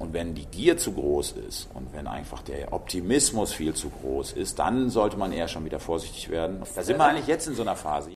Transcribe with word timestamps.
Und 0.00 0.14
wenn 0.14 0.34
die 0.34 0.46
Gier 0.46 0.78
zu 0.78 0.92
groß 0.92 1.32
ist 1.46 1.68
und 1.74 1.92
wenn 1.92 2.06
einfach 2.06 2.40
der 2.40 2.72
Optimismus 2.72 3.52
viel 3.52 3.74
zu 3.74 3.90
groß 3.90 4.32
ist, 4.32 4.58
dann 4.58 4.88
sollte 4.88 5.18
man 5.18 5.30
eher 5.30 5.46
schon 5.46 5.66
wieder 5.66 5.78
vorsichtig 5.78 6.30
werden. 6.30 6.62
Da 6.74 6.82
sind 6.82 6.96
wir 6.96 7.04
eigentlich 7.04 7.26
jetzt 7.26 7.46
in 7.46 7.54
so 7.54 7.60
einer 7.60 7.76
Phase. 7.76 8.14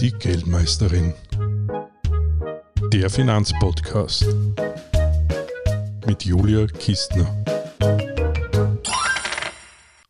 Die 0.00 0.10
Geldmeisterin. 0.10 1.14
Der 2.92 3.08
Finanzpodcast 3.08 4.26
mit 6.06 6.24
Julia 6.24 6.66
Kistner. 6.66 7.34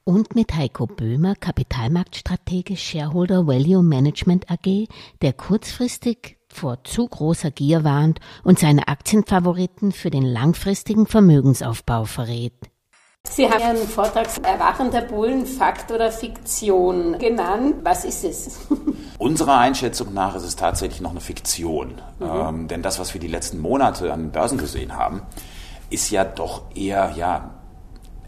Und 0.03 0.35
mit 0.35 0.53
Heiko 0.57 0.87
Böhmer, 0.87 1.37
Kapitalmarktstratege 1.37 2.77
Shareholder 2.77 3.47
Value 3.47 3.85
Management 3.85 4.51
AG, 4.51 4.89
der 5.23 5.33
kurzfristig 5.33 6.39
vor 6.55 6.85
zu 6.85 7.07
großer 7.07 7.51
Gier 7.51 7.85
warnt 7.85 8.21
und 8.43 8.59
seine 8.59 8.89
Aktienfavoriten 8.89 9.93
für 9.93 10.11
den 10.11 10.25
langfristigen 10.25 11.07
Vermögensaufbau 11.07 12.05
verrät. 12.05 12.55
Sie 13.27 13.49
haben 13.51 13.77
Ihren 13.77 13.89
Vortrag 13.89 14.29
Erwachen 14.43 14.91
der 14.91 15.01
Bullen, 15.01 15.47
Fakt 15.47 15.91
oder 15.91 16.13
Fiktion 16.13 17.19
genannt. 17.19 17.77
Was 17.83 18.05
ist 18.05 18.23
es? 18.23 18.59
Unserer 19.19 19.59
Einschätzung 19.59 20.13
nach 20.13 20.35
ist 20.35 20.45
es 20.45 20.57
tatsächlich 20.57 21.01
noch 21.01 21.11
eine 21.11 21.21
Fiktion. 21.21 22.01
Mhm. 22.19 22.27
Ähm, 22.27 22.69
denn 22.69 22.83
das, 22.83 22.99
was 22.99 23.15
wir 23.15 23.21
die 23.21 23.29
letzten 23.29 23.61
Monate 23.61 24.13
an 24.13 24.25
den 24.25 24.31
Börsen 24.31 24.59
gesehen 24.59 24.97
haben, 24.97 25.23
ist 25.89 26.11
ja 26.11 26.25
doch 26.25 26.63
eher 26.75 27.15
ja, 27.17 27.55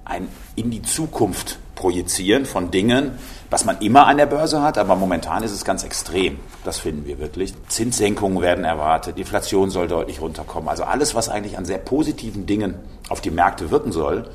ein 0.05 0.29
in 0.55 0.70
die 0.70 0.83
Zukunft 0.83 1.59
projizieren 1.77 2.47
von 2.47 2.73
Dingen, 2.73 3.12
was 3.48 3.65
man 3.65 3.79
immer 3.79 4.09
an 4.09 4.17
der 4.17 4.27
Börse 4.27 4.62
hat, 4.62 4.79
aber 4.79 4.97
momentan 4.97 5.45
ist 5.45 5.53
es 5.53 5.65
ganz 5.65 5.84
extrem. 5.84 6.41
Das 6.65 6.80
finden 6.80 7.07
wir 7.07 7.21
wirklich. 7.21 7.55
Zinssenkungen 7.69 8.43
werden 8.43 8.65
erwartet, 8.65 9.19
Inflation 9.19 9.71
soll 9.71 9.87
deutlich 9.87 10.20
runterkommen. 10.20 10.69
Also 10.69 10.83
alles, 10.83 11.15
was 11.15 11.29
eigentlich 11.29 11.57
an 11.57 11.65
sehr 11.65 11.79
positiven 11.79 12.47
Dingen 12.47 12.75
auf 13.09 13.20
die 13.20 13.31
Märkte 13.31 13.70
wirken 13.70 13.92
soll, 13.92 14.28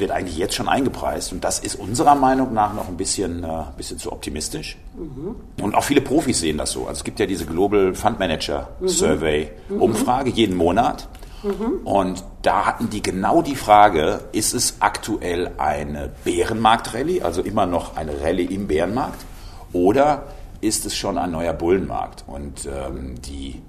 wird 0.00 0.10
eigentlich 0.10 0.36
jetzt 0.36 0.54
schon 0.54 0.68
eingepreist. 0.68 1.32
Und 1.32 1.44
das 1.44 1.58
ist 1.58 1.74
unserer 1.74 2.14
Meinung 2.14 2.54
nach 2.54 2.72
noch 2.74 2.88
ein 2.88 2.96
bisschen, 2.96 3.42
äh, 3.44 3.64
bisschen 3.76 3.98
zu 3.98 4.12
optimistisch. 4.12 4.76
Mhm. 4.96 5.36
Und 5.62 5.74
auch 5.74 5.84
viele 5.84 6.00
Profis 6.00 6.40
sehen 6.40 6.58
das 6.58 6.72
so. 6.72 6.80
Also 6.86 7.00
es 7.00 7.04
gibt 7.04 7.20
ja 7.20 7.26
diese 7.26 7.46
Global 7.46 7.94
Fund 7.94 8.18
Manager 8.18 8.68
Survey 8.84 9.50
mhm. 9.68 9.82
Umfrage 9.82 10.30
jeden 10.30 10.56
Monat. 10.56 11.08
Mhm. 11.42 11.80
Und 11.84 12.24
da 12.42 12.66
hatten 12.66 12.90
die 12.90 13.02
genau 13.02 13.42
die 13.42 13.56
Frage, 13.56 14.20
ist 14.32 14.54
es 14.54 14.76
aktuell 14.80 15.52
eine 15.58 16.10
Bärenmarkt-Rallye, 16.24 17.22
also 17.22 17.42
immer 17.42 17.66
noch 17.66 17.96
eine 17.96 18.20
Rallye 18.20 18.46
im 18.46 18.66
Bärenmarkt, 18.66 19.24
oder 19.72 20.24
ist 20.60 20.84
es 20.86 20.96
schon 20.96 21.16
ein 21.18 21.30
neuer 21.30 21.52
Bullenmarkt? 21.52 22.24
Und 22.26 22.66
ähm, 22.66 23.20
die 23.22 23.62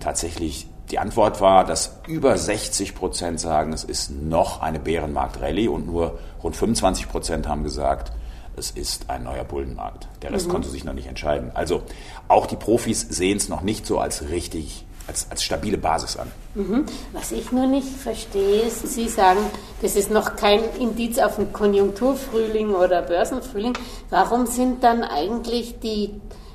tatsächlich 0.00 0.68
die 0.90 0.98
Antwort 0.98 1.40
war, 1.40 1.64
dass 1.64 1.98
über 2.06 2.36
60 2.36 2.94
Prozent 2.94 3.40
sagen, 3.40 3.72
es 3.72 3.82
ist 3.82 4.10
noch 4.10 4.62
eine 4.62 4.78
Bärenmarkt-Rallye 4.78 5.68
und 5.68 5.86
nur 5.86 6.18
rund 6.42 6.54
25 6.54 7.08
Prozent 7.08 7.48
haben 7.48 7.64
gesagt, 7.64 8.12
es 8.56 8.70
ist 8.70 9.10
ein 9.10 9.24
neuer 9.24 9.44
Bullenmarkt. 9.44 10.08
Der 10.22 10.32
Rest 10.32 10.46
mhm. 10.46 10.52
konnte 10.52 10.68
sich 10.68 10.84
noch 10.84 10.94
nicht 10.94 11.08
entscheiden. 11.08 11.50
Also 11.54 11.82
auch 12.28 12.46
die 12.46 12.56
Profis 12.56 13.00
sehen 13.00 13.36
es 13.36 13.48
noch 13.48 13.62
nicht 13.62 13.84
so 13.86 13.98
als 13.98 14.28
richtig 14.30 14.86
als, 15.06 15.26
als 15.30 15.42
stabile 15.42 15.78
Basis 15.78 16.16
an. 16.16 16.30
Mhm. 16.54 16.84
Was 17.12 17.32
ich 17.32 17.52
nur 17.52 17.66
nicht 17.66 17.88
verstehe, 17.88 18.62
ist, 18.62 18.86
Sie 18.88 19.08
sagen, 19.08 19.40
das 19.82 19.96
ist 19.96 20.10
noch 20.10 20.36
kein 20.36 20.60
Indiz 20.80 21.18
auf 21.18 21.38
einen 21.38 21.52
Konjunkturfrühling 21.52 22.74
oder 22.74 23.02
Börsenfrühling. 23.02 23.74
Warum 24.10 24.46
sind 24.46 24.82
dann 24.82 25.04
eigentlich 25.04 25.78
die 25.80 26.14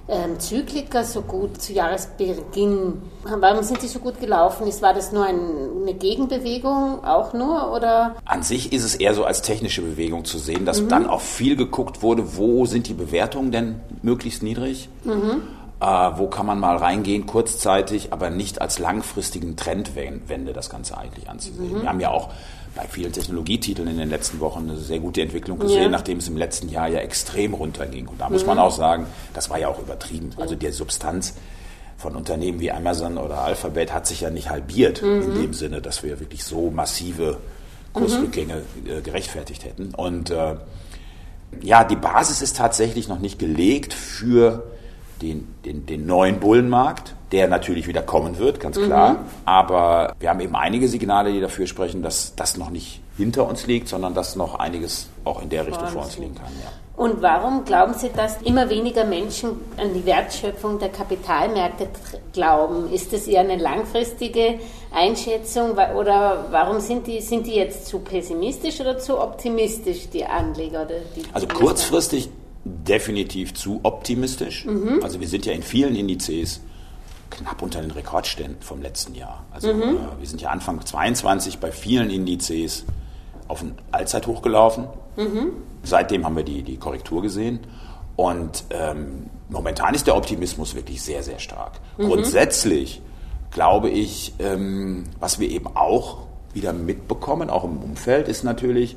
ähm, 0.09 0.39
Zykliker 0.39 1.03
so 1.03 1.21
gut 1.21 1.61
zu 1.61 1.73
Jahresbeginn? 1.73 3.01
Warum 3.23 3.63
sind 3.63 3.81
die 3.81 3.87
so 3.87 3.99
gut 3.99 4.19
gelaufen? 4.19 4.67
Ist, 4.67 4.81
war 4.81 4.93
das 4.93 5.11
nur 5.11 5.25
ein, 5.25 5.39
eine 5.83 5.93
Gegenbewegung 5.93 7.05
auch 7.05 7.33
nur? 7.33 7.71
Oder? 7.71 8.15
An 8.25 8.43
sich 8.43 8.73
ist 8.73 8.83
es 8.83 8.95
eher 8.95 9.13
so 9.13 9.23
als 9.23 9.41
technische 9.41 9.81
Bewegung 9.81 10.25
zu 10.25 10.39
sehen, 10.39 10.65
dass 10.65 10.81
mhm. 10.81 10.89
dann 10.89 11.07
auch 11.07 11.21
viel 11.21 11.55
geguckt 11.55 12.01
wurde, 12.01 12.35
wo 12.37 12.65
sind 12.65 12.87
die 12.87 12.93
Bewertungen 12.93 13.51
denn 13.51 13.79
möglichst 14.01 14.43
niedrig? 14.43 14.89
Mhm 15.03 15.41
äh, 15.81 15.85
wo 15.85 16.27
kann 16.27 16.45
man 16.45 16.59
mal 16.59 16.77
reingehen, 16.77 17.25
kurzzeitig, 17.25 18.13
aber 18.13 18.29
nicht 18.29 18.61
als 18.61 18.77
langfristigen 18.77 19.55
Trendwende 19.55 20.53
das 20.53 20.69
Ganze 20.69 20.95
eigentlich 20.97 21.27
anzusehen. 21.27 21.73
Mhm. 21.73 21.81
Wir 21.81 21.89
haben 21.89 21.99
ja 21.99 22.11
auch 22.11 22.29
bei 22.75 22.83
vielen 22.87 23.11
Technologietiteln 23.11 23.87
in 23.87 23.97
den 23.97 24.09
letzten 24.09 24.39
Wochen 24.39 24.69
eine 24.69 24.77
sehr 24.77 24.99
gute 24.99 25.21
Entwicklung 25.21 25.59
gesehen, 25.59 25.83
ja. 25.83 25.89
nachdem 25.89 26.19
es 26.19 26.27
im 26.27 26.37
letzten 26.37 26.69
Jahr 26.69 26.87
ja 26.87 26.99
extrem 26.99 27.55
runterging. 27.55 28.07
Und 28.07 28.21
da 28.21 28.29
muss 28.29 28.45
man 28.45 28.57
mhm. 28.57 28.63
auch 28.63 28.71
sagen, 28.71 29.07
das 29.33 29.49
war 29.49 29.57
ja 29.57 29.67
auch 29.67 29.79
übertrieben. 29.79 30.29
Also 30.37 30.55
die 30.55 30.69
Substanz 30.69 31.33
von 31.97 32.15
Unternehmen 32.15 32.59
wie 32.59 32.71
Amazon 32.71 33.17
oder 33.17 33.39
Alphabet 33.39 33.91
hat 33.91 34.05
sich 34.05 34.21
ja 34.21 34.29
nicht 34.29 34.49
halbiert 34.49 35.01
mhm. 35.01 35.23
in 35.23 35.41
dem 35.41 35.53
Sinne, 35.53 35.81
dass 35.81 36.03
wir 36.03 36.19
wirklich 36.19 36.43
so 36.43 36.69
massive 36.69 37.37
Kursrückgänge 37.93 38.61
mhm. 38.83 39.03
gerechtfertigt 39.03 39.65
hätten. 39.65 39.95
Und 39.95 40.29
äh, 40.29 40.55
ja, 41.61 41.83
die 41.83 41.95
Basis 41.95 42.41
ist 42.41 42.55
tatsächlich 42.55 43.07
noch 43.07 43.19
nicht 43.19 43.39
gelegt 43.39 43.93
für 43.93 44.63
den, 45.21 45.55
den, 45.65 45.85
den 45.85 46.05
neuen 46.05 46.39
Bullenmarkt, 46.39 47.15
der 47.31 47.47
natürlich 47.47 47.87
wieder 47.87 48.01
kommen 48.01 48.37
wird, 48.37 48.59
ganz 48.59 48.77
klar. 48.77 49.13
Mhm. 49.13 49.17
Aber 49.45 50.15
wir 50.19 50.29
haben 50.29 50.39
eben 50.39 50.55
einige 50.55 50.87
Signale, 50.87 51.31
die 51.31 51.39
dafür 51.39 51.67
sprechen, 51.67 52.01
dass 52.01 52.35
das 52.35 52.57
noch 52.57 52.69
nicht 52.69 53.01
hinter 53.17 53.47
uns 53.47 53.67
liegt, 53.67 53.87
sondern 53.87 54.13
dass 54.13 54.35
noch 54.35 54.55
einiges 54.55 55.07
auch 55.23 55.41
in 55.41 55.49
der 55.49 55.67
Richtung 55.67 55.87
vor 55.87 56.03
uns 56.03 56.17
liegen 56.17 56.35
kann. 56.35 56.51
Ja. 56.61 56.71
Und 56.97 57.21
warum 57.21 57.65
glauben 57.65 57.93
Sie, 57.95 58.09
dass 58.15 58.41
immer 58.43 58.69
weniger 58.69 59.05
Menschen 59.05 59.51
an 59.77 59.93
die 59.93 60.05
Wertschöpfung 60.05 60.77
der 60.77 60.89
Kapitalmärkte 60.89 61.87
glauben? 62.31 62.91
Ist 62.91 63.11
das 63.11 63.27
eher 63.27 63.41
eine 63.41 63.57
langfristige 63.57 64.59
Einschätzung 64.93 65.71
oder 65.97 66.45
warum 66.51 66.79
sind 66.79 67.07
die, 67.07 67.21
sind 67.21 67.47
die 67.47 67.55
jetzt 67.55 67.87
zu 67.87 67.99
pessimistisch 67.99 68.79
oder 68.81 68.99
zu 68.99 69.19
optimistisch, 69.19 70.09
die 70.09 70.25
Anleger? 70.25 70.83
Oder 70.83 70.99
die 71.15 71.23
also 71.33 71.47
kurzfristig 71.47 72.29
definitiv 72.63 73.53
zu 73.53 73.79
optimistisch. 73.83 74.65
Mhm. 74.65 74.99
Also 75.01 75.19
wir 75.19 75.27
sind 75.27 75.45
ja 75.45 75.53
in 75.53 75.63
vielen 75.63 75.95
Indizes 75.95 76.61
knapp 77.29 77.61
unter 77.61 77.81
den 77.81 77.91
Rekordständen 77.91 78.61
vom 78.61 78.81
letzten 78.81 79.15
Jahr. 79.15 79.45
Also 79.51 79.73
mhm. 79.73 79.81
äh, 79.81 80.19
wir 80.19 80.27
sind 80.27 80.41
ja 80.41 80.49
Anfang 80.49 80.85
22 80.85 81.59
bei 81.59 81.71
vielen 81.71 82.09
Indizes 82.09 82.85
auf 83.47 83.61
ein 83.61 83.75
Allzeithoch 83.91 84.41
gelaufen. 84.41 84.87
Mhm. 85.17 85.53
Seitdem 85.83 86.25
haben 86.25 86.35
wir 86.35 86.43
die, 86.43 86.63
die 86.63 86.77
Korrektur 86.77 87.21
gesehen. 87.21 87.59
Und 88.15 88.65
ähm, 88.69 89.27
momentan 89.49 89.95
ist 89.95 90.07
der 90.07 90.15
Optimismus 90.15 90.75
wirklich 90.75 91.01
sehr, 91.01 91.23
sehr 91.23 91.39
stark. 91.39 91.79
Mhm. 91.97 92.03
Grundsätzlich 92.03 93.01
glaube 93.51 93.89
ich, 93.89 94.33
ähm, 94.39 95.05
was 95.19 95.39
wir 95.39 95.49
eben 95.49 95.67
auch 95.75 96.19
wieder 96.53 96.73
mitbekommen, 96.73 97.49
auch 97.49 97.63
im 97.63 97.77
Umfeld, 97.77 98.27
ist 98.27 98.43
natürlich, 98.43 98.95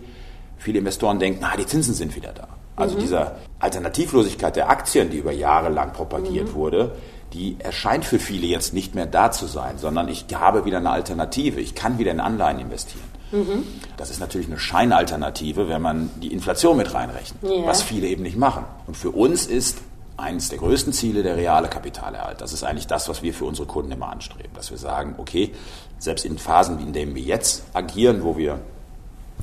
viele 0.58 0.78
Investoren 0.78 1.18
denken, 1.18 1.40
na, 1.42 1.56
die 1.56 1.66
Zinsen 1.66 1.94
sind 1.94 2.14
wieder 2.16 2.32
da. 2.32 2.48
Also 2.76 2.96
mhm. 2.96 3.00
dieser 3.00 3.36
Alternativlosigkeit 3.58 4.56
der 4.56 4.68
Aktien, 4.68 5.10
die 5.10 5.18
über 5.18 5.32
Jahre 5.32 5.68
lang 5.68 5.92
propagiert 5.92 6.48
mhm. 6.48 6.54
wurde, 6.54 6.92
die 7.32 7.56
erscheint 7.58 8.04
für 8.04 8.18
viele 8.18 8.46
jetzt 8.46 8.74
nicht 8.74 8.94
mehr 8.94 9.06
da 9.06 9.30
zu 9.30 9.46
sein, 9.46 9.78
sondern 9.78 10.08
ich 10.08 10.26
habe 10.32 10.64
wieder 10.64 10.78
eine 10.78 10.90
Alternative. 10.90 11.60
Ich 11.60 11.74
kann 11.74 11.98
wieder 11.98 12.12
in 12.12 12.20
Anleihen 12.20 12.60
investieren. 12.60 13.04
Mhm. 13.32 13.64
Das 13.96 14.10
ist 14.10 14.20
natürlich 14.20 14.46
eine 14.46 14.58
Scheinalternative, 14.58 15.68
wenn 15.68 15.82
man 15.82 16.10
die 16.20 16.32
Inflation 16.32 16.76
mit 16.76 16.94
reinrechnet, 16.94 17.42
ja. 17.42 17.66
was 17.66 17.82
viele 17.82 18.06
eben 18.06 18.22
nicht 18.22 18.36
machen. 18.36 18.64
Und 18.86 18.96
für 18.96 19.10
uns 19.10 19.46
ist 19.46 19.78
eines 20.16 20.48
der 20.48 20.58
größten 20.58 20.92
Ziele 20.92 21.24
der 21.24 21.36
reale 21.36 21.68
Kapitalerhalt. 21.68 22.40
Das 22.40 22.52
ist 22.52 22.62
eigentlich 22.62 22.86
das, 22.86 23.08
was 23.08 23.22
wir 23.22 23.34
für 23.34 23.46
unsere 23.46 23.66
Kunden 23.66 23.90
immer 23.90 24.10
anstreben, 24.10 24.52
dass 24.54 24.70
wir 24.70 24.78
sagen, 24.78 25.16
okay, 25.18 25.50
selbst 25.98 26.24
in 26.24 26.38
Phasen, 26.38 26.78
in 26.78 26.92
denen 26.92 27.16
wir 27.16 27.22
jetzt 27.22 27.64
agieren, 27.72 28.22
wo 28.22 28.36
wir 28.36 28.60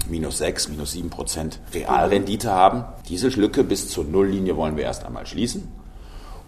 minus 0.09 0.37
6, 0.39 0.69
minus 0.69 0.91
7 0.93 1.09
Prozent 1.09 1.59
Realrendite 1.73 2.51
haben. 2.51 2.85
Diese 3.07 3.29
Lücke 3.29 3.63
bis 3.63 3.89
zur 3.89 4.03
Nulllinie 4.05 4.55
wollen 4.57 4.77
wir 4.77 4.83
erst 4.83 5.05
einmal 5.05 5.25
schließen 5.25 5.67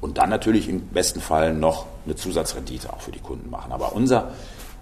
und 0.01 0.17
dann 0.17 0.29
natürlich 0.29 0.67
im 0.67 0.81
besten 0.87 1.21
Fall 1.21 1.53
noch 1.53 1.85
eine 2.05 2.15
Zusatzrendite 2.15 2.91
auch 2.91 3.01
für 3.01 3.11
die 3.11 3.19
Kunden 3.19 3.49
machen. 3.49 3.71
Aber 3.71 3.93
unser 3.93 4.31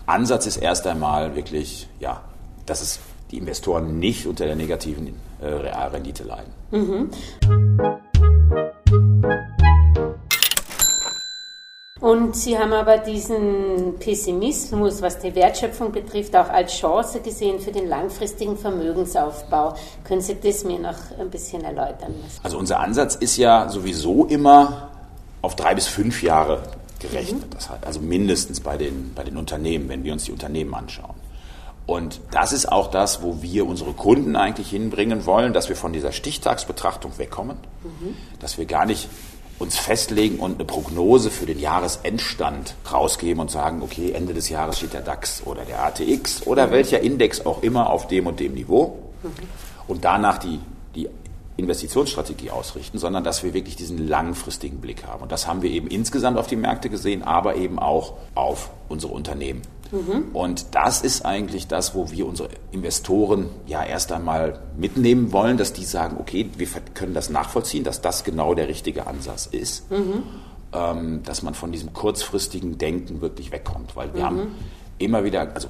Ansatz 0.05 0.47
ist 0.47 0.57
erst 0.57 0.87
einmal 0.87 1.35
wirklich, 1.35 1.87
ja, 1.99 2.21
dass 2.65 2.81
es 2.81 2.99
die 3.29 3.37
Investoren 3.37 3.99
nicht 3.99 4.25
unter 4.25 4.45
der 4.45 4.55
negativen 4.55 5.13
äh, 5.41 5.45
Realrendite 5.45 6.23
leiden. 6.23 6.53
Mhm. 6.71 7.09
Und 12.11 12.35
Sie 12.35 12.57
haben 12.57 12.73
aber 12.73 12.97
diesen 12.97 13.95
Pessimismus, 13.97 15.01
was 15.01 15.19
die 15.19 15.33
Wertschöpfung 15.33 15.93
betrifft, 15.93 16.35
auch 16.35 16.49
als 16.49 16.73
Chance 16.73 17.21
gesehen 17.21 17.61
für 17.61 17.71
den 17.71 17.87
langfristigen 17.87 18.57
Vermögensaufbau. 18.57 19.75
Können 20.03 20.19
Sie 20.19 20.35
das 20.35 20.65
mir 20.65 20.77
noch 20.77 20.97
ein 21.17 21.29
bisschen 21.29 21.63
erläutern? 21.63 22.13
Also 22.43 22.57
unser 22.57 22.81
Ansatz 22.81 23.15
ist 23.15 23.37
ja 23.37 23.69
sowieso 23.69 24.25
immer 24.25 24.89
auf 25.41 25.55
drei 25.55 25.73
bis 25.73 25.87
fünf 25.87 26.21
Jahre 26.21 26.63
gerechnet. 26.99 27.45
Mhm. 27.45 27.51
Das 27.51 27.69
heißt 27.69 27.85
also 27.85 28.01
mindestens 28.01 28.59
bei 28.59 28.75
den, 28.75 29.13
bei 29.15 29.23
den 29.23 29.37
Unternehmen, 29.37 29.87
wenn 29.87 30.03
wir 30.03 30.11
uns 30.11 30.25
die 30.25 30.33
Unternehmen 30.33 30.75
anschauen. 30.75 31.15
Und 31.85 32.19
das 32.31 32.51
ist 32.51 32.69
auch 32.69 32.91
das, 32.91 33.23
wo 33.23 33.41
wir 33.41 33.65
unsere 33.65 33.93
Kunden 33.93 34.35
eigentlich 34.35 34.69
hinbringen 34.69 35.25
wollen, 35.25 35.53
dass 35.53 35.69
wir 35.69 35.77
von 35.77 35.93
dieser 35.93 36.11
Stichtagsbetrachtung 36.11 37.17
wegkommen, 37.17 37.55
mhm. 37.83 38.15
dass 38.39 38.57
wir 38.57 38.65
gar 38.65 38.85
nicht 38.85 39.07
uns 39.61 39.77
festlegen 39.77 40.39
und 40.39 40.55
eine 40.55 40.65
Prognose 40.65 41.29
für 41.29 41.45
den 41.45 41.59
Jahresendstand 41.59 42.75
rausgeben 42.91 43.39
und 43.39 43.51
sagen, 43.51 43.81
okay, 43.81 44.11
Ende 44.11 44.33
des 44.33 44.49
Jahres 44.49 44.77
steht 44.77 44.93
der 44.93 45.01
DAX 45.01 45.43
oder 45.45 45.63
der 45.63 45.83
ATX 45.85 46.45
oder 46.47 46.67
mhm. 46.67 46.71
welcher 46.71 46.99
Index 47.01 47.45
auch 47.45 47.61
immer 47.63 47.89
auf 47.89 48.07
dem 48.07 48.27
und 48.27 48.39
dem 48.39 48.53
Niveau 48.53 48.99
mhm. 49.23 49.29
und 49.87 50.03
danach 50.03 50.39
die, 50.39 50.59
die 50.95 51.07
Investitionsstrategie 51.57 52.49
ausrichten, 52.49 52.97
sondern 52.97 53.23
dass 53.23 53.43
wir 53.43 53.53
wirklich 53.53 53.75
diesen 53.75 54.07
langfristigen 54.07 54.81
Blick 54.81 55.05
haben. 55.05 55.21
Und 55.21 55.31
das 55.31 55.47
haben 55.47 55.61
wir 55.61 55.69
eben 55.69 55.87
insgesamt 55.87 56.37
auf 56.37 56.47
die 56.47 56.55
Märkte 56.55 56.89
gesehen, 56.89 57.21
aber 57.23 57.55
eben 57.55 57.77
auch 57.77 58.13
auf 58.33 58.71
unsere 58.89 59.13
Unternehmen. 59.13 59.61
Mhm. 59.91 60.33
Und 60.33 60.73
das 60.73 61.01
ist 61.01 61.25
eigentlich 61.25 61.67
das, 61.67 61.93
wo 61.93 62.11
wir 62.11 62.25
unsere 62.25 62.49
Investoren 62.71 63.49
ja 63.67 63.83
erst 63.83 64.11
einmal 64.11 64.59
mitnehmen 64.77 65.31
wollen, 65.31 65.57
dass 65.57 65.73
die 65.73 65.83
sagen, 65.83 66.17
okay, 66.19 66.49
wir 66.57 66.67
können 66.93 67.13
das 67.13 67.29
nachvollziehen, 67.29 67.83
dass 67.83 68.01
das 68.01 68.23
genau 68.23 68.53
der 68.53 68.67
richtige 68.67 69.07
Ansatz 69.07 69.45
ist, 69.45 69.91
mhm. 69.91 70.23
ähm, 70.73 71.23
dass 71.23 71.41
man 71.41 71.53
von 71.53 71.71
diesem 71.71 71.93
kurzfristigen 71.93 72.77
Denken 72.77 73.21
wirklich 73.21 73.51
wegkommt. 73.51 73.95
Weil 73.95 74.13
wir 74.13 74.21
mhm. 74.21 74.25
haben 74.25 74.55
immer 74.97 75.23
wieder, 75.23 75.53
also 75.53 75.67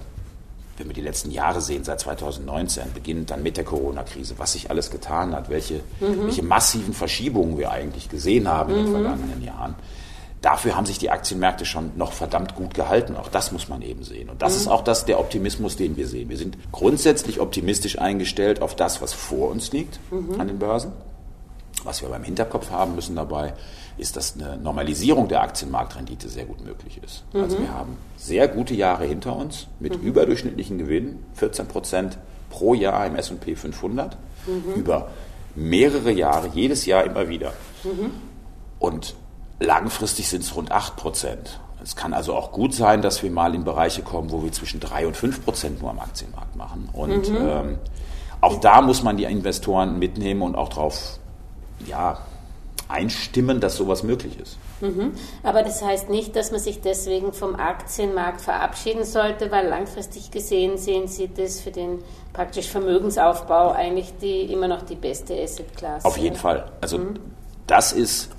wenn 0.77 0.88
wir 0.88 0.94
die 0.94 1.01
letzten 1.01 1.31
Jahre 1.31 1.62
sehen, 1.62 1.83
seit 1.83 2.00
2019, 2.00 2.94
beginnend 2.94 3.31
dann 3.31 3.44
mit 3.44 3.57
der 3.57 3.63
Corona-Krise, 3.63 4.35
was 4.38 4.53
sich 4.53 4.69
alles 4.69 4.89
getan 4.91 5.35
hat, 5.35 5.50
welche, 5.50 5.81
mhm. 6.00 6.25
welche 6.25 6.44
massiven 6.44 6.94
Verschiebungen 6.94 7.57
wir 7.57 7.71
eigentlich 7.71 8.09
gesehen 8.09 8.47
haben 8.47 8.71
in 8.71 8.77
den 8.77 8.88
mhm. 8.88 8.91
vergangenen 8.91 9.44
Jahren, 9.44 9.75
dafür 10.41 10.75
haben 10.75 10.85
sich 10.85 10.97
die 10.97 11.11
Aktienmärkte 11.11 11.65
schon 11.65 11.91
noch 11.95 12.13
verdammt 12.13 12.55
gut 12.55 12.73
gehalten. 12.73 13.15
Auch 13.15 13.29
das 13.29 13.51
muss 13.51 13.69
man 13.69 13.81
eben 13.81 14.03
sehen. 14.03 14.29
Und 14.29 14.41
das 14.41 14.53
mhm. 14.53 14.61
ist 14.61 14.67
auch 14.67 14.83
das, 14.83 15.05
der 15.05 15.19
Optimismus, 15.19 15.75
den 15.75 15.97
wir 15.97 16.07
sehen. 16.07 16.29
Wir 16.29 16.38
sind 16.38 16.57
grundsätzlich 16.71 17.39
optimistisch 17.39 17.99
eingestellt 17.99 18.61
auf 18.61 18.75
das, 18.75 19.01
was 19.01 19.13
vor 19.13 19.49
uns 19.49 19.71
liegt 19.71 19.99
mhm. 20.11 20.39
an 20.39 20.47
den 20.47 20.59
Börsen. 20.59 20.91
Was 21.83 22.01
wir 22.01 22.09
beim 22.09 22.23
Hinterkopf 22.23 22.69
haben 22.69 22.95
müssen 22.95 23.15
dabei, 23.15 23.53
ist, 23.97 24.15
dass 24.15 24.35
eine 24.35 24.57
Normalisierung 24.57 25.27
der 25.27 25.41
Aktienmarktrendite 25.41 26.29
sehr 26.29 26.45
gut 26.45 26.63
möglich 26.63 26.99
ist. 27.03 27.23
Mhm. 27.33 27.41
Also 27.41 27.59
wir 27.59 27.73
haben 27.73 27.97
sehr 28.17 28.47
gute 28.47 28.73
Jahre 28.73 29.05
hinter 29.05 29.35
uns 29.35 29.67
mit 29.79 30.01
mhm. 30.01 30.07
überdurchschnittlichen 30.07 30.77
Gewinnen, 30.77 31.23
14 31.35 31.67
Prozent 31.67 32.17
pro 32.49 32.73
Jahr 32.73 33.05
im 33.05 33.15
S&P 33.15 33.55
500, 33.55 34.17
mhm. 34.45 34.73
über 34.75 35.09
mehrere 35.55 36.11
Jahre, 36.11 36.49
jedes 36.53 36.85
Jahr 36.85 37.03
immer 37.03 37.29
wieder. 37.29 37.53
Mhm. 37.83 38.11
Und 38.79 39.15
Langfristig 39.61 40.27
sind 40.27 40.41
es 40.41 40.55
rund 40.55 40.71
8 40.71 40.95
Prozent. 40.95 41.59
Es 41.83 41.95
kann 41.95 42.13
also 42.13 42.35
auch 42.35 42.51
gut 42.51 42.73
sein, 42.73 43.03
dass 43.03 43.21
wir 43.21 43.29
mal 43.29 43.53
in 43.53 43.63
Bereiche 43.63 44.01
kommen, 44.01 44.31
wo 44.31 44.43
wir 44.43 44.51
zwischen 44.51 44.79
3 44.79 45.05
und 45.07 45.15
5 45.15 45.45
Prozent 45.45 45.81
nur 45.81 45.91
am 45.91 45.99
Aktienmarkt 45.99 46.55
machen. 46.55 46.89
Und 46.93 47.29
mhm. 47.29 47.37
ähm, 47.37 47.77
auch 48.41 48.59
da 48.59 48.81
muss 48.81 49.03
man 49.03 49.17
die 49.17 49.25
Investoren 49.25 49.99
mitnehmen 49.99 50.41
und 50.41 50.55
auch 50.55 50.69
darauf 50.69 51.19
ja, 51.85 52.17
einstimmen, 52.87 53.59
dass 53.59 53.75
sowas 53.75 54.01
möglich 54.01 54.39
ist. 54.39 54.57
Mhm. 54.81 55.13
Aber 55.43 55.61
das 55.61 55.83
heißt 55.83 56.09
nicht, 56.09 56.35
dass 56.35 56.49
man 56.49 56.59
sich 56.59 56.81
deswegen 56.81 57.31
vom 57.31 57.55
Aktienmarkt 57.55 58.41
verabschieden 58.41 59.03
sollte, 59.03 59.51
weil 59.51 59.67
langfristig 59.67 60.31
gesehen 60.31 60.77
sehen 60.77 61.07
Sie 61.07 61.29
das 61.31 61.59
für 61.59 61.71
den 61.71 61.99
praktisch 62.33 62.67
Vermögensaufbau 62.67 63.71
eigentlich 63.73 64.13
die, 64.19 64.41
immer 64.51 64.67
noch 64.67 64.81
die 64.81 64.95
beste 64.95 65.39
Asset-Klasse. 65.39 66.07
Auf 66.07 66.17
jeden 66.17 66.35
Fall. 66.35 66.71
Also 66.81 66.97
mhm. 66.97 67.19
das 67.67 67.91
ist 67.91 68.29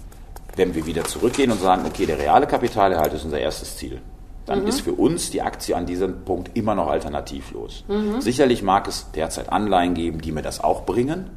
wenn 0.56 0.74
wir 0.74 0.86
wieder 0.86 1.04
zurückgehen 1.04 1.50
und 1.50 1.60
sagen, 1.60 1.84
okay, 1.86 2.06
der 2.06 2.18
reale 2.18 2.46
Kapitalerhalt 2.46 3.12
ist 3.12 3.24
unser 3.24 3.38
erstes 3.38 3.76
Ziel, 3.76 4.00
dann 4.46 4.62
mhm. 4.62 4.68
ist 4.68 4.80
für 4.80 4.92
uns 4.92 5.30
die 5.30 5.42
Aktie 5.42 5.76
an 5.76 5.86
diesem 5.86 6.24
Punkt 6.24 6.50
immer 6.54 6.74
noch 6.74 6.88
alternativlos. 6.88 7.84
Mhm. 7.88 8.20
Sicherlich 8.20 8.62
mag 8.62 8.88
es 8.88 9.06
derzeit 9.14 9.50
Anleihen 9.50 9.94
geben, 9.94 10.20
die 10.20 10.32
mir 10.32 10.42
das 10.42 10.62
auch 10.62 10.84
bringen. 10.84 11.30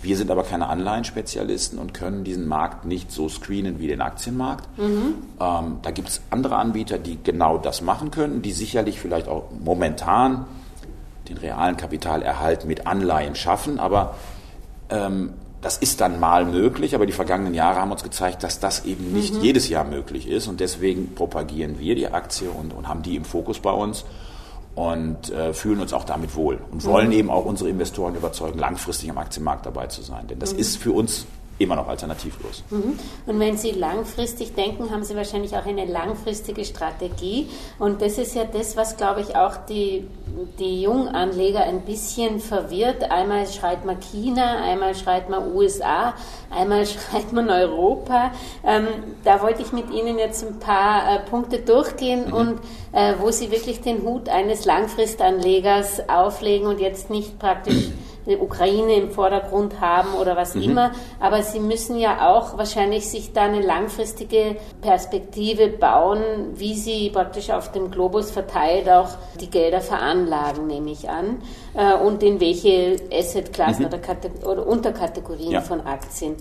Wir 0.00 0.16
sind 0.16 0.30
aber 0.30 0.44
keine 0.44 0.68
Anleihenspezialisten 0.68 1.78
und 1.78 1.92
können 1.92 2.22
diesen 2.22 2.46
Markt 2.46 2.84
nicht 2.84 3.10
so 3.10 3.28
screenen 3.28 3.80
wie 3.80 3.88
den 3.88 4.00
Aktienmarkt. 4.00 4.66
Mhm. 4.78 5.14
Ähm, 5.40 5.78
da 5.82 5.90
gibt 5.90 6.08
es 6.08 6.20
andere 6.30 6.56
Anbieter, 6.56 6.98
die 6.98 7.18
genau 7.22 7.58
das 7.58 7.82
machen 7.82 8.10
können, 8.10 8.40
die 8.40 8.52
sicherlich 8.52 9.00
vielleicht 9.00 9.26
auch 9.26 9.50
momentan 9.58 10.46
den 11.28 11.36
realen 11.36 11.76
Kapitalerhalt 11.76 12.64
mit 12.64 12.86
Anleihen 12.86 13.34
schaffen, 13.34 13.80
aber 13.80 14.14
ähm, 14.88 15.34
das 15.60 15.76
ist 15.78 16.00
dann 16.00 16.20
mal 16.20 16.44
möglich, 16.44 16.94
aber 16.94 17.06
die 17.06 17.12
vergangenen 17.12 17.54
Jahre 17.54 17.80
haben 17.80 17.90
uns 17.90 18.04
gezeigt, 18.04 18.44
dass 18.44 18.60
das 18.60 18.84
eben 18.84 19.12
nicht 19.12 19.34
mhm. 19.34 19.40
jedes 19.40 19.68
Jahr 19.68 19.84
möglich 19.84 20.28
ist. 20.28 20.46
Und 20.46 20.60
deswegen 20.60 21.14
propagieren 21.14 21.78
wir 21.80 21.94
die 21.96 22.08
Aktie 22.08 22.48
und, 22.50 22.72
und 22.72 22.88
haben 22.88 23.02
die 23.02 23.16
im 23.16 23.24
Fokus 23.24 23.58
bei 23.58 23.72
uns 23.72 24.04
und 24.76 25.30
äh, 25.30 25.52
fühlen 25.52 25.80
uns 25.80 25.92
auch 25.92 26.04
damit 26.04 26.36
wohl 26.36 26.58
und 26.70 26.84
wollen 26.84 27.08
mhm. 27.08 27.14
eben 27.14 27.30
auch 27.30 27.44
unsere 27.44 27.68
Investoren 27.68 28.14
überzeugen, 28.14 28.58
langfristig 28.58 29.10
am 29.10 29.18
Aktienmarkt 29.18 29.66
dabei 29.66 29.88
zu 29.88 30.02
sein. 30.02 30.28
Denn 30.28 30.38
das 30.38 30.52
mhm. 30.52 30.60
ist 30.60 30.76
für 30.76 30.92
uns 30.92 31.26
immer 31.58 31.76
noch 31.76 31.88
alternativlos. 31.88 32.62
Mhm. 32.70 32.98
Und 33.26 33.40
wenn 33.40 33.56
Sie 33.56 33.72
langfristig 33.72 34.54
denken, 34.54 34.90
haben 34.90 35.02
Sie 35.02 35.16
wahrscheinlich 35.16 35.56
auch 35.56 35.66
eine 35.66 35.84
langfristige 35.86 36.64
Strategie. 36.64 37.48
Und 37.78 38.00
das 38.00 38.18
ist 38.18 38.34
ja 38.34 38.44
das, 38.44 38.76
was, 38.76 38.96
glaube 38.96 39.20
ich, 39.22 39.36
auch 39.36 39.56
die, 39.68 40.06
die 40.58 40.82
Junganleger 40.82 41.60
ein 41.64 41.82
bisschen 41.82 42.40
verwirrt. 42.40 43.10
Einmal 43.10 43.46
schreit 43.46 43.84
man 43.84 43.98
China, 44.00 44.62
einmal 44.62 44.94
schreit 44.94 45.28
man 45.28 45.52
USA, 45.52 46.14
einmal 46.50 46.86
schreit 46.86 47.32
man 47.32 47.50
Europa. 47.50 48.30
Ähm, 48.64 48.86
da 49.24 49.42
wollte 49.42 49.62
ich 49.62 49.72
mit 49.72 49.90
Ihnen 49.90 50.18
jetzt 50.18 50.46
ein 50.46 50.60
paar 50.60 51.16
äh, 51.16 51.18
Punkte 51.28 51.58
durchgehen 51.58 52.26
mhm. 52.28 52.32
und 52.32 52.60
äh, 52.92 53.14
wo 53.18 53.30
Sie 53.32 53.50
wirklich 53.50 53.80
den 53.80 54.02
Hut 54.02 54.28
eines 54.28 54.64
Langfristanlegers 54.64 56.08
auflegen 56.08 56.68
und 56.68 56.80
jetzt 56.80 57.10
nicht 57.10 57.38
praktisch 57.38 57.90
die 58.28 58.36
Ukraine 58.36 58.94
im 58.94 59.10
Vordergrund 59.10 59.80
haben 59.80 60.14
oder 60.14 60.36
was 60.36 60.54
mhm. 60.54 60.62
immer. 60.62 60.92
Aber 61.18 61.42
sie 61.42 61.60
müssen 61.60 61.98
ja 61.98 62.28
auch 62.30 62.58
wahrscheinlich 62.58 63.08
sich 63.08 63.32
da 63.32 63.42
eine 63.42 63.60
langfristige 63.60 64.56
Perspektive 64.80 65.68
bauen, 65.68 66.22
wie 66.54 66.74
sie 66.74 67.10
praktisch 67.10 67.50
auf 67.50 67.72
dem 67.72 67.90
Globus 67.90 68.30
verteilt 68.30 68.88
auch 68.88 69.08
die 69.40 69.50
Gelder 69.50 69.80
veranlagen, 69.80 70.66
nehme 70.66 70.90
ich 70.90 71.08
an, 71.08 71.42
äh, 71.74 71.94
und 71.94 72.22
in 72.22 72.40
welche 72.40 72.96
Assetklassen 73.12 73.86
mhm. 73.86 73.92
oder, 73.92 74.50
oder, 74.50 74.66
Unterkategorien 74.66 75.52
ja. 75.52 75.60
von 75.60 75.80
Aktien. 75.80 76.36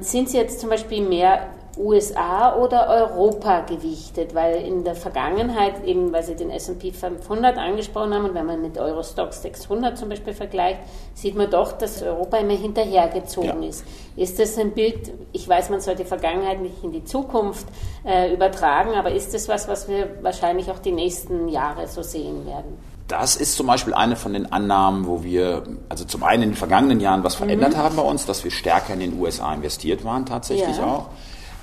Sind 0.00 0.30
Sie 0.30 0.38
jetzt 0.38 0.60
zum 0.60 0.70
Beispiel 0.70 1.02
mehr 1.02 1.48
USA 1.76 2.56
oder 2.56 2.88
Europa 2.88 3.60
gewichtet, 3.60 4.34
weil 4.34 4.56
in 4.56 4.84
der 4.84 4.94
Vergangenheit, 4.94 5.84
eben 5.84 6.12
weil 6.12 6.22
Sie 6.22 6.34
den 6.34 6.50
S&P 6.50 6.92
500 6.92 7.56
angesprochen 7.56 8.12
haben 8.14 8.26
und 8.26 8.34
wenn 8.34 8.46
man 8.46 8.60
mit 8.60 8.78
Eurostock 8.78 9.32
600 9.32 9.96
zum 9.96 10.10
Beispiel 10.10 10.34
vergleicht, 10.34 10.80
sieht 11.14 11.34
man 11.34 11.50
doch, 11.50 11.72
dass 11.72 12.02
Europa 12.02 12.36
immer 12.38 12.54
hinterhergezogen 12.54 13.62
ja. 13.62 13.68
ist. 13.68 13.84
Ist 14.16 14.38
das 14.38 14.58
ein 14.58 14.72
Bild, 14.72 15.12
ich 15.32 15.48
weiß, 15.48 15.70
man 15.70 15.80
soll 15.80 15.94
die 15.94 16.04
Vergangenheit 16.04 16.60
nicht 16.60 16.84
in 16.84 16.92
die 16.92 17.04
Zukunft 17.04 17.66
äh, 18.04 18.32
übertragen, 18.32 18.94
aber 18.94 19.12
ist 19.12 19.32
das 19.32 19.48
was, 19.48 19.68
was 19.68 19.88
wir 19.88 20.22
wahrscheinlich 20.22 20.70
auch 20.70 20.78
die 20.78 20.92
nächsten 20.92 21.48
Jahre 21.48 21.88
so 21.88 22.02
sehen 22.02 22.46
werden? 22.46 22.76
Das 23.08 23.36
ist 23.36 23.56
zum 23.56 23.66
Beispiel 23.66 23.94
eine 23.94 24.16
von 24.16 24.32
den 24.32 24.52
Annahmen, 24.52 25.06
wo 25.06 25.22
wir, 25.22 25.64
also 25.88 26.04
zum 26.04 26.22
einen 26.22 26.44
in 26.44 26.48
den 26.50 26.56
vergangenen 26.56 27.00
Jahren 27.00 27.24
was 27.24 27.34
verändert 27.34 27.74
mhm. 27.74 27.78
haben 27.78 27.96
bei 27.96 28.02
uns, 28.02 28.26
dass 28.26 28.44
wir 28.44 28.50
stärker 28.50 28.94
in 28.94 29.00
den 29.00 29.20
USA 29.20 29.52
investiert 29.52 30.04
waren 30.04 30.24
tatsächlich 30.24 30.78
ja. 30.78 30.86
auch. 30.86 31.06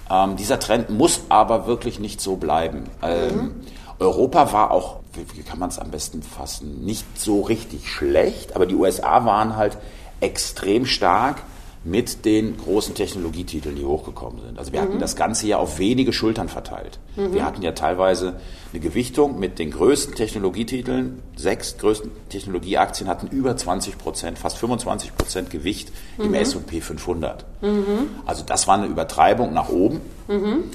Ähm, 0.09 0.35
dieser 0.35 0.59
Trend 0.59 0.89
muss 0.89 1.21
aber 1.29 1.67
wirklich 1.67 1.99
nicht 1.99 2.21
so 2.21 2.35
bleiben. 2.35 2.85
Ähm, 3.01 3.35
mhm. 3.35 3.51
Europa 3.99 4.53
war 4.53 4.71
auch, 4.71 4.97
wie 5.13 5.43
kann 5.43 5.59
man 5.59 5.69
es 5.69 5.79
am 5.79 5.91
besten 5.91 6.23
fassen, 6.23 6.85
nicht 6.85 7.19
so 7.19 7.41
richtig 7.41 7.89
schlecht, 7.91 8.55
aber 8.55 8.65
die 8.65 8.75
USA 8.75 9.25
waren 9.25 9.57
halt 9.57 9.77
extrem 10.21 10.85
stark 10.85 11.43
mit 11.83 12.25
den 12.25 12.57
großen 12.57 12.93
Technologietiteln, 12.93 13.75
die 13.75 13.85
hochgekommen 13.85 14.41
sind. 14.45 14.59
Also 14.59 14.73
wir 14.73 14.81
mhm. 14.81 14.85
hatten 14.85 14.99
das 14.99 15.15
Ganze 15.15 15.47
ja 15.47 15.57
auf 15.57 15.79
wenige 15.79 16.11
Schultern 16.11 16.49
verteilt. 16.49 16.99
Mhm. 17.15 17.33
Wir 17.33 17.45
hatten 17.45 17.61
ja 17.61 17.71
teilweise 17.71 18.35
eine 18.73 18.81
Gewichtung 18.81 19.39
mit 19.39 19.59
den 19.59 19.71
größten 19.71 20.15
Technologietiteln. 20.15 21.21
Sechs 21.37 21.77
größten 21.77 22.11
Technologieaktien 22.27 23.09
hatten 23.09 23.27
über 23.27 23.55
20 23.55 23.97
Prozent, 23.97 24.37
fast 24.37 24.57
25 24.57 25.15
Prozent 25.15 25.49
Gewicht 25.49 25.91
mhm. 26.17 26.25
im 26.25 26.33
S&P 26.33 26.81
500. 26.81 27.45
Mhm. 27.61 28.09
Also 28.25 28.43
das 28.45 28.67
war 28.67 28.75
eine 28.75 28.87
Übertreibung 28.87 29.53
nach 29.53 29.69
oben. 29.69 30.01
Mhm. 30.27 30.65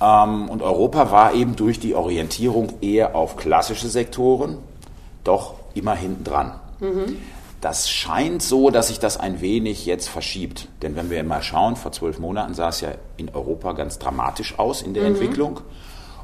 Ähm, 0.00 0.48
und 0.48 0.62
Europa 0.62 1.10
war 1.10 1.34
eben 1.34 1.56
durch 1.56 1.78
die 1.78 1.94
Orientierung 1.94 2.72
eher 2.80 3.14
auf 3.14 3.36
klassische 3.36 3.88
Sektoren 3.88 4.58
doch 5.24 5.54
immer 5.74 5.94
hinten 5.94 6.24
dran. 6.24 6.52
Das 7.64 7.88
scheint 7.88 8.42
so, 8.42 8.68
dass 8.68 8.88
sich 8.88 8.98
das 8.98 9.16
ein 9.16 9.40
wenig 9.40 9.86
jetzt 9.86 10.10
verschiebt. 10.10 10.68
Denn 10.82 10.96
wenn 10.96 11.08
wir 11.08 11.24
mal 11.24 11.42
schauen, 11.42 11.76
vor 11.76 11.92
zwölf 11.92 12.18
Monaten 12.18 12.52
sah 12.52 12.68
es 12.68 12.82
ja 12.82 12.90
in 13.16 13.30
Europa 13.30 13.72
ganz 13.72 13.98
dramatisch 13.98 14.58
aus 14.58 14.82
in 14.82 14.92
der 14.92 15.04
mhm. 15.04 15.14
Entwicklung. 15.14 15.60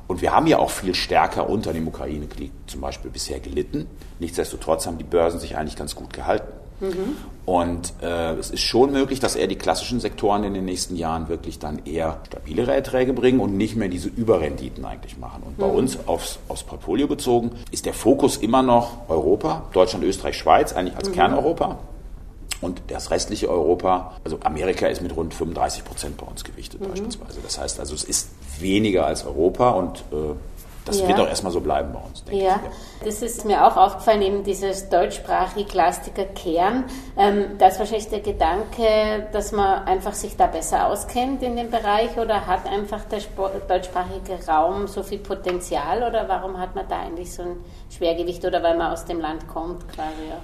Und 0.06 0.20
wir 0.20 0.32
haben 0.32 0.46
ja 0.46 0.58
auch 0.58 0.68
viel 0.68 0.94
stärker 0.94 1.48
unter 1.48 1.72
dem 1.72 1.88
Ukraine-Krieg 1.88 2.52
zum 2.66 2.82
Beispiel 2.82 3.10
bisher 3.10 3.40
gelitten. 3.40 3.86
Nichtsdestotrotz 4.18 4.86
haben 4.86 4.98
die 4.98 5.04
Börsen 5.04 5.40
sich 5.40 5.56
eigentlich 5.56 5.76
ganz 5.76 5.94
gut 5.94 6.12
gehalten. 6.12 6.59
Mhm. 6.80 7.16
Und 7.46 7.94
äh, 8.02 8.34
es 8.34 8.50
ist 8.50 8.60
schon 8.60 8.92
möglich, 8.92 9.20
dass 9.20 9.36
eher 9.36 9.46
die 9.46 9.56
klassischen 9.56 10.00
Sektoren 10.00 10.44
in 10.44 10.54
den 10.54 10.64
nächsten 10.64 10.96
Jahren 10.96 11.28
wirklich 11.28 11.58
dann 11.58 11.84
eher 11.84 12.20
stabilere 12.26 12.74
Erträge 12.74 13.12
bringen 13.12 13.40
und 13.40 13.56
nicht 13.56 13.76
mehr 13.76 13.88
diese 13.88 14.08
Überrenditen 14.08 14.84
eigentlich 14.84 15.18
machen. 15.18 15.42
Und 15.44 15.58
bei 15.58 15.66
mhm. 15.66 15.74
uns 15.74 15.98
aufs, 16.06 16.38
aufs 16.48 16.62
Portfolio 16.62 17.06
bezogen 17.06 17.52
ist 17.70 17.86
der 17.86 17.94
Fokus 17.94 18.36
immer 18.36 18.62
noch 18.62 19.08
Europa, 19.08 19.64
Deutschland, 19.72 20.04
Österreich, 20.04 20.36
Schweiz, 20.36 20.72
eigentlich 20.72 20.96
als 20.96 21.08
mhm. 21.08 21.14
Kerneuropa. 21.14 21.78
Und 22.60 22.82
das 22.88 23.10
restliche 23.10 23.48
Europa, 23.48 24.12
also 24.22 24.38
Amerika 24.42 24.86
ist 24.86 25.00
mit 25.00 25.16
rund 25.16 25.32
35 25.32 25.84
Prozent 25.84 26.16
bei 26.18 26.26
uns 26.26 26.44
gewichtet 26.44 26.82
mhm. 26.82 26.88
beispielsweise. 26.88 27.40
Das 27.42 27.58
heißt 27.58 27.80
also, 27.80 27.94
es 27.94 28.04
ist 28.04 28.28
weniger 28.58 29.06
als 29.06 29.24
Europa 29.24 29.70
und 29.70 30.04
äh, 30.12 30.34
das 30.84 31.00
ja. 31.00 31.08
wird 31.08 31.20
auch 31.20 31.28
erstmal 31.28 31.52
so 31.52 31.60
bleiben 31.60 31.92
bei 31.92 32.00
uns, 32.00 32.24
denke 32.24 32.42
ja. 32.42 32.56
ich. 32.56 32.62
Ja, 32.62 33.04
das 33.04 33.22
ist 33.22 33.44
mir 33.44 33.66
auch 33.66 33.76
aufgefallen, 33.76 34.22
eben 34.22 34.44
dieses 34.44 34.88
deutschsprachig 34.88 35.72
lastiger 35.74 36.24
Kern. 36.24 36.84
Ähm, 37.16 37.58
das 37.58 37.74
ist 37.74 37.78
wahrscheinlich 37.80 38.08
der 38.08 38.20
Gedanke, 38.20 39.28
dass 39.32 39.52
man 39.52 39.84
einfach 39.84 40.14
sich 40.14 40.36
da 40.36 40.46
besser 40.46 40.86
auskennt 40.86 41.42
in 41.42 41.56
dem 41.56 41.70
Bereich 41.70 42.16
oder 42.16 42.46
hat 42.46 42.66
einfach 42.66 43.04
der 43.04 43.20
deutschsprachige 43.68 44.38
Raum 44.48 44.86
so 44.86 45.02
viel 45.02 45.18
Potenzial 45.18 46.02
oder 46.02 46.28
warum 46.28 46.58
hat 46.58 46.74
man 46.74 46.86
da 46.88 47.00
eigentlich 47.00 47.32
so 47.32 47.42
ein 47.42 47.56
Schwergewicht 47.90 48.44
oder 48.44 48.62
weil 48.62 48.76
man 48.76 48.92
aus 48.92 49.04
dem 49.04 49.20
Land 49.20 49.48
kommt 49.48 49.86
quasi? 49.88 50.28
Ja? 50.28 50.38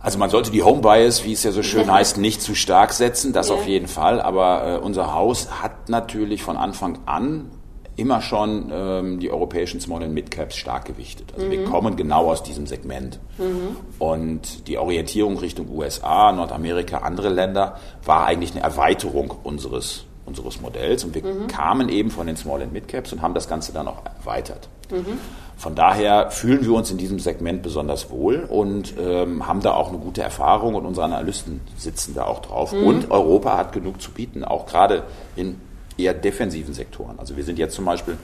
Also 0.00 0.18
man 0.18 0.30
sollte 0.30 0.50
die 0.50 0.62
Home 0.62 0.80
Bias, 0.80 1.24
wie 1.24 1.32
es 1.32 1.42
ja 1.42 1.52
so 1.52 1.62
schön 1.62 1.90
heißt, 1.92 2.18
nicht 2.18 2.40
zu 2.40 2.54
stark 2.54 2.92
setzen, 2.92 3.32
das 3.32 3.48
ja. 3.48 3.54
auf 3.54 3.66
jeden 3.66 3.88
Fall. 3.88 4.20
Aber 4.20 4.76
äh, 4.76 4.78
unser 4.78 5.14
Haus 5.14 5.62
hat 5.62 5.88
natürlich 5.88 6.42
von 6.42 6.56
Anfang 6.56 7.00
an 7.06 7.50
immer 7.96 8.20
schon 8.20 8.70
ähm, 8.72 9.20
die 9.20 9.30
europäischen 9.30 9.80
Small 9.80 10.02
and 10.02 10.12
Mid 10.12 10.30
Caps 10.30 10.56
stark 10.56 10.84
gewichtet. 10.84 11.32
Also 11.34 11.46
mhm. 11.46 11.50
wir 11.50 11.64
kommen 11.64 11.96
genau 11.96 12.30
aus 12.30 12.42
diesem 12.42 12.66
Segment. 12.66 13.18
Mhm. 13.38 13.76
Und 13.98 14.68
die 14.68 14.78
Orientierung 14.78 15.38
Richtung 15.38 15.68
USA, 15.74 16.32
Nordamerika, 16.32 16.98
andere 16.98 17.30
Länder 17.30 17.78
war 18.04 18.26
eigentlich 18.26 18.52
eine 18.52 18.62
Erweiterung 18.62 19.34
unseres, 19.42 20.04
unseres 20.26 20.60
Modells. 20.60 21.04
Und 21.04 21.14
wir 21.14 21.24
mhm. 21.24 21.46
kamen 21.46 21.88
eben 21.88 22.10
von 22.10 22.26
den 22.26 22.36
Small 22.36 22.62
and 22.62 22.72
Mid 22.72 22.86
Caps 22.86 23.12
und 23.12 23.22
haben 23.22 23.34
das 23.34 23.48
Ganze 23.48 23.72
dann 23.72 23.88
auch 23.88 24.02
erweitert. 24.18 24.68
Mhm. 24.90 25.18
Von 25.56 25.74
daher 25.74 26.30
fühlen 26.30 26.62
wir 26.66 26.74
uns 26.74 26.90
in 26.90 26.98
diesem 26.98 27.18
Segment 27.18 27.62
besonders 27.62 28.10
wohl 28.10 28.40
und 28.44 28.92
ähm, 29.00 29.46
haben 29.46 29.62
da 29.62 29.72
auch 29.72 29.88
eine 29.88 29.96
gute 29.96 30.20
Erfahrung 30.20 30.74
und 30.74 30.84
unsere 30.84 31.06
Analysten 31.06 31.62
sitzen 31.78 32.14
da 32.14 32.24
auch 32.24 32.40
drauf. 32.40 32.72
Mhm. 32.72 32.86
Und 32.86 33.10
Europa 33.10 33.56
hat 33.56 33.72
genug 33.72 34.02
zu 34.02 34.10
bieten, 34.10 34.44
auch 34.44 34.66
gerade 34.66 35.04
in 35.34 35.58
eher 35.96 36.14
defensiven 36.14 36.74
Sektoren. 36.74 37.18
Also 37.18 37.36
wir 37.36 37.44
sind 37.44 37.58
jetzt 37.58 37.74
zum 37.74 37.84
Beispiel 37.84 38.16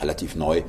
relativ 0.00 0.34
neu 0.36 0.62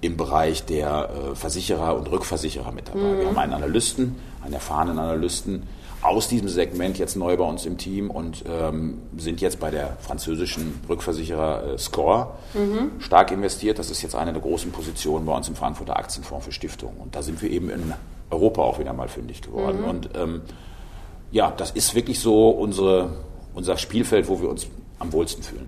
im 0.00 0.16
Bereich 0.16 0.64
der 0.64 1.10
äh, 1.10 1.34
Versicherer 1.34 1.96
und 1.96 2.10
Rückversicherer 2.10 2.72
mit 2.72 2.88
dabei. 2.88 3.00
Mhm. 3.00 3.18
Wir 3.18 3.26
haben 3.26 3.38
einen 3.38 3.52
Analysten, 3.52 4.16
einen 4.42 4.54
erfahrenen 4.54 4.98
Analysten 4.98 5.64
aus 6.02 6.28
diesem 6.28 6.48
Segment 6.48 6.98
jetzt 6.98 7.16
neu 7.16 7.36
bei 7.36 7.44
uns 7.44 7.66
im 7.66 7.76
Team 7.76 8.10
und 8.10 8.44
ähm, 8.48 9.02
sind 9.18 9.42
jetzt 9.42 9.60
bei 9.60 9.70
der 9.70 9.98
französischen 10.00 10.80
Rückversicherer 10.88 11.74
äh, 11.74 11.78
Score 11.78 12.38
mhm. 12.54 13.00
stark 13.00 13.32
investiert. 13.32 13.78
Das 13.78 13.90
ist 13.90 14.00
jetzt 14.00 14.14
eine 14.14 14.32
der 14.32 14.40
großen 14.40 14.72
Positionen 14.72 15.26
bei 15.26 15.36
uns 15.36 15.48
im 15.48 15.56
Frankfurter 15.56 15.98
Aktienfonds 15.98 16.46
für 16.46 16.52
Stiftungen. 16.52 16.96
Und 16.98 17.14
da 17.14 17.22
sind 17.22 17.42
wir 17.42 17.50
eben 17.50 17.68
in 17.68 17.92
Europa 18.30 18.62
auch 18.62 18.78
wieder 18.78 18.94
mal 18.94 19.08
fündig 19.08 19.42
geworden. 19.42 19.82
Mhm. 19.82 19.88
Und 19.88 20.10
ähm, 20.14 20.40
ja, 21.32 21.52
das 21.54 21.70
ist 21.72 21.94
wirklich 21.94 22.18
so 22.18 22.48
unsere, 22.48 23.10
unser 23.54 23.76
Spielfeld, 23.76 24.28
wo 24.28 24.40
wir 24.40 24.48
uns 24.48 24.66
am 25.00 25.12
wohlsten 25.12 25.42
fühlen. 25.42 25.66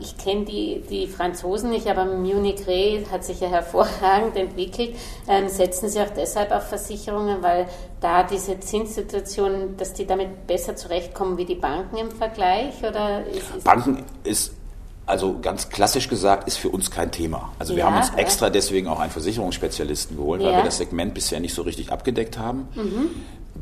Ich 0.00 0.18
kenne 0.18 0.44
die, 0.44 0.82
die 0.88 1.06
Franzosen 1.06 1.70
nicht, 1.70 1.86
aber 1.86 2.06
Munich 2.06 2.66
Re 2.66 3.04
hat 3.10 3.24
sich 3.24 3.40
ja 3.40 3.48
hervorragend 3.48 4.36
entwickelt. 4.36 4.96
Ähm, 5.28 5.48
setzen 5.48 5.88
Sie 5.88 6.00
auch 6.00 6.10
deshalb 6.10 6.50
auf 6.50 6.68
Versicherungen, 6.68 7.42
weil 7.42 7.68
da 8.00 8.22
diese 8.22 8.58
Zinssituation, 8.58 9.76
dass 9.76 9.92
die 9.92 10.06
damit 10.06 10.46
besser 10.46 10.76
zurechtkommen 10.76 11.36
wie 11.36 11.44
die 11.44 11.54
Banken 11.54 11.96
im 11.96 12.10
Vergleich? 12.10 12.82
Oder 12.82 13.26
ist, 13.26 13.54
ist 13.54 13.64
Banken 13.64 14.04
ist 14.24 14.54
also 15.06 15.38
ganz 15.40 15.68
klassisch 15.68 16.08
gesagt, 16.08 16.48
ist 16.48 16.56
für 16.56 16.70
uns 16.70 16.90
kein 16.90 17.10
Thema. 17.10 17.52
Also 17.58 17.74
wir 17.74 17.80
ja, 17.80 17.86
haben 17.86 17.96
uns 17.96 18.10
extra 18.16 18.48
deswegen 18.48 18.88
auch 18.88 19.00
einen 19.00 19.10
Versicherungsspezialisten 19.10 20.16
geholt, 20.16 20.40
ja. 20.40 20.48
weil 20.48 20.56
wir 20.56 20.64
das 20.64 20.78
Segment 20.78 21.14
bisher 21.14 21.40
nicht 21.40 21.54
so 21.54 21.62
richtig 21.62 21.92
abgedeckt 21.92 22.38
haben. 22.38 22.68
Mhm. 22.74 23.10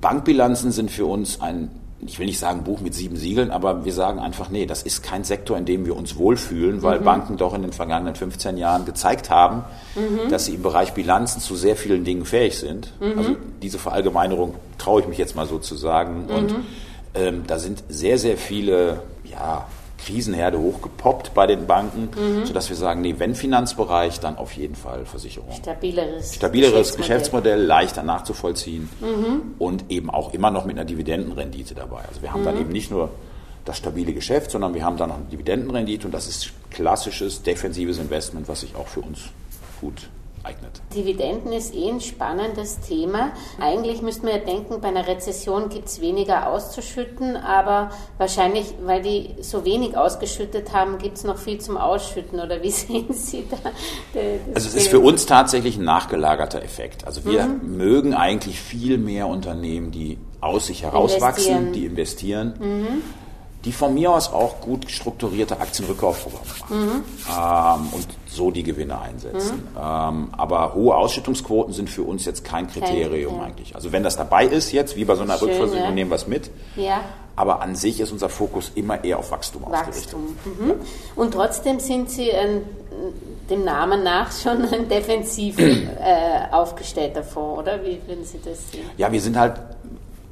Bankbilanzen 0.00 0.70
sind 0.70 0.90
für 0.90 1.06
uns 1.06 1.40
ein, 1.40 1.70
ich 2.00 2.18
will 2.18 2.26
nicht 2.26 2.38
sagen 2.38 2.62
Buch 2.62 2.80
mit 2.80 2.94
sieben 2.94 3.16
Siegeln, 3.16 3.50
aber 3.50 3.84
wir 3.84 3.92
sagen 3.92 4.20
einfach, 4.20 4.50
nee, 4.50 4.66
das 4.66 4.84
ist 4.84 5.02
kein 5.02 5.24
Sektor, 5.24 5.58
in 5.58 5.64
dem 5.64 5.84
wir 5.84 5.96
uns 5.96 6.16
wohlfühlen, 6.16 6.82
weil 6.82 7.00
mhm. 7.00 7.04
Banken 7.04 7.36
doch 7.36 7.54
in 7.54 7.62
den 7.62 7.72
vergangenen 7.72 8.14
15 8.14 8.56
Jahren 8.56 8.84
gezeigt 8.84 9.28
haben, 9.28 9.64
mhm. 9.96 10.28
dass 10.30 10.44
sie 10.44 10.54
im 10.54 10.62
Bereich 10.62 10.94
Bilanzen 10.94 11.40
zu 11.40 11.56
sehr 11.56 11.74
vielen 11.74 12.04
Dingen 12.04 12.24
fähig 12.24 12.56
sind. 12.56 12.92
Mhm. 13.00 13.18
Also 13.18 13.36
diese 13.60 13.80
Verallgemeinerung 13.80 14.54
traue 14.78 15.00
ich 15.00 15.08
mich 15.08 15.18
jetzt 15.18 15.34
mal 15.34 15.46
so 15.46 15.58
zu 15.58 15.74
sagen. 15.74 16.26
Und 16.26 16.52
mhm. 16.52 16.64
ähm, 17.14 17.42
da 17.48 17.58
sind 17.58 17.82
sehr, 17.88 18.18
sehr 18.18 18.36
viele, 18.36 19.02
ja, 19.24 19.66
Krisenherde 20.04 20.58
hochgepoppt 20.58 21.34
bei 21.34 21.46
den 21.46 21.66
Banken, 21.66 22.08
mhm. 22.16 22.46
sodass 22.46 22.68
wir 22.68 22.76
sagen, 22.76 23.00
nee, 23.00 23.14
wenn 23.18 23.34
Finanzbereich, 23.34 24.20
dann 24.20 24.36
auf 24.36 24.52
jeden 24.52 24.74
Fall 24.74 25.04
Versicherung. 25.04 25.52
Stabileres, 25.52 26.34
Stabileres 26.34 26.72
Geschäftsmodell. 26.72 26.98
Geschäftsmodell, 26.98 27.62
leichter 27.64 28.02
nachzuvollziehen 28.02 28.88
mhm. 29.00 29.54
und 29.58 29.90
eben 29.90 30.10
auch 30.10 30.34
immer 30.34 30.50
noch 30.50 30.64
mit 30.64 30.76
einer 30.76 30.84
Dividendenrendite 30.84 31.74
dabei. 31.74 32.02
Also 32.08 32.22
wir 32.22 32.32
haben 32.32 32.40
mhm. 32.40 32.46
dann 32.46 32.60
eben 32.60 32.72
nicht 32.72 32.90
nur 32.90 33.10
das 33.64 33.78
stabile 33.78 34.12
Geschäft, 34.12 34.50
sondern 34.50 34.74
wir 34.74 34.84
haben 34.84 34.96
dann 34.96 35.10
noch 35.10 35.16
eine 35.16 35.26
Dividendenrendite 35.26 36.06
und 36.06 36.12
das 36.12 36.26
ist 36.26 36.52
klassisches 36.70 37.42
defensives 37.42 37.98
Investment, 37.98 38.48
was 38.48 38.60
sich 38.60 38.74
auch 38.74 38.88
für 38.88 39.00
uns 39.00 39.20
gut 39.80 40.08
eignet. 40.44 40.82
Dividenden 40.94 41.52
ist 41.52 41.74
eh 41.74 41.88
ein 41.88 42.00
spannendes 42.00 42.80
Thema. 42.80 43.32
Eigentlich 43.60 44.02
müsste 44.02 44.24
man 44.24 44.34
ja 44.34 44.40
denken, 44.40 44.80
bei 44.80 44.88
einer 44.88 45.06
Rezession 45.06 45.68
gibt 45.68 45.88
es 45.88 46.00
weniger 46.00 46.48
auszuschütten, 46.48 47.36
aber 47.36 47.90
wahrscheinlich, 48.18 48.74
weil 48.84 49.02
die 49.02 49.30
so 49.40 49.64
wenig 49.64 49.96
ausgeschüttet 49.96 50.72
haben, 50.72 50.98
gibt 50.98 51.18
es 51.18 51.24
noch 51.24 51.38
viel 51.38 51.58
zum 51.58 51.76
Ausschütten. 51.76 52.40
Oder 52.40 52.62
wie 52.62 52.70
sehen 52.72 53.12
Sie 53.12 53.44
da? 53.50 53.56
Also 54.54 54.68
es 54.68 54.74
ist 54.74 54.88
für 54.88 55.00
uns 55.00 55.26
tatsächlich 55.26 55.76
ein 55.76 55.84
nachgelagerter 55.84 56.62
Effekt. 56.62 57.06
Also 57.06 57.24
wir 57.24 57.44
mhm. 57.44 57.76
mögen 57.76 58.14
eigentlich 58.14 58.60
viel 58.60 58.98
mehr 58.98 59.28
Unternehmen, 59.28 59.90
die 59.90 60.18
aus 60.40 60.66
sich 60.66 60.82
herauswachsen, 60.82 61.52
investieren. 61.52 61.72
die 61.72 61.86
investieren. 61.86 62.54
Mhm 62.58 63.21
die 63.64 63.72
von 63.72 63.94
mir 63.94 64.10
aus 64.12 64.32
auch 64.32 64.60
gut 64.60 64.90
strukturierte 64.90 65.60
Aktienrückkaufprogramme 65.60 66.42
machen 66.68 66.80
mhm. 66.80 67.04
ähm, 67.28 67.88
und 67.92 68.06
so 68.26 68.50
die 68.50 68.62
Gewinne 68.62 69.00
einsetzen. 69.00 69.68
Mhm. 69.72 69.78
Ähm, 69.80 70.28
aber 70.32 70.74
hohe 70.74 70.94
Ausschüttungsquoten 70.94 71.72
sind 71.72 71.88
für 71.88 72.02
uns 72.02 72.24
jetzt 72.24 72.44
kein 72.44 72.66
Kriterium 72.66 73.38
kein, 73.38 73.48
eigentlich. 73.48 73.74
Also 73.74 73.92
wenn 73.92 74.02
das 74.02 74.16
dabei 74.16 74.46
ist 74.46 74.72
jetzt, 74.72 74.96
wie 74.96 75.04
bei 75.04 75.14
so 75.14 75.22
einer 75.22 75.38
Schön, 75.38 75.48
Rückversicherung, 75.48 75.90
ja. 75.90 75.94
nehmen 75.94 76.10
wir 76.10 76.16
es 76.16 76.26
mit. 76.26 76.50
Ja. 76.76 77.00
Aber 77.36 77.62
an 77.62 77.76
sich 77.76 78.00
ist 78.00 78.12
unser 78.12 78.28
Fokus 78.28 78.72
immer 78.74 79.02
eher 79.04 79.18
auf 79.18 79.30
Wachstum, 79.30 79.62
Wachstum. 79.62 79.78
ausgerichtet. 79.78 80.18
Mhm. 80.44 80.74
Und 81.16 81.32
trotzdem 81.32 81.80
sind 81.80 82.10
Sie 82.10 82.30
ein, 82.30 82.62
dem 83.48 83.64
Namen 83.64 84.02
nach 84.02 84.30
schon 84.32 84.66
ein 84.66 84.88
defensiv 84.88 85.58
äh, 85.58 85.82
aufgestellter 86.50 87.22
Fonds, 87.22 87.60
oder? 87.60 87.82
Wie 87.82 88.00
würden 88.06 88.24
Sie 88.24 88.38
das 88.44 88.70
sehen? 88.70 88.84
Ja, 88.98 89.10
wir 89.10 89.20
sind 89.20 89.38
halt 89.38 89.54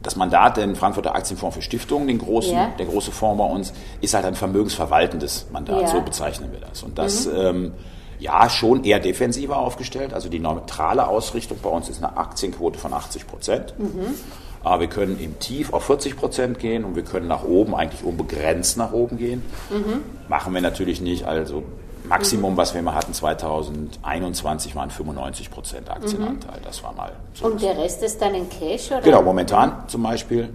das 0.03 0.17
Mandat 0.17 0.57
den 0.57 0.77
Frankfurter 0.77 1.15
Aktienfonds 1.15 1.57
für 1.57 1.63
Stiftungen, 1.63 2.09
den 2.09 2.19
großen, 2.19 2.55
ja. 2.55 2.73
der 2.79 2.87
große 2.87 3.13
Fonds 3.13 3.39
bei 3.39 3.45
uns, 3.45 3.73
ist 4.01 4.15
halt 4.15 4.25
ein 4.25 4.35
vermögensverwaltendes 4.35 5.47
Mandat, 5.53 5.83
ja. 5.83 5.89
so 5.89 6.01
bezeichnen 6.01 6.53
wir 6.53 6.61
das. 6.61 6.83
Und 6.83 6.99
das 6.99 7.27
mhm. 7.27 7.33
ähm, 7.37 7.73
ja 8.19 8.49
schon 8.49 8.85
eher 8.85 9.01
defensiver 9.01 9.59
aufgestellt. 9.59 10.15
Also 10.15 10.29
die 10.29 10.39
neutrale 10.39 11.07
Ausrichtung 11.09 11.59
bei 11.63 11.71
uns 11.71 11.89
ist 11.89 12.03
eine 12.03 12.17
Aktienquote 12.17 12.79
von 12.79 12.93
80 12.93 13.27
Prozent. 13.27 13.75
Mhm. 13.79 14.15
Aber 14.63 14.81
wir 14.81 14.89
können 14.89 15.19
im 15.19 15.39
Tief 15.39 15.73
auf 15.73 15.85
40 15.85 16.17
Prozent 16.17 16.59
gehen 16.59 16.85
und 16.85 16.95
wir 16.95 17.03
können 17.03 17.27
nach 17.27 17.45
oben 17.45 17.75
eigentlich 17.75 18.05
unbegrenzt 18.05 18.77
nach 18.77 18.93
oben 18.93 19.17
gehen. 19.17 19.43
Mhm. 19.71 20.03
Machen 20.29 20.53
wir 20.53 20.61
natürlich 20.61 21.01
nicht. 21.01 21.25
Also 21.25 21.63
Maximum, 22.11 22.57
was 22.57 22.75
wir 22.75 22.83
mal 22.83 22.95
hatten 22.95 23.15
2021, 23.15 24.75
waren 24.75 24.91
95 24.91 25.51
Prozent 25.51 25.91
Aktienanteil. 25.91 26.59
Mhm. 26.59 26.65
Das 26.65 26.83
war 26.83 26.93
mal 26.93 27.13
so. 27.35 27.47
Und 27.47 27.63
der 27.63 27.79
Rest 27.79 28.03
ist 28.03 28.21
dann 28.21 28.35
in 28.35 28.49
Cash? 28.51 28.91
Oder? 28.91 29.01
Genau, 29.01 29.23
momentan 29.23 29.85
zum 29.87 30.03
Beispiel 30.03 30.51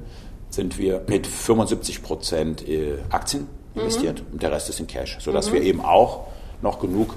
sind 0.50 0.78
wir 0.78 1.02
mit 1.08 1.26
75 1.26 2.04
Prozent 2.04 2.68
äh, 2.68 2.98
Aktien 3.10 3.48
investiert 3.74 4.22
mhm. 4.22 4.34
und 4.34 4.44
der 4.44 4.52
Rest 4.52 4.70
ist 4.70 4.82
in 4.82 4.88
Cash, 4.88 5.18
sodass 5.22 5.50
mhm. 5.50 5.54
wir 5.54 5.62
eben 5.64 5.84
auch 5.84 6.28
noch 6.62 6.80
genug 6.80 7.16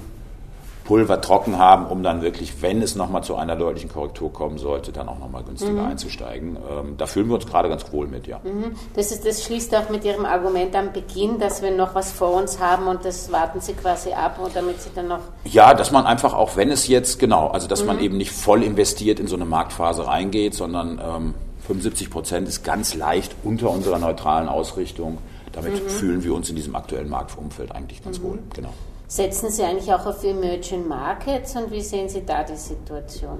Pulver 0.89 1.21
trocken 1.21 1.59
haben, 1.59 1.85
um 1.85 2.01
dann 2.01 2.23
wirklich, 2.23 2.63
wenn 2.63 2.81
es 2.81 2.95
nochmal 2.95 3.23
zu 3.23 3.35
einer 3.35 3.55
deutlichen 3.55 3.91
Korrektur 3.91 4.33
kommen 4.33 4.57
sollte, 4.57 4.91
dann 4.91 5.07
auch 5.07 5.19
nochmal 5.19 5.43
günstiger 5.43 5.83
mhm. 5.83 5.89
einzusteigen. 5.89 6.57
Ähm, 6.67 6.95
da 6.97 7.05
fühlen 7.05 7.27
wir 7.27 7.35
uns 7.35 7.45
gerade 7.45 7.69
ganz 7.69 7.93
wohl 7.93 8.07
mit, 8.07 8.25
ja. 8.25 8.39
Mhm. 8.43 8.71
Das, 8.95 9.11
ist, 9.11 9.23
das 9.23 9.43
schließt 9.43 9.75
auch 9.75 9.91
mit 9.91 10.03
Ihrem 10.03 10.25
Argument 10.25 10.75
am 10.75 10.91
Beginn, 10.91 11.37
dass 11.37 11.61
wir 11.61 11.69
noch 11.69 11.93
was 11.93 12.11
vor 12.11 12.33
uns 12.33 12.59
haben 12.59 12.87
und 12.87 13.05
das 13.05 13.31
warten 13.31 13.61
Sie 13.61 13.73
quasi 13.73 14.13
ab, 14.13 14.39
damit 14.55 14.81
Sie 14.81 14.89
dann 14.95 15.09
noch... 15.09 15.19
Ja, 15.43 15.75
dass 15.75 15.91
man 15.91 16.07
einfach 16.07 16.33
auch, 16.33 16.57
wenn 16.57 16.71
es 16.71 16.87
jetzt, 16.87 17.19
genau, 17.19 17.49
also 17.49 17.67
dass 17.67 17.81
mhm. 17.81 17.87
man 17.87 17.99
eben 17.99 18.17
nicht 18.17 18.31
voll 18.31 18.63
investiert 18.63 19.19
in 19.19 19.27
so 19.27 19.35
eine 19.35 19.45
Marktphase 19.45 20.07
reingeht, 20.07 20.55
sondern 20.55 20.99
ähm, 20.99 21.33
75 21.67 22.09
Prozent 22.09 22.47
ist 22.47 22.63
ganz 22.63 22.95
leicht 22.95 23.35
unter 23.43 23.69
unserer 23.69 23.99
neutralen 23.99 24.49
Ausrichtung. 24.49 25.19
Damit 25.51 25.83
mhm. 25.83 25.87
fühlen 25.87 26.23
wir 26.23 26.33
uns 26.33 26.49
in 26.49 26.55
diesem 26.55 26.75
aktuellen 26.75 27.09
Marktumfeld 27.09 27.73
eigentlich 27.73 28.03
ganz 28.03 28.17
mhm. 28.17 28.23
wohl, 28.23 28.39
genau. 28.55 28.73
Setzen 29.09 29.49
Sie 29.49 29.63
eigentlich 29.63 29.91
auch 29.91 30.05
auf 30.05 30.23
Emerging 30.23 30.87
Markets 30.87 31.57
und 31.57 31.69
wie 31.71 31.81
sehen 31.81 32.07
Sie 32.07 32.25
da 32.25 32.43
die 32.43 32.55
Situation? 32.55 33.39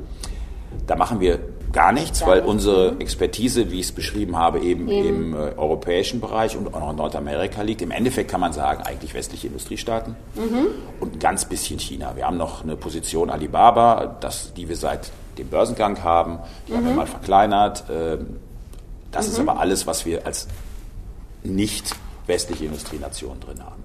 Da 0.85 0.97
machen 0.97 1.21
wir 1.21 1.39
Gar 1.71 1.91
nichts, 1.91 2.25
weil 2.25 2.41
unsere 2.41 2.99
Expertise, 2.99 3.69
wie 3.69 3.79
ich 3.79 3.87
es 3.87 3.91
beschrieben 3.91 4.37
habe, 4.37 4.59
eben, 4.59 4.87
eben. 4.87 5.07
im 5.07 5.33
äh, 5.33 5.53
europäischen 5.55 6.19
Bereich 6.19 6.57
und 6.57 6.73
auch 6.73 6.79
noch 6.79 6.89
in 6.89 6.95
Nordamerika 6.95 7.61
liegt. 7.61 7.83
Im 7.83 7.91
Endeffekt 7.91 8.31
kann 8.31 8.41
man 8.41 8.53
sagen, 8.53 8.81
eigentlich 8.83 9.13
westliche 9.13 9.47
Industriestaaten 9.47 10.15
mhm. 10.33 10.67
und 10.99 11.15
ein 11.15 11.19
ganz 11.19 11.45
bisschen 11.45 11.79
China. 11.79 12.15
Wir 12.15 12.25
haben 12.25 12.37
noch 12.37 12.63
eine 12.63 12.75
Position 12.75 13.29
Alibaba, 13.29 14.17
das, 14.19 14.53
die 14.53 14.67
wir 14.67 14.75
seit 14.75 15.11
dem 15.37 15.47
Börsengang 15.49 16.03
haben. 16.03 16.39
Die 16.67 16.71
mhm. 16.71 16.77
haben 16.77 16.83
wir 16.85 16.91
mhm. 16.91 16.97
mal 16.97 17.07
verkleinert. 17.07 17.83
Ähm, 17.91 18.39
das 19.11 19.27
mhm. 19.27 19.33
ist 19.33 19.39
aber 19.39 19.59
alles, 19.59 19.85
was 19.85 20.07
wir 20.07 20.25
als 20.25 20.47
nicht 21.43 21.95
westliche 22.25 22.65
Industrienation 22.65 23.39
drin 23.39 23.63
haben. 23.63 23.83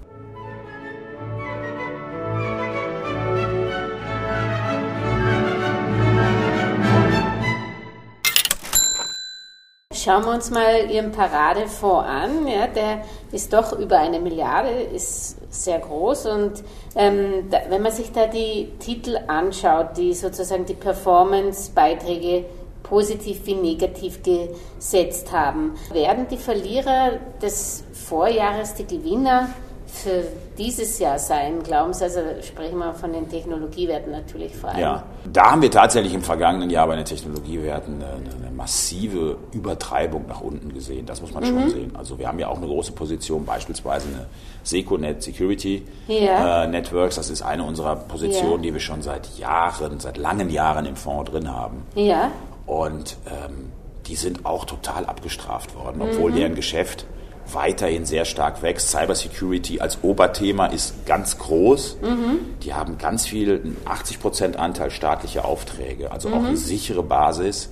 Schauen 10.05 10.23
wir 10.23 10.33
uns 10.33 10.51
mal 10.51 10.91
Ihren 10.91 11.11
Paradefonds 11.11 12.07
an. 12.07 12.45
Ja, 12.45 12.67
der 12.67 13.01
ist 13.31 13.51
doch 13.51 13.73
über 13.73 13.97
eine 13.97 14.19
Milliarde, 14.19 14.69
ist 14.69 15.37
sehr 15.51 15.79
groß. 15.79 16.27
Und 16.27 16.63
ähm, 16.95 17.49
da, 17.49 17.61
wenn 17.69 17.81
man 17.81 17.91
sich 17.91 18.11
da 18.11 18.27
die 18.27 18.69
Titel 18.77 19.17
anschaut, 19.25 19.97
die 19.97 20.13
sozusagen 20.13 20.67
die 20.67 20.75
Performance-Beiträge 20.75 22.45
positiv 22.83 23.47
wie 23.47 23.55
negativ 23.55 24.19
gesetzt 24.21 25.31
haben, 25.31 25.73
werden 25.91 26.27
die 26.29 26.37
Verlierer 26.37 27.13
des 27.41 27.83
Vorjahres 27.91 28.75
die 28.75 28.85
Gewinner 28.85 29.49
für 29.95 30.23
dieses 30.57 30.99
Jahr 30.99 31.19
sein? 31.19 31.63
Glauben 31.63 31.93
Sie, 31.93 32.03
also 32.03 32.19
sprechen 32.41 32.77
wir 32.77 32.93
von 32.93 33.13
den 33.13 33.29
Technologiewerten 33.29 34.11
natürlich 34.11 34.55
vor 34.55 34.69
allem. 34.69 34.79
Ja, 34.79 35.03
da 35.31 35.51
haben 35.51 35.61
wir 35.61 35.71
tatsächlich 35.71 36.13
im 36.13 36.21
vergangenen 36.21 36.69
Jahr 36.69 36.87
bei 36.87 36.95
den 36.95 37.05
Technologiewerten 37.05 37.95
eine, 37.95 38.13
eine 38.13 38.55
massive 38.55 39.37
Übertreibung 39.51 40.25
nach 40.27 40.41
unten 40.41 40.73
gesehen. 40.73 41.05
Das 41.05 41.21
muss 41.21 41.33
man 41.33 41.43
mhm. 41.43 41.47
schon 41.47 41.69
sehen. 41.69 41.95
Also 41.95 42.19
wir 42.19 42.27
haben 42.27 42.39
ja 42.39 42.47
auch 42.47 42.57
eine 42.57 42.67
große 42.67 42.91
Position, 42.91 43.45
beispielsweise 43.45 44.07
eine 44.07 44.25
Seconet 44.63 45.23
Security 45.23 45.85
ja. 46.07 46.63
äh, 46.63 46.67
Networks. 46.67 47.15
Das 47.15 47.29
ist 47.29 47.41
eine 47.41 47.63
unserer 47.63 47.95
Positionen, 47.95 48.63
ja. 48.63 48.69
die 48.69 48.73
wir 48.73 48.81
schon 48.81 49.01
seit 49.01 49.37
Jahren, 49.37 49.99
seit 49.99 50.17
langen 50.17 50.49
Jahren 50.49 50.85
im 50.85 50.95
Fonds 50.95 51.31
drin 51.31 51.51
haben. 51.51 51.83
Ja. 51.95 52.31
Und 52.65 53.17
ähm, 53.27 53.71
die 54.07 54.15
sind 54.15 54.45
auch 54.45 54.65
total 54.65 55.05
abgestraft 55.05 55.75
worden, 55.75 56.01
obwohl 56.01 56.31
mhm. 56.31 56.35
deren 56.35 56.55
Geschäft 56.55 57.05
weiterhin 57.51 58.05
sehr 58.05 58.25
stark 58.25 58.61
wächst. 58.61 58.89
Cybersecurity 58.89 59.79
als 59.79 59.99
Oberthema 60.01 60.67
ist 60.67 61.05
ganz 61.05 61.37
groß. 61.37 61.97
Mhm. 62.01 62.39
Die 62.63 62.73
haben 62.73 62.97
ganz 62.97 63.25
viel, 63.25 63.75
80 63.85 64.19
Prozent 64.19 64.57
Anteil 64.57 64.91
staatliche 64.91 65.45
Aufträge, 65.45 66.11
also 66.11 66.29
mhm. 66.29 66.35
auch 66.35 66.43
eine 66.43 66.57
sichere 66.57 67.03
Basis. 67.03 67.69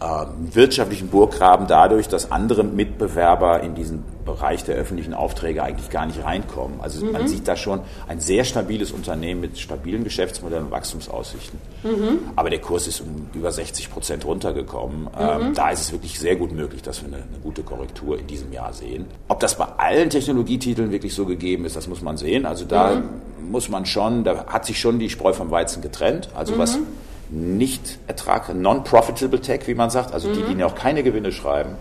Ähm, 0.00 0.54
wirtschaftlichen 0.54 1.08
Burggraben 1.08 1.66
dadurch, 1.66 2.06
dass 2.06 2.30
andere 2.30 2.62
Mitbewerber 2.62 3.62
in 3.64 3.74
diesen 3.74 4.04
Bereich 4.24 4.62
der 4.62 4.76
öffentlichen 4.76 5.12
Aufträge 5.12 5.64
eigentlich 5.64 5.90
gar 5.90 6.06
nicht 6.06 6.22
reinkommen. 6.22 6.80
Also 6.80 7.04
mhm. 7.04 7.12
man 7.12 7.26
sieht 7.26 7.48
da 7.48 7.56
schon 7.56 7.80
ein 8.06 8.20
sehr 8.20 8.44
stabiles 8.44 8.92
Unternehmen 8.92 9.40
mit 9.40 9.58
stabilen 9.58 10.04
Geschäftsmodellen 10.04 10.66
und 10.66 10.70
Wachstumsaussichten. 10.70 11.58
Mhm. 11.82 12.18
Aber 12.36 12.48
der 12.48 12.60
Kurs 12.60 12.86
ist 12.86 13.00
um 13.00 13.28
über 13.34 13.50
60 13.50 13.90
Prozent 13.90 14.24
runtergekommen. 14.24 15.08
Ähm, 15.18 15.48
mhm. 15.48 15.54
da 15.54 15.70
ist 15.70 15.80
es 15.80 15.90
wirklich 15.90 16.20
sehr 16.20 16.36
gut 16.36 16.52
möglich, 16.52 16.82
dass 16.82 17.02
wir 17.02 17.08
eine, 17.08 17.16
eine, 17.16 17.38
gute 17.42 17.64
Korrektur 17.64 18.20
in 18.20 18.28
diesem 18.28 18.52
Jahr 18.52 18.72
sehen. 18.72 19.06
Ob 19.26 19.40
das 19.40 19.58
bei 19.58 19.64
allen 19.64 20.10
Technologietiteln 20.10 20.92
wirklich 20.92 21.12
so 21.12 21.26
gegeben 21.26 21.64
ist, 21.64 21.74
das 21.74 21.88
muss 21.88 22.02
man 22.02 22.16
sehen. 22.16 22.46
Also 22.46 22.66
da 22.66 22.94
mhm. 22.94 23.50
muss 23.50 23.68
man 23.68 23.84
schon, 23.84 24.22
da 24.22 24.46
hat 24.46 24.64
sich 24.64 24.78
schon 24.78 25.00
die 25.00 25.10
Spreu 25.10 25.32
vom 25.32 25.50
Weizen 25.50 25.82
getrennt. 25.82 26.28
Also 26.36 26.56
was 26.56 26.76
mhm 26.76 26.86
nicht 27.30 27.98
Ertrag, 28.06 28.54
non-profitable 28.54 29.40
Tech, 29.40 29.66
wie 29.66 29.74
man 29.74 29.90
sagt, 29.90 30.12
also 30.12 30.28
mhm. 30.28 30.34
die, 30.48 30.54
die 30.54 30.64
auch 30.64 30.74
keine 30.74 31.02
Gewinne 31.02 31.32
schreiben, 31.32 31.76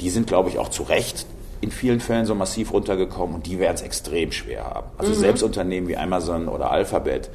die 0.00 0.10
sind, 0.10 0.26
glaube 0.26 0.48
ich, 0.48 0.58
auch 0.58 0.68
zu 0.68 0.82
Recht 0.84 1.26
in 1.60 1.70
vielen 1.70 2.00
Fällen 2.00 2.26
so 2.26 2.34
massiv 2.34 2.72
runtergekommen 2.72 3.36
und 3.36 3.46
die 3.46 3.58
werden 3.58 3.74
es 3.74 3.82
extrem 3.82 4.32
schwer 4.32 4.64
haben. 4.64 4.86
Also 4.98 5.12
mhm. 5.12 5.16
selbst 5.16 5.42
Unternehmen 5.42 5.88
wie 5.88 5.96
Amazon 5.96 6.48
oder 6.48 6.70
Alphabet, 6.70 7.30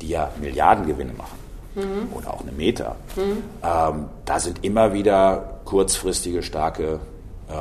die 0.00 0.08
ja 0.08 0.30
Milliardengewinne 0.40 1.12
machen 1.12 1.38
mhm. 1.74 2.16
oder 2.16 2.32
auch 2.32 2.40
eine 2.40 2.52
Meta, 2.52 2.96
mhm. 3.16 3.42
ähm, 3.62 4.04
da 4.24 4.40
sind 4.40 4.64
immer 4.64 4.92
wieder 4.92 5.60
kurzfristige, 5.64 6.42
starke 6.42 7.00
äh, 7.48 7.52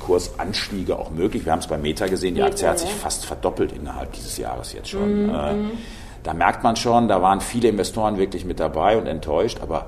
Kursanstiege 0.00 0.98
auch 0.98 1.10
möglich. 1.10 1.46
Wir 1.46 1.52
haben 1.52 1.60
es 1.60 1.66
bei 1.66 1.78
Meta 1.78 2.06
gesehen, 2.06 2.34
die 2.34 2.42
Aktie 2.42 2.68
hat 2.68 2.78
sich 2.78 2.90
fast 2.90 3.24
verdoppelt 3.24 3.72
innerhalb 3.72 4.12
dieses 4.12 4.36
Jahres 4.36 4.72
jetzt 4.74 4.90
schon. 4.90 5.28
Mhm. 5.28 5.70
Da 6.24 6.32
merkt 6.32 6.64
man 6.64 6.74
schon, 6.74 7.06
da 7.06 7.20
waren 7.20 7.42
viele 7.42 7.68
Investoren 7.68 8.16
wirklich 8.16 8.46
mit 8.46 8.58
dabei 8.58 8.96
und 8.96 9.06
enttäuscht, 9.06 9.60
aber 9.60 9.86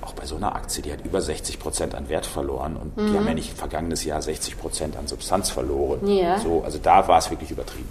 auch 0.00 0.14
bei 0.14 0.24
so 0.24 0.36
einer 0.36 0.56
Aktie, 0.56 0.82
die 0.82 0.90
hat 0.90 1.04
über 1.04 1.20
60 1.20 1.58
Prozent 1.58 1.94
an 1.94 2.08
Wert 2.08 2.24
verloren 2.24 2.76
und 2.76 2.96
mhm. 2.96 3.12
die 3.12 3.18
haben 3.18 3.26
ja 3.26 3.34
nicht 3.34 3.52
vergangenes 3.52 4.02
Jahr 4.04 4.22
60 4.22 4.58
Prozent 4.58 4.96
an 4.96 5.06
Substanz 5.06 5.50
verloren. 5.50 6.06
Ja. 6.08 6.38
So, 6.38 6.62
also 6.64 6.78
da 6.82 7.06
war 7.08 7.18
es 7.18 7.30
wirklich 7.30 7.50
übertrieben. 7.50 7.88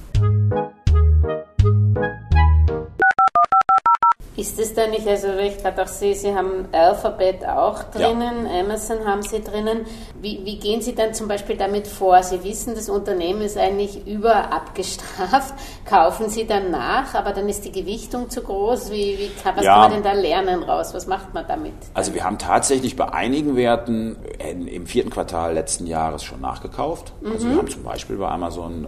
Ist 4.38 4.60
es 4.60 4.74
da 4.74 4.86
nicht, 4.88 5.08
also 5.08 5.30
ich 5.38 5.58
gerade 5.60 5.82
auch 5.82 5.88
sehe, 5.88 6.14
Sie 6.14 6.36
haben 6.36 6.68
Alphabet 6.74 7.46
auch 7.48 7.84
drinnen, 7.84 8.46
ja. 8.46 8.62
Amazon 8.62 9.06
haben 9.06 9.22
Sie 9.22 9.42
drinnen. 9.42 9.86
Wie, 10.22 10.42
wie, 10.44 10.58
gehen 10.58 10.82
Sie 10.82 10.94
dann 10.94 11.14
zum 11.14 11.30
Beispiel 11.30 11.56
damit 11.56 11.88
vor? 11.88 12.22
Sie 12.22 12.44
wissen, 12.44 12.76
das 12.76 12.90
Unternehmen 12.90 13.42
ist 13.42 13.58
eigentlich 13.58 14.06
überabgestraft. 14.06 15.54
Kaufen 15.86 16.30
Sie 16.30 16.46
dann 16.46 16.70
nach, 16.70 17.16
aber 17.16 17.32
dann 17.32 17.48
ist 17.48 17.64
die 17.64 17.72
Gewichtung 17.72 18.30
zu 18.30 18.42
groß. 18.42 18.92
Wie, 18.92 19.18
wie 19.18 19.32
was 19.44 19.64
ja. 19.64 19.74
kann 19.74 19.82
man 19.82 19.92
denn 19.94 20.04
da 20.04 20.12
lernen 20.12 20.64
raus? 20.64 20.94
Was 20.94 21.08
macht 21.08 21.34
man 21.34 21.46
damit? 21.48 21.74
Also 21.94 22.14
wir 22.14 22.26
haben 22.26 22.38
tatsächlich 22.38 22.98
bei 22.98 23.08
einigen 23.14 23.56
Werten 23.56 24.18
im 24.40 24.86
vierten 24.86 25.12
Quartal 25.12 25.54
letzten 25.54 25.88
Jahres 25.88 26.26
schon 26.26 26.42
nachgekauft. 26.42 27.14
Also 27.24 27.28
mhm. 27.28 27.34
Also 27.36 27.50
wir 27.50 27.58
haben 27.58 27.70
zum 27.70 27.84
Beispiel 27.84 28.18
bei 28.18 28.28
Amazon 28.28 28.86
äh, 28.86 28.88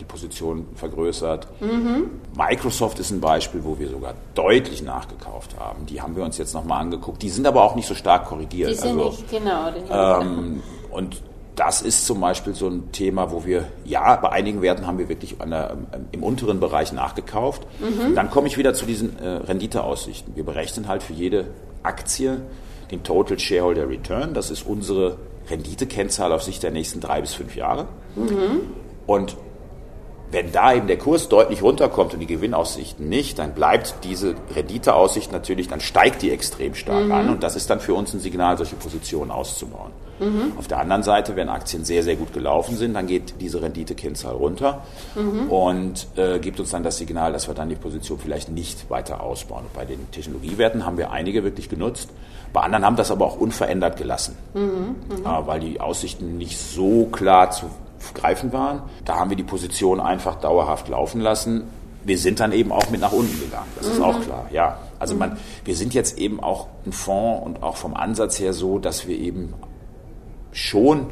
die 0.00 0.04
Position 0.04 0.66
vergrößert. 0.74 1.46
Mhm. 1.60 2.10
Microsoft 2.36 2.98
ist 2.98 3.12
ein 3.12 3.20
Beispiel, 3.20 3.62
wo 3.62 3.78
wir 3.78 3.88
sogar 3.88 4.14
deutlich 4.34 4.82
nachgekauft 4.82 4.97
haben. 5.58 5.86
Die 5.86 6.00
haben 6.00 6.16
wir 6.16 6.24
uns 6.24 6.38
jetzt 6.38 6.54
nochmal 6.54 6.80
angeguckt. 6.80 7.22
Die 7.22 7.28
sind 7.28 7.46
aber 7.46 7.62
auch 7.62 7.74
nicht 7.74 7.86
so 7.86 7.94
stark 7.94 8.26
korrigiert. 8.26 8.70
Die 8.70 8.74
sind 8.74 8.98
also, 8.98 9.10
nicht, 9.10 9.30
genau. 9.30 10.20
Ähm, 10.20 10.62
und 10.90 11.22
das 11.58 11.82
ist 11.82 12.06
zum 12.06 12.20
Beispiel 12.20 12.54
so 12.54 12.68
ein 12.68 12.92
Thema, 12.92 13.32
wo 13.32 13.44
wir, 13.44 13.64
ja, 13.84 14.14
bei 14.16 14.30
einigen 14.30 14.62
Werten 14.62 14.86
haben 14.86 14.98
wir 14.98 15.08
wirklich 15.08 15.36
der, 15.38 15.76
im 16.12 16.22
unteren 16.22 16.60
Bereich 16.60 16.92
nachgekauft. 16.92 17.66
Mhm. 17.80 18.14
dann 18.14 18.30
komme 18.30 18.46
ich 18.46 18.56
wieder 18.56 18.74
zu 18.74 18.86
diesen 18.86 19.18
äh, 19.18 19.28
Renditeaussichten. 19.28 20.36
Wir 20.36 20.44
berechnen 20.44 20.86
halt 20.86 21.02
für 21.02 21.12
jede 21.12 21.46
Aktie 21.82 22.40
den 22.92 23.02
Total 23.02 23.38
Shareholder 23.38 23.88
Return. 23.88 24.34
Das 24.34 24.50
ist 24.50 24.66
unsere 24.66 25.16
Renditekennzahl 25.50 26.32
auf 26.32 26.42
Sicht 26.42 26.62
der 26.62 26.70
nächsten 26.70 27.00
drei 27.00 27.20
bis 27.20 27.34
fünf 27.34 27.56
Jahre. 27.56 27.86
Mhm. 28.14 28.60
Und 29.06 29.36
wenn 30.30 30.52
da 30.52 30.74
eben 30.74 30.86
der 30.86 30.98
Kurs 30.98 31.28
deutlich 31.28 31.62
runterkommt 31.62 32.12
und 32.14 32.20
die 32.20 32.26
Gewinnaussichten 32.26 33.08
nicht, 33.08 33.38
dann 33.38 33.54
bleibt 33.54 33.94
diese 34.04 34.34
Renditeaussicht 34.54 35.32
natürlich, 35.32 35.68
dann 35.68 35.80
steigt 35.80 36.22
die 36.22 36.30
extrem 36.30 36.74
stark 36.74 37.06
mhm. 37.06 37.12
an 37.12 37.30
und 37.30 37.42
das 37.42 37.56
ist 37.56 37.70
dann 37.70 37.80
für 37.80 37.94
uns 37.94 38.12
ein 38.12 38.20
Signal, 38.20 38.58
solche 38.58 38.76
Positionen 38.76 39.30
auszubauen. 39.30 39.90
Mhm. 40.20 40.52
Auf 40.58 40.68
der 40.68 40.80
anderen 40.80 41.02
Seite, 41.02 41.36
wenn 41.36 41.48
Aktien 41.48 41.84
sehr, 41.84 42.02
sehr 42.02 42.16
gut 42.16 42.32
gelaufen 42.32 42.76
sind, 42.76 42.94
dann 42.94 43.06
geht 43.06 43.34
diese 43.40 43.62
Renditekennzahl 43.62 44.34
runter 44.34 44.82
mhm. 45.14 45.50
und 45.50 46.08
äh, 46.16 46.38
gibt 46.40 46.60
uns 46.60 46.70
dann 46.70 46.82
das 46.82 46.98
Signal, 46.98 47.32
dass 47.32 47.48
wir 47.48 47.54
dann 47.54 47.68
die 47.68 47.76
Position 47.76 48.18
vielleicht 48.18 48.50
nicht 48.50 48.90
weiter 48.90 49.22
ausbauen. 49.22 49.64
Und 49.64 49.74
bei 49.74 49.84
den 49.84 50.10
Technologiewerten 50.10 50.84
haben 50.84 50.98
wir 50.98 51.10
einige 51.10 51.44
wirklich 51.44 51.68
genutzt. 51.68 52.10
Bei 52.52 52.62
anderen 52.62 52.84
haben 52.84 52.96
das 52.96 53.10
aber 53.10 53.26
auch 53.26 53.38
unverändert 53.38 53.96
gelassen, 53.96 54.36
äh, 54.54 55.46
weil 55.46 55.60
die 55.60 55.80
Aussichten 55.80 56.36
nicht 56.36 56.58
so 56.58 57.06
klar 57.06 57.50
zu 57.50 57.70
greifen 58.14 58.52
waren. 58.52 58.82
Da 59.04 59.16
haben 59.16 59.30
wir 59.30 59.36
die 59.36 59.42
Position 59.42 60.00
einfach 60.00 60.36
dauerhaft 60.36 60.88
laufen 60.88 61.20
lassen. 61.20 61.64
Wir 62.04 62.18
sind 62.18 62.40
dann 62.40 62.52
eben 62.52 62.72
auch 62.72 62.90
mit 62.90 63.00
nach 63.00 63.12
unten 63.12 63.38
gegangen. 63.40 63.68
Das 63.76 63.86
ist 63.86 63.98
mhm. 63.98 64.04
auch 64.04 64.20
klar. 64.20 64.46
Ja, 64.50 64.78
also 64.98 65.14
man, 65.14 65.36
wir 65.64 65.76
sind 65.76 65.94
jetzt 65.94 66.18
eben 66.18 66.40
auch 66.40 66.68
ein 66.86 66.92
Fonds 66.92 67.44
und 67.44 67.62
auch 67.62 67.76
vom 67.76 67.94
Ansatz 67.94 68.38
her 68.38 68.52
so, 68.52 68.78
dass 68.78 69.06
wir 69.06 69.18
eben 69.18 69.54
schon 70.52 71.06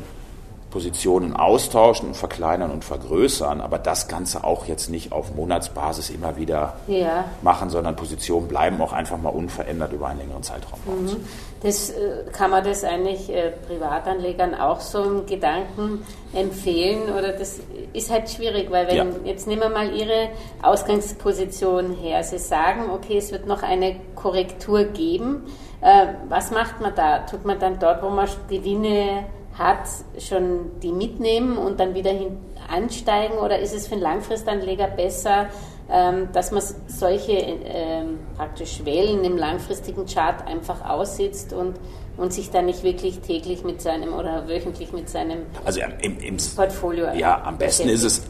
Positionen 0.70 1.35
austauschen 1.35 2.09
und 2.09 2.16
verkleinern 2.16 2.70
und 2.70 2.85
vergrößern, 2.85 3.61
aber 3.61 3.79
das 3.79 4.09
Ganze 4.09 4.44
auch 4.44 4.66
jetzt 4.66 4.90
nicht 4.90 5.12
auf 5.12 5.35
Monatsbasis 5.35 6.11
immer 6.11 6.37
wieder 6.37 6.74
ja. 6.88 7.24
machen, 7.42 7.70
sondern 7.70 7.94
Positionen 7.94 8.48
bleiben 8.48 8.81
auch 8.81 8.92
einfach 8.92 9.16
mal 9.16 9.31
unverändert 9.31 9.92
über 9.92 10.09
einen 10.09 10.20
längeren 10.20 10.42
Zeitraum. 10.42 10.81
Mhm. 10.87 11.24
Das, 11.62 11.90
äh, 11.90 12.24
kann 12.33 12.50
man 12.50 12.64
das 12.64 12.85
eigentlich 12.85 13.31
äh, 13.31 13.52
Privatanlegern 13.66 14.55
auch 14.55 14.81
so 14.81 15.02
im 15.02 15.26
Gedanken 15.26 16.05
empfehlen 16.35 17.11
oder 17.16 17.33
das 17.33 17.61
ist 17.92 18.11
halt 18.11 18.29
schwierig, 18.29 18.70
weil 18.70 18.88
wenn, 18.88 18.96
ja. 18.96 19.07
jetzt 19.24 19.46
nehmen 19.46 19.62
wir 19.62 19.70
mal 19.70 19.94
Ihre 19.94 20.29
Ausgangsposition 20.62 21.92
her, 21.94 22.22
Sie 22.24 22.38
sagen, 22.38 22.90
okay, 22.92 23.16
es 23.18 23.33
wird 23.33 23.46
noch 23.46 23.62
eine 23.62 23.96
Korrektur 24.16 24.85
geben, 24.85 25.44
äh, 25.81 26.07
was 26.29 26.50
macht 26.50 26.81
man 26.81 26.94
da? 26.94 27.20
Tut 27.20 27.44
man 27.44 27.59
dann 27.59 27.79
dort, 27.79 28.02
wo 28.02 28.11
man 28.11 28.29
Gewinne 28.48 29.24
hat, 29.59 29.88
schon 30.19 30.81
die 30.83 30.92
mitnehmen 30.92 31.57
und 31.57 31.81
dann 31.81 31.95
wieder 31.95 32.11
hin 32.11 32.38
ansteigen 32.69 33.38
oder 33.38 33.59
ist 33.59 33.75
es 33.75 33.87
für 33.87 33.95
einen 33.95 34.03
Langfristanleger 34.03 34.88
besser, 34.88 35.47
ähm, 35.88 36.29
dass 36.33 36.51
man 36.51 36.62
solche 36.88 37.33
ähm, 37.33 38.19
praktisch 38.37 38.85
Wellen 38.85 39.25
im 39.25 39.37
langfristigen 39.37 40.07
Chart 40.07 40.47
einfach 40.47 40.88
aussitzt 40.88 41.53
und, 41.53 41.77
und 42.16 42.33
sich 42.33 42.51
dann 42.51 42.66
nicht 42.66 42.83
wirklich 42.83 43.21
täglich 43.21 43.62
mit 43.62 43.81
seinem 43.81 44.12
oder 44.12 44.49
wöchentlich 44.49 44.92
mit 44.92 45.09
seinem 45.09 45.47
also 45.64 45.81
im, 46.01 46.19
im 46.19 46.37
Portfolio. 46.57 47.12
Ja, 47.14 47.40
am 47.45 47.57
besten 47.57 47.88
ist 47.88 48.03
es, 48.03 48.23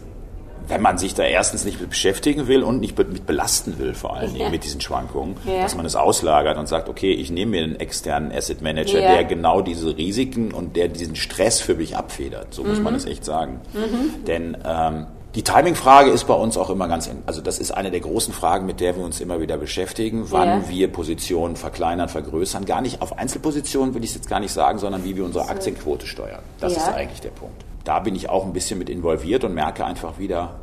wenn 0.69 0.83
man 0.83 0.99
sich 0.99 1.15
da 1.15 1.25
erstens 1.25 1.65
nicht 1.65 1.81
mit 1.81 1.91
beschäftigen 1.91 2.49
will 2.49 2.63
und 2.63 2.81
nicht 2.81 2.99
mit 2.99 3.27
belasten 3.27 3.79
will, 3.79 3.95
vor 3.95 4.17
allen 4.17 4.33
Dingen 4.33 4.47
ja. 4.47 4.51
mit 4.51 4.65
diesen 4.65 4.81
Schwankungen, 4.81 5.37
ja. 5.45 5.63
dass 5.63 5.77
man 5.77 5.87
es 5.87 5.97
auslagert 5.97 6.59
und 6.59 6.69
sagt, 6.69 6.89
okay, 6.89 7.13
ich 7.13 7.31
nehme 7.31 7.53
mir 7.53 7.65
einen 7.65 7.77
externen 7.77 8.33
Asset 8.33 8.63
Manager, 8.63 9.01
ja. 9.01 9.13
der 9.13 9.25
genau 9.25 9.63
diese 9.63 9.97
Risiken 9.97 10.53
und 10.53 10.77
der 10.77 10.89
diesen 10.89 11.17
Stress 11.17 11.61
für 11.61 11.75
mich 11.75 11.97
abfedert. 11.97 12.55
So 12.55 12.63
mhm. 12.63 12.71
muss 12.71 12.81
man 12.81 12.93
mhm. 12.95 12.99
es 12.99 13.05
echt 13.05 13.25
sagen. 13.25 13.61
Mhm. 13.75 14.25
Denn 14.25 14.57
ähm, 14.65 15.07
die 15.35 15.43
Timing-Frage 15.43 16.11
ist 16.11 16.25
bei 16.25 16.35
uns 16.35 16.57
auch 16.57 16.71
immer 16.71 16.89
ganz, 16.89 17.11
also 17.27 17.43
das 17.43 17.59
ist 17.59 17.71
eine 17.71 17.91
der 17.91 18.01
großen 18.01 18.33
Fragen, 18.33 18.65
mit 18.65 18.81
der 18.81 18.97
wir 18.97 19.05
uns 19.05 19.21
immer 19.21 19.39
wieder 19.39 19.59
beschäftigen, 19.59 20.31
wann 20.31 20.69
wir 20.71 20.91
Positionen 20.91 21.57
verkleinern, 21.57 22.09
vergrößern. 22.09 22.65
Gar 22.65 22.81
nicht 22.81 23.03
auf 23.03 23.19
Einzelpositionen 23.19 23.95
will 23.95 24.03
ich 24.03 24.11
es 24.11 24.17
jetzt 24.17 24.31
gar 24.31 24.41
nicht 24.41 24.53
sagen, 24.53 24.79
sondern 24.79 25.05
wie 25.05 25.15
wir 25.15 25.27
unsere 25.27 25.49
Aktienquote 25.49 26.07
steuern. 26.07 26.43
Das 26.59 26.75
ist 26.75 26.89
eigentlich 26.89 27.21
der 27.21 27.31
Punkt 27.31 27.66
da 27.87 28.01
bin 28.01 28.17
ich 28.17 28.29
auch 28.29 28.45
ein 28.45 28.53
bisschen 28.53 28.79
mit 28.79 28.91
involviert 28.91 29.45
und 29.45 29.55
merke 29.55 29.85
einfach 29.85 30.19
wieder 30.19 30.61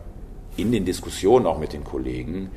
in 0.58 0.72
den 0.72 0.84
Diskussionen 0.84 1.46
auch 1.46 1.58
mit 1.58 1.72
den 1.72 1.84
Kollegen, 1.84 2.52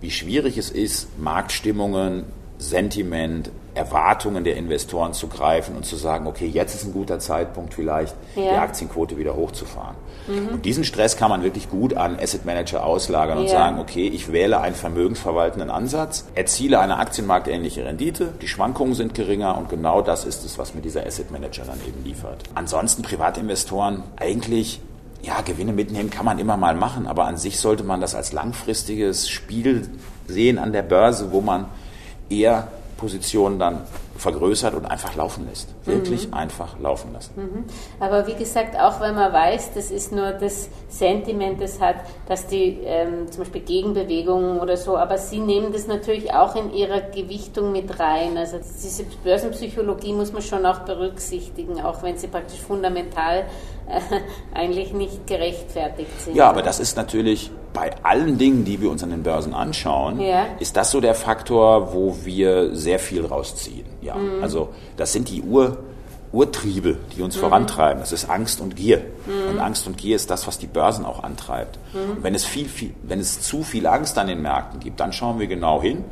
wie 0.00 0.10
schwierig 0.10 0.58
es 0.58 0.70
ist, 0.70 1.18
Marktstimmungen, 1.18 2.24
Sentiment, 2.58 3.50
Erwartungen 3.74 4.44
der 4.44 4.56
Investoren 4.56 5.12
zu 5.12 5.28
greifen 5.28 5.76
und 5.76 5.84
zu 5.84 5.96
sagen, 5.96 6.26
okay, 6.26 6.46
jetzt 6.46 6.74
ist 6.74 6.84
ein 6.84 6.92
guter 6.92 7.18
Zeitpunkt 7.18 7.74
vielleicht, 7.74 8.14
ja. 8.34 8.42
die 8.42 8.56
Aktienquote 8.56 9.16
wieder 9.16 9.36
hochzufahren. 9.36 9.94
Mhm. 10.26 10.48
Und 10.48 10.64
diesen 10.64 10.84
Stress 10.84 11.16
kann 11.16 11.30
man 11.30 11.42
wirklich 11.42 11.70
gut 11.70 11.94
an 11.94 12.18
Asset 12.20 12.44
Manager 12.44 12.84
auslagern 12.84 13.38
ja. 13.38 13.42
und 13.42 13.48
sagen, 13.48 13.78
okay, 13.78 14.08
ich 14.08 14.32
wähle 14.32 14.60
einen 14.60 14.74
vermögensverwaltenden 14.74 15.70
Ansatz, 15.70 16.26
erziele 16.34 16.80
eine 16.80 16.98
aktienmarktähnliche 16.98 17.84
Rendite, 17.84 18.32
die 18.42 18.48
Schwankungen 18.48 18.94
sind 18.94 19.14
geringer 19.14 19.56
und 19.56 19.68
genau 19.68 20.02
das 20.02 20.24
ist 20.24 20.44
es, 20.44 20.58
was 20.58 20.74
mir 20.74 20.80
dieser 20.80 21.06
Asset 21.06 21.30
Manager 21.30 21.64
dann 21.64 21.78
eben 21.86 22.04
liefert. 22.04 22.42
Ansonsten 22.54 23.02
Privatinvestoren 23.02 24.02
eigentlich 24.16 24.80
ja, 25.22 25.42
Gewinne 25.42 25.72
mitnehmen 25.72 26.10
kann 26.10 26.24
man 26.24 26.38
immer 26.38 26.56
mal 26.56 26.74
machen, 26.74 27.06
aber 27.06 27.26
an 27.26 27.36
sich 27.36 27.60
sollte 27.60 27.84
man 27.84 28.00
das 28.00 28.14
als 28.14 28.32
langfristiges 28.32 29.28
Spiel 29.28 29.88
sehen 30.26 30.58
an 30.58 30.72
der 30.72 30.82
Börse, 30.82 31.32
wo 31.32 31.40
man 31.40 31.66
eher 32.30 32.68
Positionen 33.00 33.58
dann 33.58 33.82
vergrößert 34.16 34.74
und 34.74 34.84
einfach 34.84 35.16
laufen 35.16 35.46
lässt. 35.48 35.68
Wirklich 35.86 36.28
mhm. 36.28 36.34
einfach 36.34 36.78
laufen 36.78 37.12
lassen. 37.12 37.32
Mhm. 37.36 37.64
Aber 37.98 38.26
wie 38.26 38.34
gesagt, 38.34 38.78
auch 38.78 39.00
wenn 39.00 39.14
man 39.14 39.32
weiß, 39.32 39.72
das 39.74 39.90
ist 39.90 40.12
nur 40.12 40.32
das 40.32 40.68
Sentiment, 40.88 41.60
das 41.60 41.80
hat, 41.80 41.96
dass 42.28 42.46
die 42.46 42.78
ähm, 42.84 43.30
zum 43.30 43.44
Beispiel 43.44 43.62
Gegenbewegungen 43.62 44.60
oder 44.60 44.76
so, 44.76 44.96
aber 44.96 45.16
Sie 45.16 45.38
nehmen 45.38 45.72
das 45.72 45.86
natürlich 45.86 46.34
auch 46.34 46.54
in 46.54 46.72
Ihrer 46.74 47.00
Gewichtung 47.00 47.72
mit 47.72 47.98
rein. 47.98 48.36
Also 48.36 48.58
diese 48.58 49.04
Börsenpsychologie 49.24 50.12
muss 50.12 50.32
man 50.32 50.42
schon 50.42 50.66
auch 50.66 50.80
berücksichtigen, 50.80 51.80
auch 51.80 52.02
wenn 52.02 52.18
sie 52.18 52.28
praktisch 52.28 52.60
fundamental 52.60 53.46
äh, 53.88 54.00
eigentlich 54.54 54.92
nicht 54.92 55.26
gerechtfertigt 55.26 56.20
sind. 56.20 56.36
Ja, 56.36 56.50
aber 56.50 56.62
das 56.62 56.78
ist 56.78 56.96
natürlich 56.96 57.50
bei 57.72 57.92
allen 58.02 58.38
Dingen, 58.38 58.64
die 58.64 58.80
wir 58.80 58.90
uns 58.90 59.02
an 59.02 59.10
den 59.10 59.22
Börsen 59.22 59.54
anschauen, 59.54 60.20
ja. 60.20 60.46
ist 60.58 60.76
das 60.76 60.90
so 60.90 61.00
der 61.00 61.14
Faktor, 61.14 61.92
wo 61.94 62.16
wir 62.24 62.74
sehr 62.74 62.98
viel 62.98 63.24
rausziehen. 63.24 63.86
Ja, 64.02 64.16
mhm. 64.16 64.42
also 64.42 64.70
das 64.96 65.12
sind 65.12 65.28
die 65.28 65.42
Ur, 65.42 65.78
Urtriebe, 66.32 66.98
die 67.16 67.22
uns 67.22 67.36
mhm. 67.36 67.40
vorantreiben. 67.40 68.00
Das 68.00 68.12
ist 68.12 68.28
Angst 68.28 68.60
und 68.60 68.76
Gier. 68.76 68.98
Mhm. 69.26 69.50
Und 69.50 69.58
Angst 69.60 69.86
und 69.86 69.98
Gier 69.98 70.16
ist 70.16 70.30
das, 70.30 70.46
was 70.46 70.58
die 70.58 70.66
Börsen 70.66 71.04
auch 71.04 71.22
antreibt. 71.22 71.78
Mhm. 71.92 72.16
Und 72.16 72.22
wenn 72.22 72.34
es 72.34 72.44
viel, 72.44 72.68
viel, 72.68 72.94
wenn 73.02 73.20
es 73.20 73.40
zu 73.42 73.62
viel 73.62 73.86
Angst 73.86 74.18
an 74.18 74.26
den 74.26 74.42
Märkten 74.42 74.80
gibt, 74.80 75.00
dann 75.00 75.12
schauen 75.12 75.38
wir 75.38 75.46
genau 75.46 75.82
hin. 75.82 76.04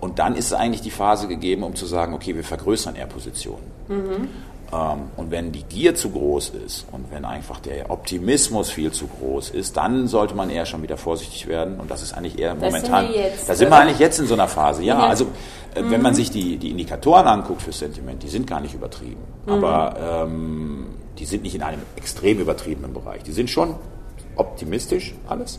Und 0.00 0.20
dann 0.20 0.36
ist 0.36 0.52
eigentlich 0.52 0.82
die 0.82 0.92
Phase 0.92 1.26
gegeben, 1.26 1.64
um 1.64 1.74
zu 1.74 1.84
sagen, 1.86 2.14
okay, 2.14 2.36
wir 2.36 2.44
vergrößern 2.44 2.94
eher 2.94 3.06
Positionen. 3.06 3.64
Mhm. 3.88 4.28
Ähm, 4.72 5.10
und 5.16 5.30
wenn 5.30 5.52
die 5.52 5.62
Gier 5.62 5.94
zu 5.94 6.10
groß 6.10 6.50
ist 6.50 6.86
und 6.92 7.10
wenn 7.10 7.24
einfach 7.24 7.60
der 7.60 7.90
Optimismus 7.90 8.70
viel 8.70 8.92
zu 8.92 9.06
groß 9.06 9.50
ist, 9.50 9.76
dann 9.76 10.08
sollte 10.08 10.34
man 10.34 10.50
eher 10.50 10.66
schon 10.66 10.82
wieder 10.82 10.96
vorsichtig 10.96 11.46
werden. 11.46 11.80
Und 11.80 11.90
das 11.90 12.02
ist 12.02 12.12
eigentlich 12.12 12.38
eher 12.38 12.54
momentan. 12.54 13.06
Sind 13.06 13.16
jetzt, 13.16 13.48
da 13.48 13.54
sind 13.54 13.70
wir 13.70 13.76
eigentlich 13.76 13.98
jetzt 13.98 14.18
in 14.18 14.26
so 14.26 14.34
einer 14.34 14.48
Phase. 14.48 14.82
Ja, 14.82 14.98
ja. 14.98 15.06
also 15.06 15.24
mhm. 15.24 15.90
wenn 15.90 16.02
man 16.02 16.12
mhm. 16.12 16.16
sich 16.16 16.30
die, 16.30 16.58
die 16.58 16.70
Indikatoren 16.70 17.26
anguckt 17.26 17.62
für 17.62 17.72
Sentiment, 17.72 18.22
die 18.22 18.28
sind 18.28 18.46
gar 18.46 18.60
nicht 18.60 18.74
übertrieben. 18.74 19.22
Mhm. 19.46 19.52
Aber 19.52 20.26
ähm, 20.26 20.86
die 21.18 21.24
sind 21.24 21.42
nicht 21.42 21.54
in 21.54 21.62
einem 21.62 21.82
extrem 21.96 22.38
übertriebenen 22.38 22.92
Bereich. 22.92 23.22
Die 23.22 23.32
sind 23.32 23.48
schon 23.48 23.74
optimistisch, 24.36 25.14
alles. 25.26 25.58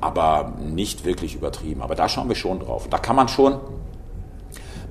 Aber 0.00 0.54
nicht 0.60 1.04
wirklich 1.04 1.36
übertrieben. 1.36 1.80
Aber 1.80 1.94
da 1.94 2.08
schauen 2.08 2.28
wir 2.28 2.34
schon 2.34 2.58
drauf. 2.58 2.88
Da 2.90 2.98
kann 2.98 3.14
man 3.14 3.28
schon 3.28 3.60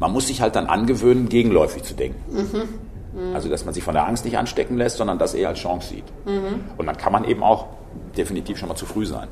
man 0.02 0.12
muss 0.12 0.28
sich 0.28 0.42
halt 0.42 0.56
dann 0.56 0.66
angewöhnen, 0.66 1.30
gegenläufig 1.30 1.84
zu 1.84 1.94
denken. 1.94 2.20
Mhm. 2.36 3.22
Mhm. 3.22 3.36
Also, 3.36 3.50
dass 3.50 3.66
man 3.66 3.74
sich 3.76 3.84
von 3.84 3.94
der 3.94 4.08
Angst 4.08 4.26
nicht 4.26 4.36
anstecken 4.36 4.76
lässt, 4.76 4.98
sondern 4.98 5.20
das 5.20 5.36
eher 5.36 5.50
als 5.50 5.60
Chance 5.60 5.90
sieht. 5.90 6.06
Mhm. 6.26 6.62
Und 6.76 6.88
dann 6.88 6.98
kann 6.98 7.14
man 7.14 7.24
eben 7.24 7.44
auch 7.44 7.68
definitiv 8.18 8.58
schon 8.58 8.68
mal 8.68 8.76
zu 8.76 8.88
früh 8.88 9.06
sein. 9.06 9.28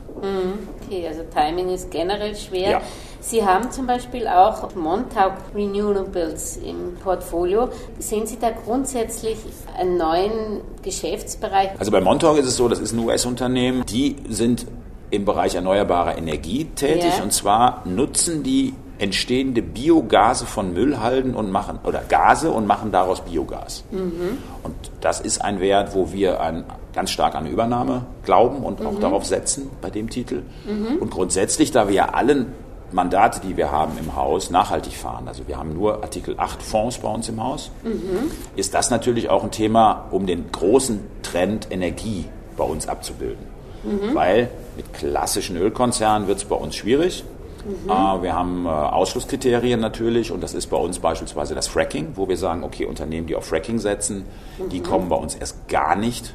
Okay, 0.85 1.07
also 1.07 1.21
Timing 1.33 1.69
ist 1.69 1.89
generell 1.89 2.35
schwer. 2.35 2.69
Ja. 2.69 2.81
Sie 3.19 3.43
haben 3.43 3.71
zum 3.71 3.87
Beispiel 3.87 4.27
auch 4.27 4.75
Montauk 4.75 5.33
Renewables 5.55 6.57
im 6.57 6.95
Portfolio. 7.01 7.69
Sehen 7.97 8.27
Sie 8.27 8.37
da 8.39 8.51
grundsätzlich 8.51 9.37
einen 9.75 9.97
neuen 9.97 10.61
Geschäftsbereich? 10.83 11.71
Also 11.79 11.91
bei 11.91 11.99
Montauk 11.99 12.37
ist 12.37 12.45
es 12.45 12.55
so, 12.55 12.67
das 12.67 12.79
ist 12.79 12.93
ein 12.93 12.99
US-Unternehmen. 12.99 13.85
Die 13.87 14.17
sind 14.29 14.67
im 15.09 15.25
Bereich 15.25 15.55
erneuerbarer 15.55 16.17
Energie 16.17 16.65
tätig 16.65 17.13
ja. 17.17 17.23
und 17.23 17.33
zwar 17.33 17.81
nutzen 17.85 18.43
die 18.43 18.75
entstehende 18.99 19.61
Biogase 19.61 20.45
von 20.45 20.73
Müllhalden 20.73 21.33
und 21.33 21.51
machen 21.51 21.79
oder 21.83 22.01
Gase 22.07 22.51
und 22.51 22.67
machen 22.67 22.91
daraus 22.91 23.21
Biogas. 23.21 23.83
Mhm. 23.91 24.37
Und 24.63 24.75
das 25.01 25.21
ist 25.21 25.41
ein 25.41 25.59
Wert, 25.59 25.95
wo 25.95 26.11
wir 26.11 26.41
ein, 26.41 26.65
ganz 26.93 27.11
stark 27.11 27.35
an 27.35 27.45
Übernahme 27.45 28.05
glauben 28.23 28.63
und 28.63 28.85
auch 28.85 28.93
mhm. 28.93 28.99
darauf 28.99 29.25
setzen 29.25 29.69
bei 29.81 29.89
dem 29.89 30.09
Titel. 30.09 30.43
Mhm. 30.65 30.97
Und 30.99 31.11
grundsätzlich, 31.11 31.71
da 31.71 31.87
wir 31.87 31.95
ja 31.95 32.09
allen 32.09 32.47
Mandate, 32.91 33.39
die 33.41 33.55
wir 33.55 33.71
haben 33.71 33.93
im 33.99 34.15
Haus, 34.15 34.49
nachhaltig 34.49 34.93
fahren, 34.93 35.27
also 35.27 35.47
wir 35.47 35.57
haben 35.57 35.73
nur 35.73 36.03
Artikel 36.03 36.35
8 36.37 36.61
Fonds 36.61 36.97
bei 36.97 37.09
uns 37.09 37.29
im 37.29 37.41
Haus, 37.43 37.71
mhm. 37.83 38.31
ist 38.55 38.73
das 38.73 38.89
natürlich 38.89 39.29
auch 39.29 39.43
ein 39.43 39.51
Thema, 39.51 40.05
um 40.11 40.25
den 40.25 40.51
großen 40.51 40.99
Trend 41.21 41.67
Energie 41.71 42.25
bei 42.57 42.63
uns 42.63 42.87
abzubilden. 42.87 43.45
Mhm. 43.83 44.15
Weil 44.15 44.49
mit 44.75 44.93
klassischen 44.93 45.55
Ölkonzernen 45.55 46.27
wird 46.27 46.39
es 46.39 46.45
bei 46.45 46.55
uns 46.55 46.75
schwierig. 46.75 47.23
Mhm. 47.65 47.89
Äh, 47.89 48.23
wir 48.23 48.33
haben 48.33 48.65
äh, 48.65 48.69
Ausschlusskriterien 48.69 49.79
natürlich 49.79 50.31
und 50.31 50.41
das 50.41 50.53
ist 50.53 50.67
bei 50.67 50.77
uns 50.77 50.99
beispielsweise 50.99 51.55
das 51.55 51.67
Fracking, 51.67 52.13
wo 52.15 52.27
wir 52.27 52.37
sagen, 52.37 52.63
okay, 52.63 52.85
Unternehmen, 52.85 53.27
die 53.27 53.35
auf 53.35 53.45
Fracking 53.45 53.79
setzen, 53.79 54.25
mhm. 54.57 54.69
die 54.69 54.81
kommen 54.81 55.09
bei 55.09 55.15
uns 55.15 55.35
erst 55.35 55.67
gar 55.67 55.95
nicht 55.95 56.33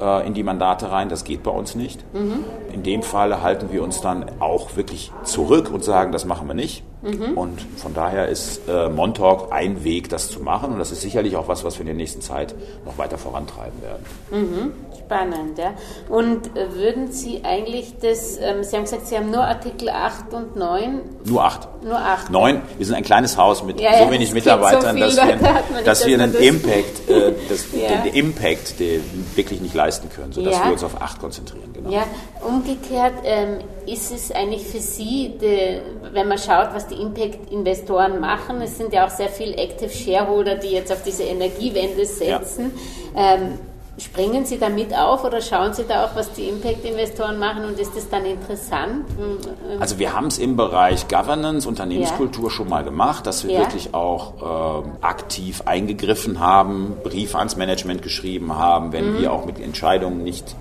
äh, 0.00 0.26
in 0.26 0.34
die 0.34 0.42
Mandate 0.42 0.90
rein. 0.90 1.08
Das 1.08 1.24
geht 1.24 1.42
bei 1.42 1.50
uns 1.50 1.74
nicht. 1.74 2.04
Mhm. 2.14 2.44
In 2.72 2.82
dem 2.82 3.02
Fall 3.02 3.42
halten 3.42 3.68
wir 3.70 3.82
uns 3.82 4.00
dann 4.00 4.24
auch 4.40 4.76
wirklich 4.76 5.12
zurück 5.24 5.70
und 5.72 5.84
sagen, 5.84 6.12
das 6.12 6.24
machen 6.24 6.48
wir 6.48 6.54
nicht. 6.54 6.84
Mhm. 7.02 7.38
Und 7.38 7.60
von 7.76 7.94
daher 7.94 8.28
ist 8.28 8.62
äh, 8.68 8.88
Montauk 8.88 9.52
ein 9.52 9.84
Weg, 9.84 10.08
das 10.10 10.28
zu 10.28 10.40
machen. 10.40 10.72
Und 10.72 10.78
das 10.78 10.92
ist 10.92 11.00
sicherlich 11.00 11.36
auch 11.36 11.48
was, 11.48 11.64
was 11.64 11.76
wir 11.76 11.80
in 11.80 11.86
der 11.86 11.94
nächsten 11.96 12.20
Zeit 12.20 12.54
noch 12.84 12.98
weiter 12.98 13.16
vorantreiben 13.18 13.80
werden. 13.82 14.04
Mhm. 14.30 14.72
Spannend, 15.10 15.58
ja. 15.58 15.74
Und 16.08 16.56
äh, 16.56 16.72
würden 16.74 17.10
Sie 17.10 17.40
eigentlich 17.42 17.94
das, 18.00 18.36
ähm, 18.36 18.62
Sie 18.62 18.76
haben 18.76 18.84
gesagt, 18.84 19.08
Sie 19.08 19.16
haben 19.16 19.30
nur 19.30 19.42
Artikel 19.42 19.88
8 19.88 20.32
und 20.32 20.54
9? 20.54 21.00
Nur 21.24 21.42
8. 21.42 21.82
Nur 21.82 21.98
8. 21.98 22.30
9, 22.30 22.62
wir 22.76 22.86
sind 22.86 22.94
ein 22.94 23.02
kleines 23.02 23.36
Haus 23.36 23.64
mit 23.64 23.80
ja, 23.80 24.04
so 24.04 24.10
wenig 24.12 24.32
Mitarbeitern, 24.32 24.96
so 24.96 25.02
dass 25.02 25.16
wir, 25.16 25.36
da 25.36 25.82
dass 25.84 26.06
wir 26.06 26.14
einen 26.14 26.32
das 26.32 26.40
Impact, 26.40 27.10
äh, 27.10 27.32
das, 27.48 27.66
ja. 27.72 28.02
den, 28.02 28.14
Impact 28.14 28.78
den 28.78 29.02
wirklich 29.34 29.60
nicht 29.60 29.74
leisten 29.74 30.10
können, 30.10 30.32
sodass 30.32 30.54
ja. 30.54 30.66
wir 30.66 30.72
uns 30.72 30.84
auf 30.84 31.00
8 31.02 31.18
konzentrieren. 31.18 31.72
Genau. 31.72 31.90
Ja, 31.90 32.04
umgekehrt 32.46 33.14
ähm, 33.24 33.58
ist 33.92 34.12
es 34.12 34.30
eigentlich 34.30 34.64
für 34.64 34.80
Sie, 34.80 35.32
die, 35.40 35.80
wenn 36.12 36.28
man 36.28 36.38
schaut, 36.38 36.74
was 36.74 36.86
die 36.86 36.94
Impact-Investoren 36.94 38.20
machen, 38.20 38.60
es 38.62 38.78
sind 38.78 38.92
ja 38.92 39.06
auch 39.06 39.10
sehr 39.10 39.28
viele 39.28 39.56
Active 39.56 39.90
Shareholder, 39.90 40.56
die 40.56 40.68
jetzt 40.68 40.92
auf 40.92 41.02
diese 41.02 41.24
Energiewende 41.24 42.04
setzen. 42.04 42.72
Ja. 43.14 43.34
Ähm, 43.34 43.58
springen 43.98 44.46
Sie 44.46 44.58
da 44.58 44.68
mit 44.68 44.96
auf 44.96 45.24
oder 45.24 45.40
schauen 45.40 45.74
Sie 45.74 45.84
da 45.84 46.04
auch, 46.04 46.14
was 46.14 46.32
die 46.32 46.48
Impact-Investoren 46.48 47.38
machen 47.38 47.64
und 47.64 47.78
ist 47.78 47.94
das 47.96 48.08
dann 48.08 48.24
interessant? 48.24 49.06
Ähm, 49.20 49.38
also 49.78 49.98
wir 49.98 50.14
haben 50.14 50.26
es 50.26 50.38
im 50.38 50.56
Bereich 50.56 51.08
Governance, 51.08 51.68
Unternehmenskultur 51.68 52.44
ja. 52.44 52.50
schon 52.50 52.68
mal 52.68 52.84
gemacht, 52.84 53.26
dass 53.26 53.44
wir 53.44 53.54
ja. 53.54 53.60
wirklich 53.60 53.94
auch 53.94 54.84
äh, 54.84 55.04
aktiv 55.04 55.62
eingegriffen 55.66 56.40
haben, 56.40 56.96
Briefe 57.02 57.38
ans 57.38 57.56
Management 57.56 58.02
geschrieben 58.02 58.56
haben, 58.56 58.92
wenn 58.92 59.14
mhm. 59.14 59.20
wir 59.20 59.32
auch 59.32 59.44
mit 59.44 59.60
Entscheidungen 59.60 60.22
nicht 60.22 60.56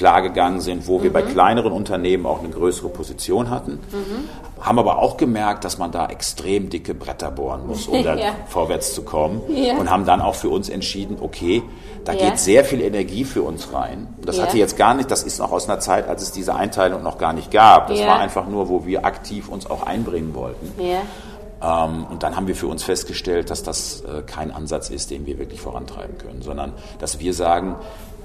klar 0.00 0.22
gegangen 0.22 0.60
sind, 0.62 0.88
wo 0.88 1.02
wir 1.02 1.12
bei 1.12 1.20
kleineren 1.20 1.72
Unternehmen 1.72 2.24
auch 2.24 2.38
eine 2.38 2.48
größere 2.48 2.88
Position 2.88 3.50
hatten. 3.50 3.78
Haben 4.58 4.78
aber 4.78 4.98
auch 4.98 5.18
gemerkt, 5.18 5.62
dass 5.64 5.76
man 5.76 5.92
da 5.92 6.06
extrem 6.06 6.70
dicke 6.70 6.94
Bretter 6.94 7.30
bohren 7.30 7.66
muss, 7.66 7.86
um 7.86 8.02
da 8.02 8.14
Ja. 8.18 8.32
vorwärts 8.48 8.94
zu 8.94 9.02
kommen. 9.02 9.42
Ja. 9.54 9.76
Und 9.76 9.90
haben 9.90 10.06
dann 10.06 10.22
auch 10.22 10.36
für 10.36 10.48
uns 10.48 10.70
entschieden, 10.70 11.18
okay, 11.20 11.62
da 12.06 12.14
Ja. 12.14 12.30
geht 12.30 12.38
sehr 12.38 12.64
viel 12.64 12.80
Energie 12.80 13.24
für 13.24 13.42
uns 13.42 13.74
rein. 13.74 14.08
Das 14.24 14.40
hatte 14.40 14.56
jetzt 14.56 14.78
gar 14.78 14.94
nicht, 14.94 15.10
das 15.10 15.22
ist 15.22 15.38
noch 15.38 15.52
aus 15.52 15.68
einer 15.68 15.80
Zeit, 15.80 16.08
als 16.08 16.22
es 16.22 16.32
diese 16.32 16.54
Einteilung 16.54 17.02
noch 17.02 17.18
gar 17.18 17.34
nicht 17.34 17.50
gab. 17.50 17.88
Das 17.88 18.00
war 18.00 18.18
einfach 18.20 18.46
nur, 18.48 18.70
wo 18.70 18.86
wir 18.86 19.04
aktiv 19.04 19.50
uns 19.50 19.68
auch 19.68 19.82
einbringen 19.82 20.34
wollten. 20.34 20.72
Ähm, 21.62 22.06
und 22.10 22.22
dann 22.22 22.36
haben 22.36 22.46
wir 22.46 22.56
für 22.56 22.68
uns 22.68 22.82
festgestellt, 22.84 23.50
dass 23.50 23.62
das 23.62 24.00
äh, 24.00 24.22
kein 24.22 24.50
Ansatz 24.50 24.88
ist, 24.88 25.10
den 25.10 25.26
wir 25.26 25.38
wirklich 25.38 25.60
vorantreiben 25.60 26.16
können, 26.16 26.40
sondern 26.40 26.72
dass 27.00 27.20
wir 27.20 27.34
sagen, 27.34 27.74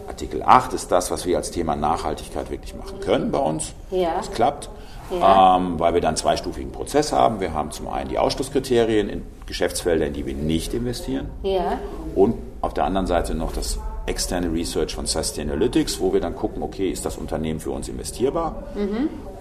Artikel 0.07 0.43
8 0.43 0.73
ist 0.73 0.91
das, 0.91 1.11
was 1.11 1.25
wir 1.25 1.37
als 1.37 1.51
Thema 1.51 1.75
Nachhaltigkeit 1.75 2.49
wirklich 2.49 2.75
machen 2.75 2.99
können 2.99 3.31
bei 3.31 3.39
uns. 3.39 3.73
Ja. 3.91 4.17
Das 4.17 4.31
klappt, 4.31 4.69
Ja. 5.11 5.57
ähm, 5.57 5.79
weil 5.79 5.93
wir 5.93 6.01
dann 6.01 6.09
einen 6.09 6.17
zweistufigen 6.17 6.71
Prozess 6.71 7.11
haben. 7.11 7.39
Wir 7.39 7.53
haben 7.53 7.71
zum 7.71 7.87
einen 7.87 8.09
die 8.09 8.17
Ausschlusskriterien 8.19 9.09
in 9.09 9.23
Geschäftsfelder, 9.45 10.05
in 10.07 10.13
die 10.13 10.25
wir 10.25 10.33
nicht 10.33 10.73
investieren. 10.73 11.29
Ja. 11.43 11.79
Und 12.15 12.35
auf 12.61 12.73
der 12.73 12.85
anderen 12.85 13.07
Seite 13.07 13.35
noch 13.35 13.51
das 13.53 13.79
externe 14.07 14.51
Research 14.53 14.93
von 14.95 15.05
Sustainalytics, 15.05 15.99
wo 15.99 16.13
wir 16.13 16.21
dann 16.21 16.35
gucken, 16.35 16.61
okay, 16.63 16.89
ist 16.91 17.05
das 17.05 17.17
Unternehmen 17.17 17.59
für 17.59 17.71
uns 17.71 17.87
investierbar? 17.87 18.63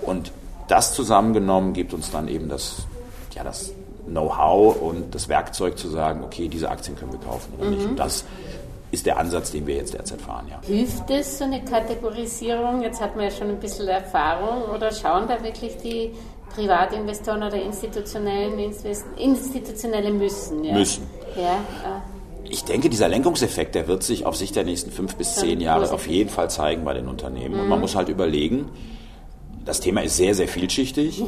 Und 0.02 0.32
das 0.68 0.94
zusammengenommen 0.94 1.74
gibt 1.74 1.92
uns 1.92 2.10
dann 2.10 2.28
eben 2.28 2.48
das, 2.48 2.86
ja, 3.34 3.44
das 3.44 3.72
Know-how 4.06 4.80
und 4.80 5.14
das 5.14 5.28
Werkzeug 5.28 5.78
zu 5.78 5.88
sagen, 5.88 6.22
okay, 6.24 6.48
diese 6.48 6.70
Aktien 6.70 6.96
können 6.96 7.12
wir 7.12 7.20
kaufen 7.20 7.52
oder 7.58 7.70
nicht. 7.70 7.86
Und 7.86 7.96
das 7.98 8.24
ist 8.94 9.06
der 9.06 9.18
Ansatz, 9.18 9.50
den 9.52 9.66
wir 9.66 9.76
jetzt 9.76 9.94
derzeit 9.94 10.20
fahren, 10.20 10.46
ja. 10.50 10.60
Hilft 10.64 11.10
es, 11.10 11.38
so 11.38 11.44
eine 11.44 11.62
Kategorisierung? 11.64 12.82
Jetzt 12.82 13.00
hat 13.00 13.14
man 13.16 13.26
ja 13.26 13.30
schon 13.30 13.48
ein 13.50 13.60
bisschen 13.60 13.88
Erfahrung. 13.88 14.74
Oder 14.74 14.92
schauen 14.92 15.28
da 15.28 15.42
wirklich 15.42 15.76
die 15.78 16.12
Privatinvestoren 16.54 17.42
oder 17.42 17.60
institutionellen 17.60 18.58
Invest 18.58 19.04
institutionelle 19.16 20.10
müssen? 20.12 20.64
Ja? 20.64 20.72
Müssen. 20.74 21.06
Ja. 21.36 21.58
Ich 22.44 22.64
denke, 22.64 22.88
dieser 22.90 23.08
Lenkungseffekt, 23.08 23.74
der 23.74 23.88
wird 23.88 24.02
sich 24.02 24.26
auf 24.26 24.36
Sicht 24.36 24.54
der 24.54 24.64
nächsten 24.64 24.90
fünf 24.90 25.16
bis 25.16 25.34
zehn 25.36 25.60
Jahre 25.60 25.90
auf 25.92 26.06
jeden 26.06 26.30
Fall 26.30 26.48
zeigen 26.50 26.84
bei 26.84 26.94
den 26.94 27.08
Unternehmen. 27.08 27.58
Und 27.58 27.68
man 27.68 27.80
muss 27.80 27.96
halt 27.96 28.08
überlegen, 28.08 28.68
das 29.64 29.80
Thema 29.80 30.02
ist 30.02 30.16
sehr, 30.16 30.34
sehr 30.34 30.46
vielschichtig 30.46 31.24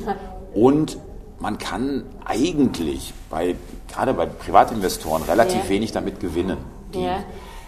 und 0.55 0.98
man 1.40 1.59
kann 1.59 2.05
eigentlich 2.24 3.12
bei, 3.31 3.57
gerade 3.88 4.14
bei 4.14 4.26
Privatinvestoren 4.26 5.22
relativ 5.24 5.64
Ja. 5.64 5.68
wenig 5.70 5.92
damit 5.92 6.20
gewinnen. 6.20 6.59
Die, 6.94 7.00
Ja. 7.02 7.24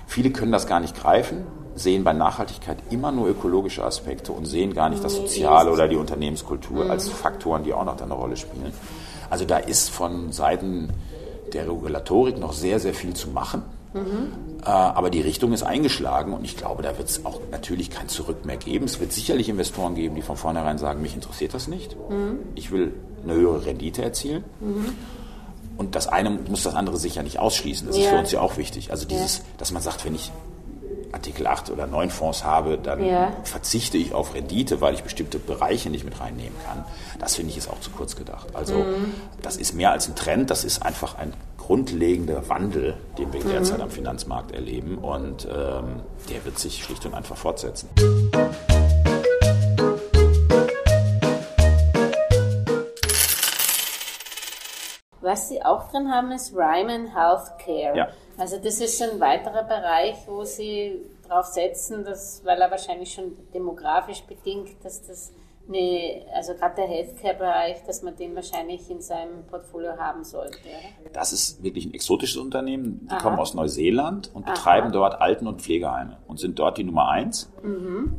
Viele 0.09 0.31
können 0.31 0.53
das 0.53 0.67
gar 0.67 0.81
nicht 0.81 0.97
greifen, 0.97 1.47
sehen 1.75 2.03
bei 2.03 2.15
Nachhaltigkeit 2.15 2.79
immer 2.91 3.13
nur 3.13 3.29
ökologische 3.29 3.85
Aspekte 3.85 4.33
und 4.33 4.47
sehen 4.47 4.73
gar 4.73 4.89
nicht 4.89 5.05
das 5.05 5.15
Soziale 5.15 5.71
oder 5.71 5.87
die 5.87 5.97
Unternehmenskultur 5.97 6.91
als 6.91 7.11
Faktoren, 7.11 7.63
die 7.63 7.75
auch 7.75 7.85
noch 7.85 8.01
eine 8.01 8.15
Rolle 8.15 8.39
spielen. 8.39 8.73
Also 9.29 9.45
da 9.45 9.59
ist 9.59 9.91
von 9.91 10.33
Seiten 10.33 10.89
der 11.53 11.69
Regulatorik 11.69 12.39
noch 12.39 12.55
sehr, 12.55 12.81
sehr 12.81 12.95
viel 12.95 13.13
zu 13.13 13.29
machen. 13.29 13.63
Äh, 14.65 14.71
aber 14.71 15.11
die 15.11 15.21
Richtung 15.21 15.53
ist 15.53 15.63
eingeschlagen 15.63 16.33
und 16.33 16.43
ich 16.43 16.57
glaube, 16.57 16.83
da 16.83 16.97
wird 16.97 17.09
es 17.09 17.27
auch 17.27 17.41
natürlich 17.51 17.91
kein 17.91 18.09
Zurück 18.09 18.47
mehr 18.47 18.57
geben. 18.57 18.87
Es 18.87 19.01
wird 19.01 19.13
sicherlich 19.13 19.51
Investoren 19.51 19.95
geben, 19.95 20.15
die 20.15 20.23
von 20.23 20.39
vornherein 20.39 20.79
sagen, 20.79 21.03
mich 21.03 21.15
interessiert 21.15 21.53
das 21.53 21.69
nicht. 21.69 21.97
Ich 22.55 22.71
will 22.71 22.95
eine 23.25 23.35
höhere 23.35 23.67
Rendite 23.67 24.03
erzielen. 24.03 24.43
Und 25.79 25.95
das 25.95 26.07
eine 26.09 26.29
muss 26.31 26.65
das 26.65 26.75
andere 26.75 26.99
sicher 26.99 27.23
nicht 27.23 27.39
ausschließen. 27.39 27.87
Das 27.87 27.97
ist 27.97 28.05
Ja. 28.05 28.11
für 28.11 28.19
uns 28.19 28.33
ja 28.33 28.41
auch 28.41 28.57
wichtig. 28.59 28.91
Also 28.91 29.07
dieses, 29.07 29.43
dass 29.57 29.71
man 29.71 29.81
sagt, 29.81 30.05
wenn 30.05 30.15
ich 30.15 30.31
Artikel 31.13 31.47
8 31.47 31.71
oder 31.71 31.87
9 31.87 32.11
Fonds 32.11 32.45
habe, 32.45 32.77
dann 32.77 33.03
Ja. 33.03 33.33
verzichte 33.45 33.97
ich 33.97 34.13
auf 34.13 34.35
Rendite, 34.35 34.81
weil 34.83 34.93
ich 34.93 35.03
bestimmte 35.05 35.39
Bereiche 35.39 35.89
nicht 35.89 36.05
mit 36.05 36.21
reinnehmen 36.21 36.53
kann. 36.67 36.85
Das 37.19 37.37
finde 37.37 37.53
ich 37.53 37.57
ist 37.57 37.71
auch 37.71 37.81
zu 37.81 37.91
kurz 37.91 38.15
gedacht. 38.17 38.49
Also 38.55 38.75
Mhm. 38.75 39.15
das 39.41 39.57
ist 39.57 39.73
mehr 39.73 39.93
als 39.93 40.07
ein 40.09 40.17
Trend, 40.17 40.51
das 40.51 40.65
ist 40.65 40.83
einfach 40.83 41.17
ein 41.17 41.33
grundlegender 41.57 42.49
Wandel, 42.49 42.95
den 43.17 43.33
wir 43.33 43.43
Mhm. 43.45 43.49
derzeit 43.51 43.81
am 43.81 43.91
Finanzmarkt 43.91 44.53
erleben 44.53 44.99
und 44.99 45.45
ähm, 45.47 46.01
der 46.29 46.45
wird 46.45 46.59
sich 46.59 46.83
schlicht 46.85 47.07
und 47.07 47.15
einfach 47.15 47.37
fortsetzen. 47.37 47.89
Was 55.29 55.51
Sie 55.51 55.63
auch 55.63 55.91
drin 55.91 56.11
haben, 56.11 56.33
ist 56.33 56.55
Ryman 56.55 57.15
Healthcare. 57.15 57.95
Ja. 57.95 58.09
Also 58.39 58.57
das 58.57 58.81
ist 58.81 59.03
ein 59.03 59.21
weiterer 59.21 59.63
Bereich, 59.63 60.17
wo 60.27 60.43
Sie 60.45 61.03
darauf 61.29 61.45
setzen, 61.45 62.03
dass, 62.03 62.43
weil 62.47 62.59
er 62.59 62.71
wahrscheinlich 62.71 63.13
schon 63.13 63.37
demografisch 63.53 64.23
bedingt, 64.23 64.83
dass 64.83 65.07
das 65.07 65.31
eine, 65.69 66.23
also 66.35 66.55
gerade 66.55 66.77
der 66.77 66.87
Healthcare-Bereich, 66.87 67.85
dass 67.87 68.01
man 68.03 68.17
den 68.17 68.35
wahrscheinlich 68.35 68.91
in 68.91 69.03
seinem 69.03 69.45
Portfolio 69.51 69.99
haben 69.99 70.25
sollte. 70.25 70.57
Das 71.13 71.35
ist 71.35 71.63
wirklich 71.63 71.85
ein 71.85 71.93
exotisches 71.93 72.39
Unternehmen. 72.39 73.07
Die 73.07 73.11
Aha. 73.11 73.21
kommen 73.21 73.39
aus 73.39 73.53
Neuseeland 73.53 74.31
und 74.33 74.47
betreiben 74.47 74.93
dort 74.93 75.21
Alten- 75.21 75.47
und 75.47 75.61
Pflegeheime 75.61 76.17
und 76.27 76.41
sind 76.41 76.59
dort 76.59 76.79
die 76.79 76.85
Nummer 76.85 77.09
eins 77.09 77.53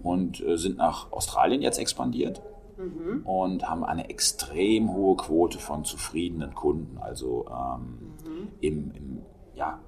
und 0.04 0.45
äh, 0.45 0.58
sind 0.58 0.78
nach 0.78 1.12
Australien 1.12 1.63
jetzt 1.63 1.80
expandiert 1.80 2.39
und 3.23 3.69
haben 3.69 3.83
eine 3.83 4.09
extrem 4.09 4.93
hohe 4.93 5.17
Quote 5.17 5.59
von 5.59 5.83
zufriedenen 5.83 6.55
Kunden. 6.55 6.97
Also 6.97 7.45
ähm, 7.49 8.13
im, 8.61 8.91
im, 8.91 9.21
ja, 9.55 9.79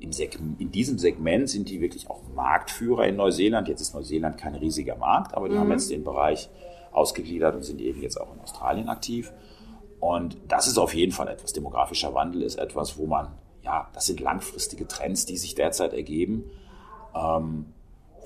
im 0.00 0.10
in 0.58 0.70
diesem 0.70 0.98
Segment 0.98 1.48
sind 1.48 1.68
die 1.68 1.80
wirklich 1.80 2.10
auch 2.10 2.22
Marktführer 2.34 3.06
in 3.06 3.16
Neuseeland. 3.16 3.68
Jetzt 3.68 3.80
ist 3.80 3.94
Neuseeland 3.94 4.38
kein 4.38 4.54
riesiger 4.54 4.96
Markt, 4.96 5.34
aber 5.34 5.48
die 5.48 5.58
haben 5.58 5.70
jetzt 5.70 5.90
den 5.90 6.04
Bereich 6.04 6.50
ausgegliedert 6.92 7.54
und 7.54 7.64
sind 7.64 7.80
eben 7.80 8.00
jetzt 8.02 8.20
auch 8.20 8.32
in 8.34 8.40
Australien 8.40 8.88
aktiv. 8.88 9.32
Und 10.00 10.36
das 10.48 10.66
ist 10.66 10.78
auf 10.78 10.94
jeden 10.94 11.12
Fall 11.12 11.28
etwas. 11.28 11.52
Demografischer 11.52 12.14
Wandel 12.14 12.42
ist 12.42 12.56
etwas, 12.56 12.98
wo 12.98 13.06
man, 13.06 13.32
ja, 13.62 13.88
das 13.94 14.06
sind 14.06 14.20
langfristige 14.20 14.86
Trends, 14.86 15.26
die 15.26 15.36
sich 15.36 15.54
derzeit 15.54 15.94
ergeben, 15.94 16.44
ähm, 17.14 17.66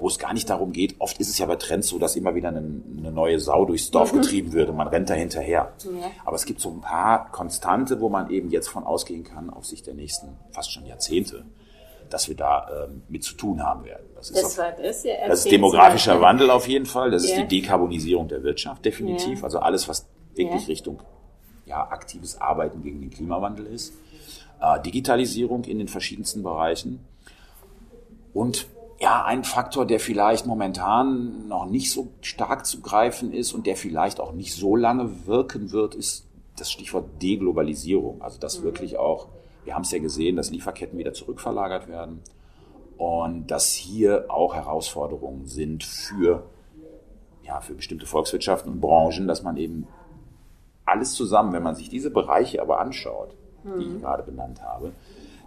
wo 0.00 0.08
es 0.08 0.18
gar 0.18 0.32
nicht 0.32 0.48
darum 0.50 0.72
geht. 0.72 0.96
Oft 1.00 1.18
ist 1.18 1.28
es 1.28 1.38
ja 1.38 1.46
bei 1.46 1.56
Trends 1.56 1.88
so, 1.88 1.98
dass 1.98 2.16
immer 2.16 2.34
wieder 2.34 2.48
eine, 2.48 2.58
eine 2.58 3.12
neue 3.12 3.38
Sau 3.40 3.64
durchs 3.64 3.90
Dorf 3.90 4.12
getrieben 4.12 4.52
wird 4.52 4.68
und 4.68 4.76
man 4.76 4.88
rennt 4.88 5.10
da 5.10 5.14
hinterher. 5.14 5.72
Ja. 5.84 6.10
Aber 6.24 6.36
es 6.36 6.44
gibt 6.44 6.60
so 6.60 6.70
ein 6.70 6.80
paar 6.80 7.30
Konstante, 7.32 8.00
wo 8.00 8.08
man 8.08 8.30
eben 8.30 8.50
jetzt 8.50 8.68
von 8.68 8.84
ausgehen 8.84 9.24
kann, 9.24 9.50
auf 9.50 9.64
Sicht 9.66 9.86
der 9.86 9.94
nächsten 9.94 10.36
fast 10.50 10.72
schon 10.72 10.86
Jahrzehnte, 10.86 11.44
dass 12.10 12.28
wir 12.28 12.36
da 12.36 12.86
ähm, 12.88 13.02
mit 13.08 13.24
zu 13.24 13.34
tun 13.34 13.62
haben 13.62 13.84
werden. 13.84 14.06
Das 14.14 14.30
ist, 14.30 14.42
Das 14.42 14.58
auf, 14.58 14.66
das. 14.82 15.04
Ja, 15.04 15.14
das 15.26 15.40
ist 15.44 15.50
demografischer 15.52 16.14
mal. 16.14 16.22
Wandel 16.22 16.50
auf 16.50 16.66
jeden 16.68 16.86
Fall. 16.86 17.10
Das 17.10 17.24
ist 17.24 17.36
Ja. 17.36 17.42
die 17.44 17.60
Dekarbonisierung 17.60 18.28
der 18.28 18.42
Wirtschaft 18.42 18.84
definitiv. 18.84 19.38
Ja. 19.38 19.44
Also 19.44 19.58
alles, 19.58 19.88
was 19.88 20.06
wirklich 20.34 20.62
Ja. 20.62 20.68
Richtung 20.68 21.02
ja, 21.66 21.82
aktives 21.90 22.40
Arbeiten 22.40 22.82
gegen 22.82 23.00
den 23.00 23.10
Klimawandel 23.10 23.66
ist. 23.66 23.92
Äh, 24.60 24.80
Digitalisierung 24.80 25.64
in 25.64 25.78
den 25.78 25.88
verschiedensten 25.88 26.42
Bereichen. 26.42 27.00
Und 28.32 28.66
ja, 29.00 29.24
ein 29.24 29.44
Faktor, 29.44 29.86
der 29.86 30.00
vielleicht 30.00 30.46
momentan 30.46 31.46
noch 31.48 31.66
nicht 31.66 31.92
so 31.92 32.08
stark 32.20 32.66
zu 32.66 32.80
greifen 32.80 33.32
ist 33.32 33.52
und 33.52 33.66
der 33.66 33.76
vielleicht 33.76 34.20
auch 34.20 34.32
nicht 34.32 34.54
so 34.54 34.74
lange 34.74 35.26
wirken 35.26 35.70
wird, 35.70 35.94
ist 35.94 36.26
das 36.56 36.72
Stichwort 36.72 37.22
Deglobalisierung. 37.22 38.20
Also 38.22 38.40
dass 38.40 38.62
wirklich 38.62 38.98
auch, 38.98 39.28
wir 39.64 39.74
haben 39.74 39.82
es 39.82 39.92
ja 39.92 40.00
gesehen, 40.00 40.34
dass 40.34 40.50
Lieferketten 40.50 40.98
wieder 40.98 41.12
zurückverlagert 41.12 41.86
werden 41.86 42.22
und 42.96 43.46
dass 43.46 43.72
hier 43.72 44.26
auch 44.28 44.56
Herausforderungen 44.56 45.46
sind 45.46 45.84
für, 45.84 46.42
ja, 47.44 47.60
für 47.60 47.74
bestimmte 47.74 48.06
Volkswirtschaften 48.06 48.72
und 48.72 48.80
Branchen, 48.80 49.28
dass 49.28 49.44
man 49.44 49.56
eben 49.56 49.86
alles 50.84 51.12
zusammen, 51.12 51.52
wenn 51.52 51.62
man 51.62 51.76
sich 51.76 51.88
diese 51.88 52.10
Bereiche 52.10 52.60
aber 52.60 52.80
anschaut, 52.80 53.36
die 53.62 53.84
ich 53.84 54.00
gerade 54.00 54.24
benannt 54.24 54.62
habe, 54.62 54.92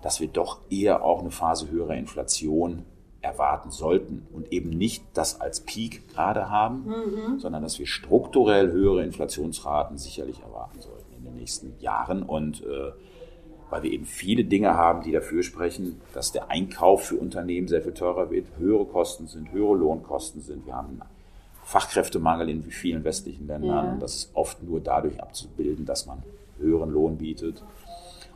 dass 0.01 0.19
wir 0.21 0.27
doch 0.27 0.59
eher 0.69 1.03
auch 1.03 1.19
eine 1.19 1.31
Phase 1.31 1.69
höherer 1.69 1.95
Inflation 1.95 2.85
erwarten 3.21 3.71
sollten 3.71 4.25
und 4.33 4.51
eben 4.51 4.69
nicht 4.69 5.03
das 5.13 5.39
als 5.41 5.61
Peak 5.61 6.09
gerade 6.09 6.49
haben, 6.49 6.93
sondern 7.37 7.61
dass 7.61 7.77
wir 7.77 7.85
strukturell 7.85 8.71
höhere 8.71 9.03
Inflationsraten 9.03 9.97
sicherlich 9.97 10.41
erwarten 10.41 10.81
sollten 10.81 11.13
in 11.17 11.23
den 11.25 11.35
nächsten 11.35 11.73
Jahren 11.79 12.23
und 12.23 12.63
äh, 12.63 12.91
weil 13.71 13.83
wir 13.83 13.91
eben 13.91 14.05
viele 14.05 14.43
Dinge 14.43 14.75
haben, 14.75 15.01
die 15.01 15.11
dafür 15.11 15.43
sprechen, 15.43 16.01
dass 16.13 16.31
der 16.31 16.51
Einkauf 16.51 17.05
für 17.05 17.15
Unternehmen 17.15 17.67
sehr 17.69 17.81
viel 17.81 17.93
teurer 17.93 18.29
wird, 18.29 18.45
höhere 18.57 18.85
Kosten 18.85 19.27
sind, 19.27 19.51
höhere 19.51 19.75
Lohnkosten 19.75 20.41
sind. 20.41 20.65
Wir 20.65 20.75
haben 20.75 20.99
Fachkräftemangel 21.63 22.49
in 22.49 22.63
vielen 22.63 23.05
westlichen 23.05 23.47
Ländern. 23.47 23.85
Ja. 23.85 23.93
Und 23.93 24.01
das 24.01 24.15
ist 24.15 24.31
oft 24.33 24.61
nur 24.61 24.81
dadurch 24.81 25.21
abzubilden, 25.21 25.85
dass 25.85 26.05
man 26.05 26.21
höheren 26.59 26.91
Lohn 26.91 27.17
bietet. 27.17 27.63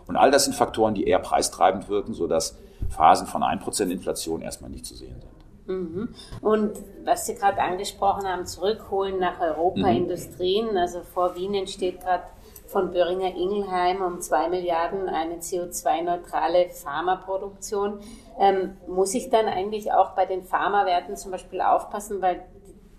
Und 0.07 0.15
all 0.15 0.31
das 0.31 0.45
sind 0.45 0.55
Faktoren, 0.55 0.95
die 0.95 1.03
eher 1.03 1.19
preistreibend 1.19 1.89
wirken, 1.89 2.13
sodass 2.13 2.57
Phasen 2.89 3.27
von 3.27 3.41
1% 3.43 3.89
Inflation 3.89 4.41
erstmal 4.41 4.69
nicht 4.69 4.85
zu 4.85 4.95
sehen 4.95 5.15
sind. 5.19 5.35
Und 6.41 6.73
was 7.05 7.25
Sie 7.25 7.33
gerade 7.33 7.59
angesprochen 7.59 8.27
haben, 8.27 8.45
zurückholen 8.45 9.17
nach 9.19 9.41
Europa, 9.41 9.79
Mhm. 9.79 9.97
Industrien. 9.97 10.77
Also 10.77 11.01
vor 11.01 11.35
Wien 11.35 11.55
entsteht 11.55 12.01
gerade 12.01 12.23
von 12.67 12.91
Böhringer 12.91 13.33
Ingelheim 13.35 14.01
um 14.03 14.21
zwei 14.21 14.47
Milliarden 14.47 15.09
eine 15.09 15.37
CO2-neutrale 15.37 16.69
Pharmaproduktion. 16.69 17.99
Ähm, 18.39 18.77
muss 18.87 19.15
ich 19.15 19.29
dann 19.31 19.47
eigentlich 19.47 19.91
auch 19.91 20.11
bei 20.11 20.25
den 20.27 20.43
Pharmawerten 20.43 21.15
zum 21.15 21.31
Beispiel 21.31 21.61
aufpassen, 21.61 22.21
weil 22.21 22.43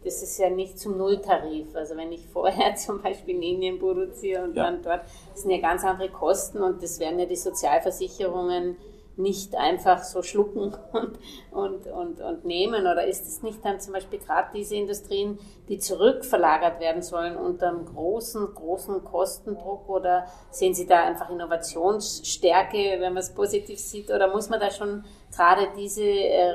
das 0.02 0.22
ist 0.22 0.38
ja 0.38 0.50
nicht 0.50 0.78
zum 0.78 0.96
Nulltarif. 0.98 1.74
Also 1.76 1.96
wenn 1.96 2.10
ich 2.10 2.26
vorher 2.32 2.74
zum 2.74 3.00
Beispiel 3.00 3.36
in 3.36 3.42
Indien 3.42 3.78
produziere 3.78 4.42
und 4.42 4.56
ja. 4.56 4.64
dann 4.64 4.82
dort, 4.82 5.02
das 5.32 5.42
sind 5.42 5.50
ja 5.52 5.58
ganz 5.60 5.84
andere 5.84 6.08
Kosten 6.08 6.62
und 6.62 6.82
das 6.82 6.98
werden 6.98 7.18
ja 7.20 7.26
die 7.26 7.36
Sozialversicherungen 7.36 8.76
nicht 9.16 9.56
einfach 9.56 10.02
so 10.02 10.22
schlucken 10.22 10.74
und, 10.92 11.18
und, 11.50 11.86
und, 11.86 12.20
und 12.20 12.44
nehmen? 12.44 12.82
Oder 12.82 13.06
ist 13.06 13.26
es 13.26 13.42
nicht 13.42 13.64
dann 13.64 13.80
zum 13.80 13.94
Beispiel 13.94 14.18
gerade 14.18 14.48
diese 14.54 14.76
Industrien, 14.76 15.38
die 15.68 15.78
zurückverlagert 15.78 16.80
werden 16.80 17.02
sollen 17.02 17.36
unter 17.36 17.68
einem 17.68 17.86
großen, 17.86 18.54
großen 18.54 19.04
Kostendruck? 19.04 19.88
Oder 19.88 20.26
sehen 20.50 20.74
Sie 20.74 20.86
da 20.86 21.04
einfach 21.04 21.30
Innovationsstärke, 21.30 22.96
wenn 23.00 23.12
man 23.12 23.18
es 23.18 23.34
positiv 23.34 23.78
sieht? 23.78 24.10
Oder 24.10 24.32
muss 24.32 24.48
man 24.48 24.60
da 24.60 24.70
schon 24.70 25.04
gerade 25.34 25.68
diese, 25.76 26.04
äh, 26.04 26.54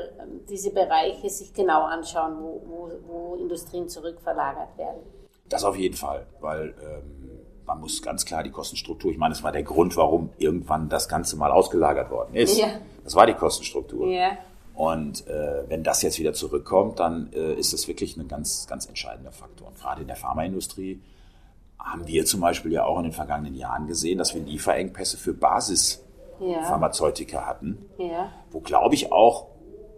diese 0.49 0.71
Bereiche 0.71 1.29
sich 1.29 1.53
genau 1.53 1.83
anschauen, 1.83 2.37
wo, 2.39 2.61
wo, 2.65 2.91
wo 3.07 3.35
Industrien 3.35 3.89
zurückverlagert 3.89 4.77
werden? 4.77 5.01
Das 5.49 5.63
auf 5.65 5.75
jeden 5.75 5.95
Fall, 5.95 6.27
weil 6.39 6.73
ähm 6.81 7.20
man 7.65 7.79
muss 7.79 8.01
ganz 8.01 8.25
klar 8.25 8.43
die 8.43 8.51
Kostenstruktur, 8.51 9.11
ich 9.11 9.17
meine, 9.17 9.33
das 9.33 9.43
war 9.43 9.51
der 9.51 9.63
Grund, 9.63 9.95
warum 9.97 10.29
irgendwann 10.37 10.89
das 10.89 11.07
Ganze 11.07 11.37
mal 11.37 11.51
ausgelagert 11.51 12.11
worden 12.11 12.35
ist. 12.35 12.57
Ja. 12.57 12.67
Das 13.03 13.15
war 13.15 13.25
die 13.25 13.33
Kostenstruktur. 13.33 14.07
Ja. 14.07 14.37
Und 14.73 15.27
äh, 15.27 15.63
wenn 15.67 15.83
das 15.83 16.01
jetzt 16.01 16.19
wieder 16.19 16.33
zurückkommt, 16.33 16.99
dann 16.99 17.31
äh, 17.33 17.53
ist 17.53 17.73
das 17.73 17.87
wirklich 17.87 18.17
ein 18.17 18.27
ganz, 18.27 18.67
ganz 18.67 18.85
entscheidender 18.85 19.31
Faktor. 19.31 19.67
Und 19.67 19.77
gerade 19.77 20.01
in 20.01 20.07
der 20.07 20.15
Pharmaindustrie 20.15 21.01
haben 21.77 22.07
wir 22.07 22.25
zum 22.25 22.41
Beispiel 22.41 22.71
ja 22.71 22.85
auch 22.85 22.97
in 22.97 23.03
den 23.03 23.13
vergangenen 23.13 23.55
Jahren 23.55 23.87
gesehen, 23.87 24.17
dass 24.17 24.33
wir 24.33 24.41
Lieferengpässe 24.41 25.17
für 25.17 25.33
Basispharmazeutika 25.33 27.37
ja. 27.37 27.45
hatten, 27.45 27.85
ja. 27.97 28.31
wo, 28.51 28.59
glaube 28.59 28.95
ich, 28.95 29.11
auch 29.11 29.47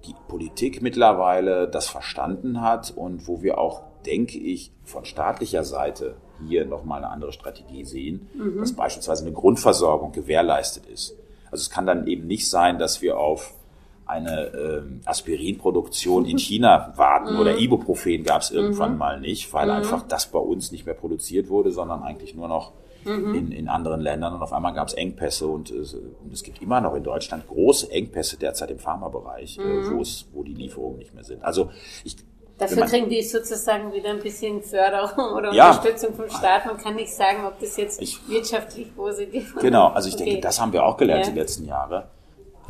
die 0.06 0.16
Politik 0.28 0.82
mittlerweile 0.82 1.68
das 1.68 1.88
verstanden 1.88 2.62
hat 2.62 2.92
und 2.92 3.28
wo 3.28 3.42
wir 3.42 3.58
auch, 3.58 3.82
denke 4.06 4.38
ich, 4.38 4.72
von 4.84 5.06
staatlicher 5.06 5.64
Seite 5.64 6.18
hier 6.48 6.66
nochmal 6.66 7.00
eine 7.04 7.12
andere 7.12 7.32
Strategie 7.32 7.86
sehen, 7.86 8.30
mhm. 8.34 8.60
dass 8.60 8.74
beispielsweise 8.74 9.26
eine 9.26 9.34
Grundversorgung 9.34 10.12
gewährleistet 10.12 10.86
ist. 10.88 11.16
Also 11.52 11.62
es 11.62 11.70
kann 11.70 11.86
dann 11.86 12.08
eben 12.08 12.28
nicht 12.28 12.50
sein, 12.50 12.80
dass 12.80 13.02
wir 13.02 13.18
auf 13.18 13.54
eine 14.06 14.48
ähm, 14.48 15.02
Aspirinproduktion 15.06 16.26
in 16.26 16.38
China 16.40 16.94
warten 16.96 17.34
mhm. 17.34 17.40
oder 17.40 17.58
Ibuprofen 17.58 18.24
gab 18.24 18.42
es 18.42 18.52
irgendwann 18.52 18.94
mhm. 18.94 18.98
mal 18.98 19.20
nicht, 19.20 19.54
weil 19.54 19.68
mhm. 19.68 19.74
einfach 19.74 20.02
das 20.08 20.28
bei 20.28 20.40
uns 20.40 20.72
nicht 20.72 20.86
mehr 20.86 20.96
produziert 20.96 21.50
wurde, 21.50 21.72
sondern 21.72 22.04
eigentlich 22.04 22.36
nur 22.36 22.48
noch 22.48 22.74
mhm. 23.06 23.34
in, 23.34 23.52
in 23.52 23.70
anderen 23.70 24.02
Ländern 24.02 24.34
und 24.34 24.42
auf 24.42 24.54
einmal 24.54 24.74
gab 24.74 24.88
es 24.88 24.94
Engpässe 24.94 25.48
und, 25.48 25.72
äh, 25.72 25.76
und, 25.76 26.34
es 26.34 26.44
gibt 26.44 26.62
immer 26.62 26.82
noch 26.82 26.96
in 26.96 27.04
Deutschland 27.04 27.48
große 27.48 27.92
Engpässe 27.92 28.38
derzeit 28.38 28.72
im 28.72 28.80
Pharmabereich, 28.80 29.58
äh, 29.58 29.62
mhm. 29.62 30.06
wo 30.34 30.44
die 30.44 30.54
Lieferungen 30.54 30.98
nicht 30.98 31.14
mehr 31.14 31.24
sind. 31.24 31.44
Also 31.44 31.70
ich 32.04 32.16
Dafür 32.58 32.86
kriegen 32.86 33.10
die 33.10 33.22
sozusagen 33.24 33.92
wieder 33.94 34.12
ein 34.12 34.20
bisschen 34.20 34.62
Förderung 34.62 35.34
oder 35.38 35.52
ja, 35.54 35.70
Unterstützung 35.70 36.14
vom 36.14 36.30
Staat. 36.30 36.66
Man 36.66 36.78
kann 36.78 36.96
nicht 36.96 37.14
sagen, 37.14 37.46
ob 37.46 37.60
das 37.60 37.78
jetzt 37.78 38.02
ich, 38.02 38.28
wirtschaftlich 38.30 38.96
positiv 38.96 39.56
ist. 39.56 39.62
Genau, 39.62 39.88
also 39.88 40.08
ich 40.08 40.16
okay. 40.16 40.26
denke, 40.26 40.42
das 40.42 40.62
haben 40.62 40.72
wir 40.72 40.86
auch 40.86 40.98
gelernt 40.98 41.26
ja. 41.26 41.32
die 41.32 41.40
letzten 41.40 41.66
Jahre, 41.66 42.10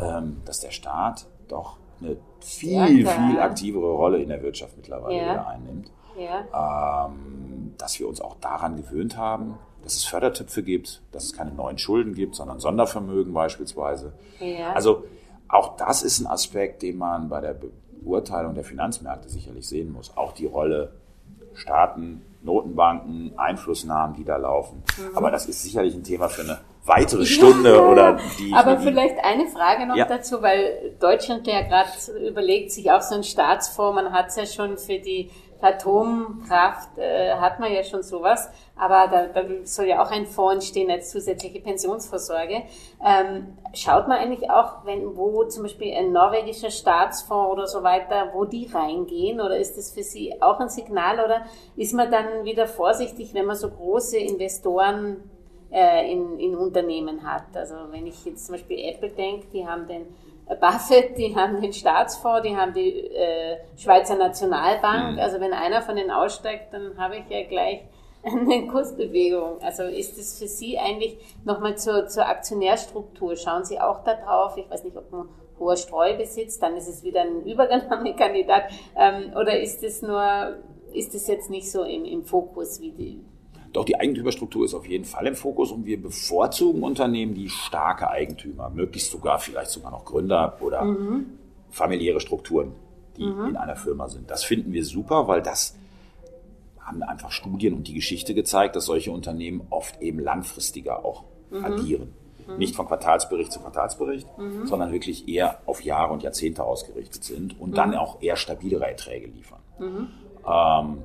ähm, 0.01 0.41
dass 0.45 0.61
der 0.61 0.71
Staat 0.71 1.25
doch 1.49 1.77
eine 2.01 2.17
viel, 2.39 3.03
ja, 3.03 3.11
viel 3.11 3.39
aktivere 3.39 3.91
Rolle 3.91 4.19
in 4.19 4.29
der 4.29 4.41
Wirtschaft 4.41 4.75
mittlerweile 4.77 5.15
wieder 5.15 5.47
einnimmt. 5.47 5.91
Ähm, 6.17 7.73
dass 7.77 7.99
wir 7.99 8.07
uns 8.07 8.21
auch 8.21 8.35
daran 8.39 8.77
gewöhnt 8.77 9.17
haben, 9.17 9.57
dass 9.83 9.95
es 9.95 10.05
Fördertöpfe 10.05 10.63
gibt, 10.63 11.01
dass 11.11 11.25
es 11.25 11.33
keine 11.33 11.51
neuen 11.51 11.77
Schulden 11.77 12.13
gibt, 12.13 12.35
sondern 12.35 12.59
Sondervermögen 12.59 13.33
beispielsweise. 13.33 14.13
Also 14.73 15.03
auch 15.47 15.75
das 15.75 16.03
ist 16.03 16.19
ein 16.19 16.27
Aspekt, 16.27 16.81
den 16.81 16.97
man 16.97 17.29
bei 17.29 17.41
der 17.41 17.55
Beurteilung 18.03 18.53
der 18.53 18.63
Finanzmärkte 18.63 19.29
sicherlich 19.29 19.67
sehen 19.67 19.91
muss. 19.91 20.15
Auch 20.15 20.33
die 20.33 20.45
Rolle 20.45 20.93
Staaten, 21.55 22.21
Notenbanken, 22.41 23.37
Einflussnahmen, 23.37 24.15
die 24.15 24.23
da 24.23 24.37
laufen. 24.37 24.83
Mhm. 24.97 25.17
Aber 25.17 25.31
das 25.31 25.45
ist 25.45 25.63
sicherlich 25.63 25.93
ein 25.95 26.03
Thema 26.03 26.29
für 26.29 26.41
eine 26.41 26.59
weitere 26.85 27.25
Stunde 27.25 27.75
ja, 27.75 27.81
oder 27.81 28.19
die. 28.37 28.53
Aber 28.53 28.79
vielleicht 28.79 29.23
eine 29.23 29.47
Frage 29.47 29.85
noch 29.85 29.95
ja. 29.95 30.05
dazu, 30.05 30.41
weil 30.41 30.95
Deutschland 30.99 31.47
ja 31.47 31.61
gerade 31.61 31.89
überlegt, 32.27 32.71
sich 32.71 32.91
auch 32.91 33.01
so 33.01 33.15
ein 33.15 33.23
Staatsfonds, 33.23 33.95
man 33.95 34.11
hat 34.11 34.27
es 34.27 34.35
ja 34.35 34.45
schon 34.45 34.77
für 34.77 34.99
die 34.99 35.29
Atomkraft 35.63 36.97
äh, 36.97 37.33
hat 37.35 37.59
man 37.59 37.71
ja 37.71 37.83
schon 37.83 38.03
sowas, 38.03 38.49
aber 38.75 39.07
da, 39.07 39.27
da 39.27 39.43
soll 39.63 39.85
ja 39.85 40.03
auch 40.03 40.11
ein 40.11 40.25
Fonds 40.25 40.53
entstehen 40.53 40.91
als 40.91 41.11
zusätzliche 41.11 41.59
Pensionsvorsorge. 41.61 42.63
Ähm, 43.05 43.57
schaut 43.73 44.07
man 44.07 44.17
eigentlich 44.17 44.49
auch, 44.49 44.85
wenn 44.85 45.15
wo 45.15 45.43
zum 45.45 45.63
Beispiel 45.63 45.93
ein 45.93 46.11
norwegischer 46.11 46.71
Staatsfonds 46.71 47.51
oder 47.51 47.67
so 47.67 47.83
weiter, 47.83 48.31
wo 48.33 48.45
die 48.45 48.69
reingehen, 48.71 49.39
oder 49.39 49.57
ist 49.57 49.77
das 49.77 49.91
für 49.91 50.03
Sie 50.03 50.41
auch 50.41 50.59
ein 50.59 50.69
Signal, 50.69 51.23
oder 51.23 51.43
ist 51.75 51.93
man 51.93 52.11
dann 52.11 52.43
wieder 52.43 52.67
vorsichtig, 52.67 53.33
wenn 53.33 53.45
man 53.45 53.55
so 53.55 53.69
große 53.69 54.17
Investoren 54.17 55.29
äh, 55.71 56.11
in, 56.11 56.39
in 56.39 56.55
Unternehmen 56.55 57.23
hat? 57.23 57.55
Also 57.55 57.75
wenn 57.91 58.07
ich 58.07 58.25
jetzt 58.25 58.45
zum 58.45 58.55
Beispiel 58.55 58.79
Apple 58.79 59.09
denke, 59.09 59.47
die 59.53 59.67
haben 59.67 59.87
den 59.87 60.05
Buffett, 60.45 61.17
die 61.17 61.35
haben 61.35 61.61
den 61.61 61.73
Staatsfonds, 61.73 62.47
die 62.47 62.55
haben 62.55 62.73
die 62.73 63.07
äh, 63.07 63.57
Schweizer 63.77 64.15
Nationalbank. 64.15 65.13
Mhm. 65.13 65.19
Also 65.19 65.39
wenn 65.39 65.53
einer 65.53 65.81
von 65.81 65.95
denen 65.95 66.11
aussteigt, 66.11 66.73
dann 66.73 66.97
habe 66.97 67.17
ich 67.17 67.29
ja 67.29 67.43
gleich 67.43 67.81
eine 68.23 68.67
Kursbewegung. 68.67 69.61
Also 69.61 69.83
ist 69.83 70.17
es 70.17 70.39
für 70.39 70.47
Sie 70.47 70.77
eigentlich 70.77 71.17
nochmal 71.43 71.77
zur, 71.77 72.07
zur 72.07 72.27
Aktionärstruktur? 72.27 73.35
Schauen 73.35 73.65
Sie 73.65 73.79
auch 73.79 74.03
da 74.03 74.15
drauf? 74.15 74.57
Ich 74.57 74.69
weiß 74.69 74.83
nicht, 74.83 74.97
ob 74.97 75.11
man 75.11 75.29
hoher 75.59 75.77
Streubesitz, 75.77 76.59
dann 76.59 76.75
ist 76.75 76.87
es 76.87 77.03
wieder 77.03 77.21
ein 77.21 77.43
Übergangskandidat. 77.43 78.63
Ähm, 78.95 79.33
oder 79.39 79.59
ist 79.59 79.83
es 79.83 80.01
nur, 80.01 80.57
ist 80.93 81.15
es 81.15 81.27
jetzt 81.27 81.49
nicht 81.49 81.71
so 81.71 81.83
im, 81.83 82.05
im 82.05 82.23
Fokus 82.23 82.81
wie 82.81 82.91
die, 82.91 83.25
doch 83.73 83.85
die 83.85 83.99
Eigentümerstruktur 83.99 84.65
ist 84.65 84.75
auf 84.75 84.87
jeden 84.87 85.05
Fall 85.05 85.25
im 85.27 85.35
Fokus 85.35 85.71
und 85.71 85.85
wir 85.85 86.01
bevorzugen 86.01 86.83
Unternehmen, 86.83 87.33
die 87.33 87.49
starke 87.49 88.09
Eigentümer, 88.09 88.69
möglichst 88.69 89.11
sogar 89.11 89.39
vielleicht 89.39 89.71
sogar 89.71 89.91
noch 89.91 90.05
Gründer 90.05 90.57
oder 90.61 90.83
mhm. 90.85 91.25
familiäre 91.71 92.19
Strukturen, 92.19 92.73
die 93.17 93.25
mhm. 93.25 93.49
in 93.49 93.57
einer 93.57 93.75
Firma 93.75 94.07
sind. 94.07 94.29
Das 94.29 94.43
finden 94.43 94.73
wir 94.73 94.85
super, 94.85 95.27
weil 95.27 95.41
das 95.41 95.75
haben 96.79 97.01
einfach 97.01 97.31
Studien 97.31 97.73
und 97.73 97.87
die 97.87 97.93
Geschichte 97.93 98.35
gezeigt, 98.35 98.75
dass 98.75 98.85
solche 98.85 99.11
Unternehmen 99.11 99.65
oft 99.69 100.01
eben 100.01 100.19
langfristiger 100.19 101.03
auch 101.03 101.23
mhm. 101.49 101.65
agieren. 101.65 102.13
Mhm. 102.47 102.57
Nicht 102.57 102.75
von 102.75 102.85
Quartalsbericht 102.85 103.51
zu 103.51 103.59
Quartalsbericht, 103.59 104.27
mhm. 104.37 104.67
sondern 104.67 104.91
wirklich 104.91 105.27
eher 105.27 105.59
auf 105.65 105.81
Jahre 105.81 106.13
und 106.13 106.21
Jahrzehnte 106.21 106.63
ausgerichtet 106.63 107.23
sind 107.23 107.59
und 107.59 107.75
dann 107.75 107.91
mhm. 107.91 107.95
auch 107.95 108.21
eher 108.21 108.35
stabilere 108.35 108.87
Erträge 108.87 109.27
liefern. 109.27 109.59
Ähm, 110.45 110.97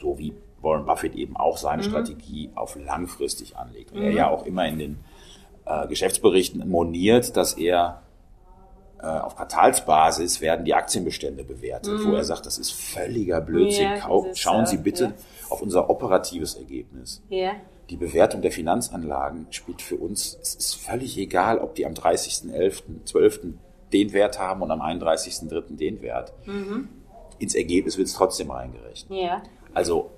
so 0.00 0.18
wie 0.18 0.34
Warren 0.64 0.86
Buffett 0.86 1.14
eben 1.14 1.36
auch 1.36 1.56
seine 1.56 1.82
mhm. 1.82 1.88
Strategie 1.88 2.50
auf 2.54 2.76
langfristig 2.76 3.56
anlegt. 3.56 3.92
Und 3.92 4.00
mhm. 4.00 4.04
er 4.06 4.12
ja 4.12 4.30
auch 4.30 4.46
immer 4.46 4.66
in 4.66 4.78
den 4.78 4.98
äh, 5.66 5.86
Geschäftsberichten 5.86 6.68
moniert, 6.68 7.36
dass 7.36 7.54
er 7.54 8.02
äh, 9.00 9.06
auf 9.06 9.36
Quartalsbasis 9.36 10.40
werden 10.40 10.64
die 10.64 10.74
Aktienbestände 10.74 11.44
bewertet, 11.44 11.92
mhm. 11.92 12.10
wo 12.10 12.14
er 12.14 12.24
sagt, 12.24 12.46
das 12.46 12.58
ist 12.58 12.72
völliger 12.72 13.40
Blödsinn. 13.40 13.90
Ja, 13.96 14.34
Schauen 14.34 14.66
Sie 14.66 14.78
bitte 14.78 15.04
ja. 15.04 15.12
auf 15.50 15.60
unser 15.60 15.90
operatives 15.90 16.54
Ergebnis. 16.54 17.22
Ja. 17.28 17.52
Die 17.90 17.96
Bewertung 17.96 18.40
der 18.40 18.50
Finanzanlagen 18.50 19.46
spielt 19.50 19.82
für 19.82 19.96
uns, 19.96 20.38
es 20.40 20.54
ist 20.54 20.74
völlig 20.76 21.18
egal, 21.18 21.58
ob 21.58 21.74
die 21.74 21.84
am 21.84 21.92
30.11., 21.92 23.52
den 23.92 24.12
Wert 24.12 24.38
haben 24.38 24.62
und 24.62 24.70
am 24.70 24.80
31.03. 24.80 25.76
den 25.76 26.00
Wert. 26.00 26.32
Mhm. 26.46 26.88
Ins 27.38 27.54
Ergebnis 27.54 27.98
wird 27.98 28.08
es 28.08 28.14
trotzdem 28.14 28.50
reingerechnet. 28.50 29.10
Also 29.74 30.10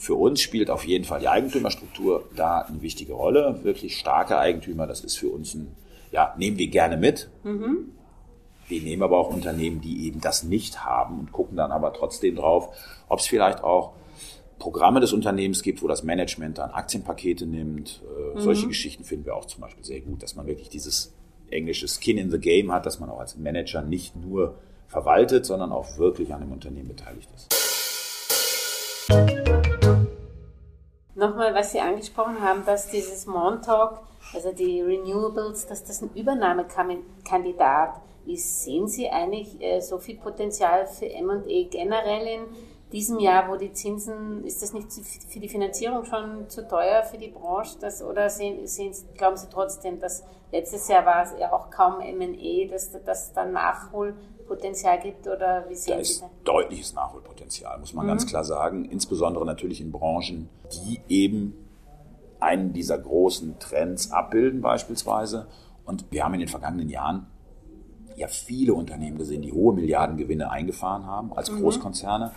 für 0.00 0.14
uns 0.14 0.40
spielt 0.40 0.70
auf 0.70 0.86
jeden 0.86 1.04
Fall 1.04 1.20
die 1.20 1.28
Eigentümerstruktur 1.28 2.24
da 2.34 2.60
eine 2.62 2.80
wichtige 2.80 3.12
Rolle. 3.12 3.60
Wirklich 3.64 3.98
starke 3.98 4.38
Eigentümer, 4.38 4.86
das 4.86 5.04
ist 5.04 5.18
für 5.18 5.28
uns 5.28 5.52
ein, 5.52 5.76
ja, 6.10 6.34
nehmen 6.38 6.56
wir 6.56 6.68
gerne 6.68 6.96
mit. 6.96 7.28
Mhm. 7.44 7.92
Wir 8.66 8.80
nehmen 8.80 9.02
aber 9.02 9.18
auch 9.18 9.28
Unternehmen, 9.28 9.82
die 9.82 10.06
eben 10.06 10.22
das 10.22 10.42
nicht 10.42 10.86
haben 10.86 11.18
und 11.18 11.32
gucken 11.32 11.54
dann 11.58 11.70
aber 11.70 11.92
trotzdem 11.92 12.36
drauf, 12.36 12.74
ob 13.10 13.18
es 13.18 13.26
vielleicht 13.26 13.62
auch 13.62 13.92
Programme 14.58 15.00
des 15.00 15.12
Unternehmens 15.12 15.62
gibt, 15.62 15.82
wo 15.82 15.86
das 15.86 16.02
Management 16.02 16.56
dann 16.56 16.70
Aktienpakete 16.70 17.44
nimmt. 17.44 18.00
Äh, 18.02 18.38
mhm. 18.38 18.40
Solche 18.40 18.68
Geschichten 18.68 19.04
finden 19.04 19.26
wir 19.26 19.36
auch 19.36 19.44
zum 19.44 19.60
Beispiel 19.60 19.84
sehr 19.84 20.00
gut, 20.00 20.22
dass 20.22 20.34
man 20.34 20.46
wirklich 20.46 20.70
dieses 20.70 21.12
englische 21.50 21.88
Skin 21.88 22.16
in 22.16 22.30
the 22.30 22.38
Game 22.38 22.72
hat, 22.72 22.86
dass 22.86 23.00
man 23.00 23.10
auch 23.10 23.20
als 23.20 23.36
Manager 23.36 23.82
nicht 23.82 24.16
nur 24.16 24.54
verwaltet, 24.88 25.44
sondern 25.44 25.72
auch 25.72 25.98
wirklich 25.98 26.32
an 26.32 26.40
dem 26.40 26.52
Unternehmen 26.52 26.88
beteiligt 26.88 27.28
ist. 27.36 27.50
Nochmal, 31.20 31.54
was 31.54 31.72
Sie 31.72 31.80
angesprochen 31.80 32.40
haben, 32.40 32.64
dass 32.64 32.88
dieses 32.88 33.26
Montauk, 33.26 33.98
also 34.32 34.52
die 34.52 34.80
Renewables, 34.80 35.66
dass 35.66 35.84
das 35.84 36.00
ein 36.00 36.08
Übernahmekandidat 36.14 38.00
ist. 38.24 38.64
Sehen 38.64 38.88
Sie 38.88 39.10
eigentlich 39.10 39.60
äh, 39.60 39.80
so 39.80 39.98
viel 39.98 40.16
Potenzial 40.16 40.86
für 40.86 41.04
M&E 41.04 41.64
generell 41.64 42.26
in 42.26 42.40
diesem 42.90 43.18
Jahr, 43.18 43.50
wo 43.50 43.56
die 43.56 43.74
Zinsen, 43.74 44.46
ist 44.46 44.62
das 44.62 44.72
nicht 44.72 44.90
für 45.28 45.40
die 45.40 45.48
Finanzierung 45.50 46.06
schon 46.06 46.48
zu 46.48 46.66
teuer 46.66 47.02
für 47.02 47.18
die 47.18 47.28
Branche? 47.28 47.76
Das, 47.78 48.02
oder 48.02 48.30
sehen, 48.30 48.66
sehen, 48.66 48.94
glauben 49.18 49.36
Sie 49.36 49.48
trotzdem, 49.50 50.00
dass 50.00 50.24
letztes 50.52 50.88
Jahr 50.88 51.04
war 51.04 51.24
es 51.24 51.38
ja 51.38 51.52
auch 51.52 51.70
kaum 51.70 52.00
M&E, 52.00 52.66
dass 52.66 52.92
das 53.04 53.34
dann 53.34 53.52
Nachholpotenzial 54.50 55.00
gibt? 55.00 55.26
Oder 55.26 55.64
wie 55.68 55.74
sehen 55.74 55.98
da 55.98 56.04
Sie 56.04 56.12
ist 56.12 56.22
das? 56.22 56.30
deutliches 56.44 56.94
Nachholpotenzial, 56.94 57.78
muss 57.78 57.92
man 57.94 58.06
mhm. 58.06 58.10
ganz 58.10 58.26
klar 58.26 58.44
sagen. 58.44 58.84
Insbesondere 58.84 59.44
natürlich 59.46 59.80
in 59.80 59.92
Branchen, 59.92 60.48
die 60.72 61.00
eben 61.08 61.54
einen 62.40 62.72
dieser 62.72 62.98
großen 62.98 63.58
Trends 63.58 64.10
abbilden 64.12 64.60
beispielsweise. 64.60 65.46
Und 65.84 66.06
wir 66.10 66.24
haben 66.24 66.34
in 66.34 66.40
den 66.40 66.48
vergangenen 66.48 66.88
Jahren 66.88 67.26
ja 68.16 68.28
viele 68.28 68.74
Unternehmen 68.74 69.18
gesehen, 69.18 69.42
die 69.42 69.52
hohe 69.52 69.74
Milliardengewinne 69.74 70.50
eingefahren 70.50 71.06
haben 71.06 71.32
als 71.32 71.50
mhm. 71.50 71.60
Großkonzerne. 71.60 72.32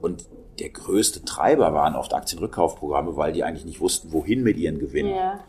Und 0.00 0.28
der 0.58 0.70
größte 0.70 1.24
Treiber 1.24 1.74
waren 1.74 1.94
oft 1.94 2.14
Aktienrückkaufprogramme, 2.14 3.16
weil 3.16 3.32
die 3.32 3.44
eigentlich 3.44 3.64
nicht 3.64 3.80
wussten, 3.80 4.12
wohin 4.12 4.42
mit 4.42 4.56
ihren 4.56 4.78
Gewinnen. 4.78 5.14
Ja. 5.14 5.40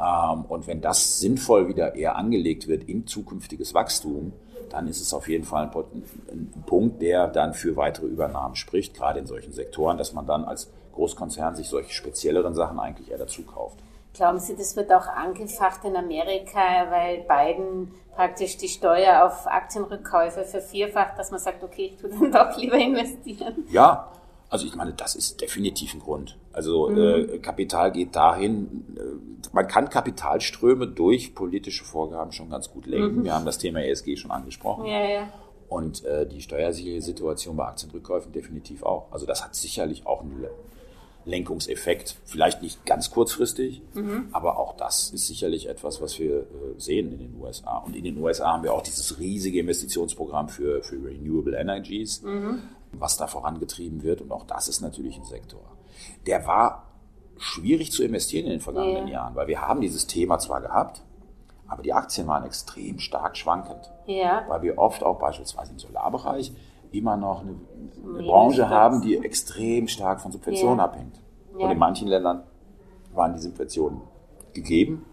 Ähm, 0.00 0.44
und 0.46 0.66
wenn 0.66 0.80
das 0.80 1.20
sinnvoll 1.20 1.68
wieder 1.68 1.94
eher 1.94 2.16
angelegt 2.16 2.66
wird 2.66 2.84
in 2.84 3.06
zukünftiges 3.06 3.74
Wachstum, 3.74 4.32
dann 4.74 4.88
ist 4.88 5.00
es 5.00 5.14
auf 5.14 5.28
jeden 5.28 5.44
Fall 5.44 5.70
ein, 5.70 6.64
Punkt, 6.66 7.00
der 7.00 7.28
dann 7.28 7.54
für 7.54 7.76
weitere 7.76 8.06
Übernahmen 8.06 8.56
spricht, 8.56 8.94
gerade 8.94 9.20
in 9.20 9.26
solchen 9.26 9.52
Sektoren, 9.52 9.98
dass 9.98 10.12
man 10.12 10.26
dann 10.26 10.44
als 10.44 10.70
Großkonzern 10.94 11.54
sich 11.54 11.68
solche 11.68 11.92
spezielleren 11.92 12.54
Sachen 12.54 12.80
eigentlich 12.80 13.10
eher 13.10 13.18
dazu 13.18 13.42
kauft. 13.42 13.78
Glauben 14.14 14.38
Sie, 14.38 14.56
das 14.56 14.76
wird 14.76 14.92
auch 14.92 15.06
angefacht 15.06 15.84
in 15.84 15.96
Amerika, 15.96 16.58
weil 16.90 17.18
Biden 17.22 17.92
praktisch 18.14 18.56
die 18.56 18.68
Steuer 18.68 19.24
auf 19.24 19.46
Aktienrückkäufe 19.46 20.44
vervierfacht, 20.44 21.18
dass 21.18 21.30
man 21.30 21.40
sagt, 21.40 21.62
okay, 21.62 21.92
ich 21.92 22.00
tue 22.00 22.10
dann 22.10 22.32
doch 22.32 22.56
lieber 22.56 22.76
investieren? 22.76 23.64
Ja, 23.70 24.08
also 24.54 24.68
ich 24.68 24.76
meine, 24.76 24.92
das 24.92 25.16
ist 25.16 25.40
definitiv 25.40 25.94
ein 25.94 25.98
Grund. 25.98 26.38
Also 26.52 26.88
mhm. 26.88 26.98
äh, 26.98 27.38
Kapital 27.38 27.90
geht 27.90 28.14
dahin, 28.14 28.84
äh, 28.96 29.00
man 29.52 29.66
kann 29.66 29.90
Kapitalströme 29.90 30.86
durch 30.86 31.34
politische 31.34 31.84
Vorgaben 31.84 32.30
schon 32.30 32.50
ganz 32.50 32.70
gut 32.70 32.86
lenken. 32.86 33.16
Mhm. 33.16 33.24
Wir 33.24 33.34
haben 33.34 33.46
das 33.46 33.58
Thema 33.58 33.82
ESG 33.84 34.16
schon 34.16 34.30
angesprochen. 34.30 34.84
Ja, 34.84 35.08
ja. 35.08 35.28
Und 35.68 36.04
äh, 36.04 36.24
die 36.24 37.00
Situation 37.00 37.56
bei 37.56 37.64
Aktienrückkäufen 37.64 38.30
definitiv 38.30 38.84
auch. 38.84 39.10
Also 39.10 39.26
das 39.26 39.42
hat 39.42 39.56
sicherlich 39.56 40.06
auch 40.06 40.20
eine 40.20 40.50
Lenkungseffekt. 41.24 42.14
Vielleicht 42.24 42.62
nicht 42.62 42.86
ganz 42.86 43.10
kurzfristig, 43.10 43.82
mhm. 43.94 44.28
aber 44.30 44.56
auch 44.56 44.76
das 44.76 45.10
ist 45.10 45.26
sicherlich 45.26 45.68
etwas, 45.68 46.00
was 46.00 46.20
wir 46.20 46.42
äh, 46.42 46.44
sehen 46.76 47.10
in 47.10 47.18
den 47.18 47.42
USA. 47.42 47.78
Und 47.78 47.96
in 47.96 48.04
den 48.04 48.18
USA 48.18 48.52
haben 48.52 48.62
wir 48.62 48.72
auch 48.72 48.82
dieses 48.82 49.18
riesige 49.18 49.58
Investitionsprogramm 49.58 50.48
für, 50.48 50.80
für 50.84 50.94
Renewable 51.04 51.56
Energies, 51.56 52.22
mhm. 52.22 52.62
Was 53.00 53.16
da 53.16 53.26
vorangetrieben 53.26 54.02
wird. 54.02 54.20
Und 54.20 54.32
auch 54.32 54.44
das 54.44 54.68
ist 54.68 54.80
natürlich 54.80 55.18
ein 55.18 55.24
Sektor. 55.24 55.62
Der 56.26 56.46
war 56.46 56.84
schwierig 57.38 57.92
zu 57.92 58.04
investieren 58.04 58.46
in 58.46 58.52
den 58.52 58.60
vergangenen 58.60 59.08
yeah. 59.08 59.22
Jahren, 59.22 59.34
weil 59.34 59.48
wir 59.48 59.60
haben 59.60 59.80
dieses 59.80 60.06
Thema 60.06 60.38
zwar 60.38 60.60
gehabt, 60.60 61.02
aber 61.66 61.82
die 61.82 61.92
Aktien 61.92 62.26
waren 62.26 62.44
extrem 62.44 62.98
stark 62.98 63.36
schwankend. 63.36 63.90
Ja. 64.06 64.44
Weil 64.48 64.62
wir 64.62 64.78
oft 64.78 65.02
auch 65.02 65.18
beispielsweise 65.18 65.72
im 65.72 65.78
Solarbereich 65.78 66.52
immer 66.92 67.16
noch 67.16 67.40
eine, 67.40 67.56
eine 68.02 68.22
Branche 68.22 68.68
haben, 68.68 69.00
die 69.02 69.18
extrem 69.18 69.88
stark 69.88 70.20
von 70.20 70.30
Subventionen 70.30 70.78
ja. 70.78 70.84
abhängt. 70.84 71.20
Ja. 71.58 71.64
Und 71.64 71.70
in 71.72 71.78
manchen 71.78 72.08
Ländern 72.08 72.44
waren 73.12 73.34
die 73.34 73.40
Subventionen 73.40 74.02
gegeben, 74.52 75.04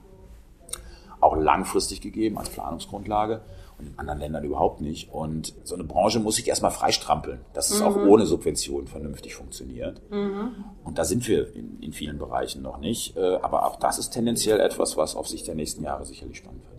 auch 1.20 1.36
langfristig 1.36 2.02
gegeben 2.02 2.38
als 2.38 2.50
Planungsgrundlage 2.50 3.36
und 3.36 3.42
in 3.82 4.00
anderen 4.00 4.20
Ländern 4.20 4.44
überhaupt 4.44 4.82
nicht. 4.82 5.12
Und 5.12 5.54
so 5.64 5.76
eine 5.76 5.84
Branche 5.84 6.20
muss 6.20 6.36
sich 6.36 6.48
erstmal 6.48 6.72
freistrampeln, 6.72 7.40
dass 7.54 7.72
es 7.72 7.80
mhm. 7.80 7.86
auch 7.86 7.96
ohne 7.96 8.26
Subventionen 8.26 8.88
vernünftig 8.88 9.36
funktioniert. 9.36 10.02
Mhm. 10.12 10.66
Und 10.84 10.98
da 10.98 11.06
sind 11.06 11.28
wir 11.28 11.56
in, 11.56 11.80
in, 11.82 11.94
vielen 11.94 12.18
Bereichen 12.18 12.62
noch 12.62 12.80
nicht. 12.80 13.18
Äh, 13.18 13.38
aber 13.42 13.66
auch 13.66 13.78
das 13.78 14.00
ist 14.00 14.12
tendenziell 14.12 14.60
etwas, 14.60 14.98
was 14.98 15.16
auf 15.16 15.28
Sicht 15.28 15.48
der 15.48 15.56
nächsten 15.56 15.84
Jahre 15.84 16.06
sicherlich 16.06 16.38
spannend 16.38 16.64
wird. 16.64 16.71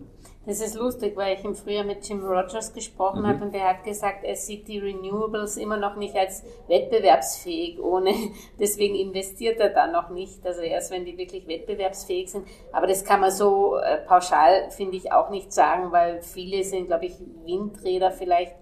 Das 0.45 0.59
ist 0.59 0.75
lustig, 0.75 1.15
weil 1.15 1.37
ich 1.37 1.45
im 1.45 1.55
Frühjahr 1.55 1.85
mit 1.85 2.07
Jim 2.07 2.21
Rogers 2.25 2.73
gesprochen 2.73 3.21
mhm. 3.21 3.27
habe 3.27 3.45
und 3.45 3.53
der 3.53 3.69
hat 3.69 3.85
gesagt, 3.85 4.25
er 4.25 4.35
sieht 4.35 4.67
die 4.67 4.77
Renewables 4.77 5.55
immer 5.55 5.77
noch 5.77 5.95
nicht 5.95 6.15
als 6.17 6.43
wettbewerbsfähig, 6.67 7.79
ohne, 7.81 8.13
deswegen 8.59 8.95
investiert 8.95 9.59
er 9.61 9.69
da 9.69 9.87
noch 9.87 10.09
nicht, 10.09 10.45
also 10.45 10.61
erst 10.61 10.91
wenn 10.91 11.05
die 11.05 11.17
wirklich 11.17 11.47
wettbewerbsfähig 11.47 12.29
sind. 12.29 12.45
Aber 12.73 12.87
das 12.87 13.05
kann 13.05 13.21
man 13.21 13.31
so 13.31 13.77
äh, 13.77 13.99
pauschal, 13.99 14.69
finde 14.71 14.97
ich, 14.97 15.13
auch 15.13 15.29
nicht 15.29 15.53
sagen, 15.53 15.93
weil 15.93 16.21
viele 16.21 16.61
sind, 16.65 16.87
glaube 16.87 17.05
ich, 17.05 17.15
Windräder 17.45 18.11
vielleicht, 18.11 18.55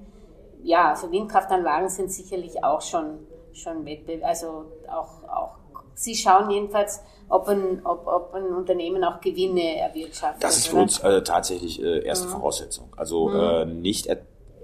ja, 0.61 0.91
also 0.91 1.11
Windkraftanlagen 1.11 1.89
sind 1.89 2.11
sicherlich 2.11 2.63
auch 2.63 2.82
schon, 2.82 3.25
schon 3.53 3.86
Wettbewerb, 3.86 4.29
also 4.29 4.65
auch, 4.88 5.23
auch, 5.23 5.55
sie 5.95 6.13
schauen 6.13 6.51
jedenfalls, 6.51 7.03
ob 7.32 7.47
ein, 7.47 7.82
ob, 7.86 8.05
ob 8.07 8.34
ein 8.34 8.53
Unternehmen 8.53 9.03
auch 9.03 9.21
Gewinne 9.21 9.77
erwirtschaftet. 9.77 10.43
Das 10.43 10.57
ist 10.57 10.67
für 10.67 10.75
oder? 10.75 10.84
uns 10.84 10.99
äh, 10.99 11.23
tatsächlich 11.23 11.82
äh, 11.82 12.03
erste 12.03 12.27
mhm. 12.27 12.32
Voraussetzung. 12.32 12.89
Also 12.97 13.29
mhm. 13.29 13.39
äh, 13.39 13.65
nicht, 13.65 14.09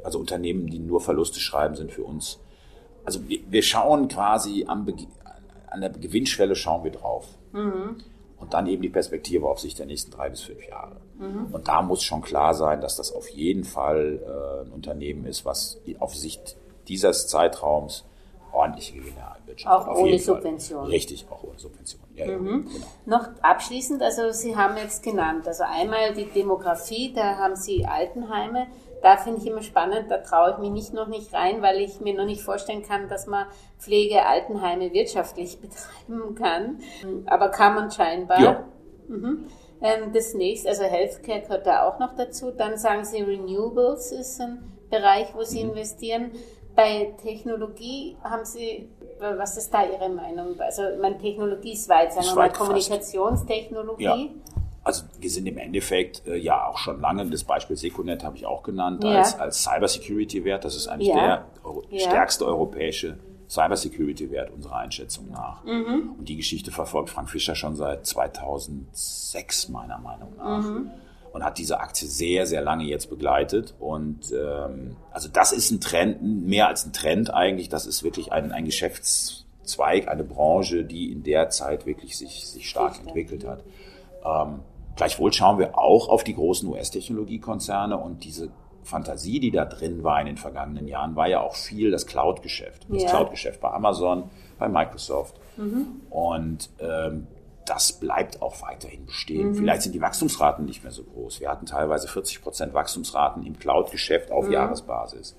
also 0.03 0.19
Unternehmen, 0.19 0.67
die 0.67 0.79
nur 0.79 1.01
Verluste 1.01 1.39
schreiben, 1.39 1.75
sind 1.75 1.91
für 1.91 2.03
uns. 2.03 2.39
Also 3.05 3.27
wir, 3.27 3.39
wir 3.49 3.63
schauen 3.63 4.09
quasi 4.09 4.65
am 4.67 4.85
an 5.67 5.81
der 5.81 5.89
Gewinnschwelle 5.89 6.55
schauen 6.55 6.83
wir 6.83 6.91
drauf. 6.91 7.27
Mhm. 7.53 7.97
Und 8.37 8.53
dann 8.53 8.67
eben 8.67 8.81
die 8.81 8.89
Perspektive 8.89 9.47
auf 9.47 9.59
Sicht 9.59 9.79
der 9.79 9.85
nächsten 9.85 10.11
drei 10.11 10.29
bis 10.29 10.41
fünf 10.41 10.65
Jahre. 10.67 10.97
Mhm. 11.17 11.47
Und 11.51 11.67
da 11.67 11.81
muss 11.81 12.03
schon 12.03 12.21
klar 12.21 12.53
sein, 12.53 12.81
dass 12.81 12.95
das 12.95 13.11
auf 13.11 13.29
jeden 13.29 13.63
Fall 13.63 14.19
äh, 14.23 14.65
ein 14.65 14.71
Unternehmen 14.71 15.25
ist, 15.25 15.45
was 15.45 15.79
auf 15.99 16.15
Sicht 16.15 16.55
dieses 16.87 17.27
Zeitraums 17.27 18.05
ordentliche 18.57 18.95
Gewinne 18.95 19.15
erwirtschaftet. 19.39 19.89
Auch 19.89 19.97
ohne 19.97 20.19
Subvention. 20.19 20.85
Richtig, 20.87 21.25
auch 21.29 21.43
ohne 21.43 21.57
Subvention. 21.57 22.01
Ja, 22.15 22.25
mhm. 22.25 22.65
ja, 22.67 22.73
genau. 22.73 22.87
Noch 23.05 23.29
abschließend, 23.41 24.01
also 24.01 24.31
Sie 24.31 24.55
haben 24.55 24.77
jetzt 24.77 25.03
genannt, 25.03 25.47
also 25.47 25.63
einmal 25.63 26.13
die 26.13 26.25
Demografie, 26.25 27.13
da 27.13 27.37
haben 27.37 27.55
Sie 27.55 27.85
Altenheime. 27.85 28.67
Da 29.01 29.15
finde 29.15 29.41
ich 29.41 29.47
immer 29.47 29.61
spannend, 29.61 30.09
da 30.09 30.17
traue 30.17 30.53
ich 30.53 30.57
mich 30.57 30.71
nicht 30.71 30.93
noch 30.93 31.07
nicht 31.07 31.31
rein, 31.31 31.61
weil 31.61 31.79
ich 31.81 32.01
mir 32.01 32.15
noch 32.15 32.25
nicht 32.25 32.41
vorstellen 32.41 32.81
kann, 32.81 33.07
dass 33.07 33.27
man 33.27 33.45
Pflege 33.77 34.25
Altenheime 34.25 34.91
wirtschaftlich 34.91 35.59
betreiben 35.61 36.35
kann. 36.35 36.79
Aber 37.27 37.49
kann 37.49 37.75
man 37.75 37.91
scheinbar. 37.91 38.39
Ja. 38.39 38.63
Mhm. 39.07 39.45
Ähm, 39.81 40.11
das 40.13 40.33
nächste, 40.33 40.69
also 40.69 40.83
Healthcare 40.83 41.41
gehört 41.41 41.67
da 41.67 41.87
auch 41.87 41.99
noch 41.99 42.15
dazu. 42.15 42.51
Dann 42.51 42.77
sagen 42.77 43.05
Sie, 43.05 43.21
Renewables 43.21 44.11
ist 44.11 44.41
ein 44.41 44.71
Bereich, 44.89 45.35
wo 45.35 45.43
Sie 45.43 45.63
mhm. 45.63 45.71
investieren. 45.71 46.31
Bei 46.77 47.11
Technologie 47.23 48.15
haben 48.23 48.45
Sie, 48.45 48.87
was 49.19 49.57
ist 49.57 49.73
da 49.73 49.83
Ihre 49.83 50.09
Meinung? 50.09 50.59
Also, 50.59 50.83
meine 51.01 51.17
Technologie 51.17 51.73
ist 51.73 51.89
weit, 51.89 52.13
sagen 52.13 52.27
wir 52.27 52.35
mal, 52.35 52.51
Kommunikationstechnologie. 52.51 54.03
Ja. 54.03 54.27
Also 54.83 55.05
wir 55.19 55.29
sind 55.29 55.47
im 55.47 55.57
Endeffekt 55.57 56.25
äh, 56.27 56.37
ja 56.37 56.67
auch 56.67 56.77
schon 56.77 57.01
lange, 57.01 57.25
das 57.25 57.43
Beispiel 57.43 57.75
Seconet 57.75 58.23
habe 58.23 58.37
ich 58.37 58.45
auch 58.45 58.61
genannt, 58.61 59.03
ja. 59.03 59.17
als, 59.17 59.37
als 59.39 59.63
Cybersecurity-Wert. 59.63 60.63
Das 60.63 60.75
ist 60.75 60.87
eigentlich 60.87 61.09
ja. 61.09 61.15
der 61.15 61.45
Euro 61.63 61.83
ja. 61.89 61.99
stärkste 61.99 62.45
europäische 62.45 63.17
Cybersecurity-Wert 63.49 64.51
unserer 64.51 64.77
Einschätzung 64.77 65.31
nach. 65.31 65.63
Mhm. 65.63 66.15
Und 66.19 66.29
die 66.29 66.37
Geschichte 66.37 66.71
verfolgt 66.71 67.09
Frank 67.09 67.29
Fischer 67.31 67.55
schon 67.55 67.75
seit 67.75 68.05
2006 68.05 69.69
meiner 69.69 69.97
Meinung 69.97 70.37
nach. 70.37 70.61
Mhm 70.61 70.91
und 71.37 71.43
hat 71.43 71.59
diese 71.59 71.79
Aktie 71.79 72.07
sehr, 72.07 72.47
sehr 72.47 72.61
lange 72.61 72.85
jetzt 72.85 73.11
begleitet. 73.11 73.75
Und 73.79 74.33
ähm, 74.33 74.95
also 75.11 75.29
das 75.31 75.51
ist 75.51 75.69
ein 75.69 75.79
Trend, 75.79 76.23
mehr 76.23 76.67
als 76.67 76.83
ein 76.83 76.93
Trend 76.93 77.31
eigentlich, 77.31 77.69
das 77.69 77.85
ist 77.85 78.03
wirklich 78.03 78.31
ein, 78.31 78.51
ein 78.51 78.65
Geschäftszweig, 78.65 80.07
eine 80.07 80.23
Branche, 80.23 80.83
die 80.83 81.11
in 81.11 81.21
der 81.21 81.49
Zeit 81.49 81.85
wirklich 81.85 82.17
sich, 82.17 82.47
sich 82.47 82.67
stark 82.67 82.99
entwickelt 83.05 83.45
hat. 83.45 83.63
Ähm, 84.25 84.61
gleichwohl 84.95 85.31
schauen 85.31 85.59
wir 85.59 85.77
auch 85.77 86.09
auf 86.09 86.23
die 86.23 86.33
großen 86.33 86.67
US-Technologiekonzerne 86.67 87.97
und 87.97 88.23
diese 88.23 88.49
Fantasie, 88.81 89.39
die 89.39 89.51
da 89.51 89.65
drin 89.65 90.03
war 90.03 90.19
in 90.19 90.25
den 90.25 90.37
vergangenen 90.37 90.87
Jahren, 90.87 91.15
war 91.15 91.27
ja 91.27 91.41
auch 91.41 91.53
viel 91.53 91.91
das 91.91 92.07
Cloud-Geschäft. 92.07 92.87
Das 92.89 93.03
ja. 93.03 93.09
Cloud-Geschäft 93.09 93.61
bei 93.61 93.69
Amazon, 93.69 94.31
bei 94.57 94.67
Microsoft. 94.67 95.35
Mhm. 95.55 96.01
Und 96.09 96.71
ähm, 96.79 97.27
das 97.69 97.93
bleibt 97.93 98.41
auch 98.41 98.61
weiterhin 98.61 99.05
bestehen. 99.05 99.49
Mhm. 99.49 99.55
Vielleicht 99.55 99.81
sind 99.83 99.93
die 99.93 100.01
Wachstumsraten 100.01 100.65
nicht 100.65 100.83
mehr 100.83 100.91
so 100.91 101.03
groß. 101.03 101.39
Wir 101.39 101.49
hatten 101.49 101.65
teilweise 101.65 102.07
40 102.07 102.41
Prozent 102.41 102.73
Wachstumsraten 102.73 103.45
im 103.45 103.59
Cloud-Geschäft 103.59 104.31
auf 104.31 104.45
mhm. 104.47 104.53
Jahresbasis. 104.53 105.35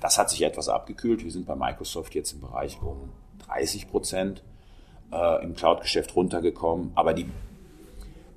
Das 0.00 0.18
hat 0.18 0.30
sich 0.30 0.42
etwas 0.42 0.68
abgekühlt. 0.68 1.24
Wir 1.24 1.30
sind 1.30 1.46
bei 1.46 1.56
Microsoft 1.56 2.14
jetzt 2.14 2.32
im 2.32 2.40
Bereich 2.40 2.80
um 2.82 3.10
30 3.46 3.90
Prozent 3.90 4.42
äh, 5.12 5.42
im 5.42 5.54
Cloud-Geschäft 5.54 6.14
runtergekommen. 6.16 6.92
Aber 6.94 7.14
die 7.14 7.26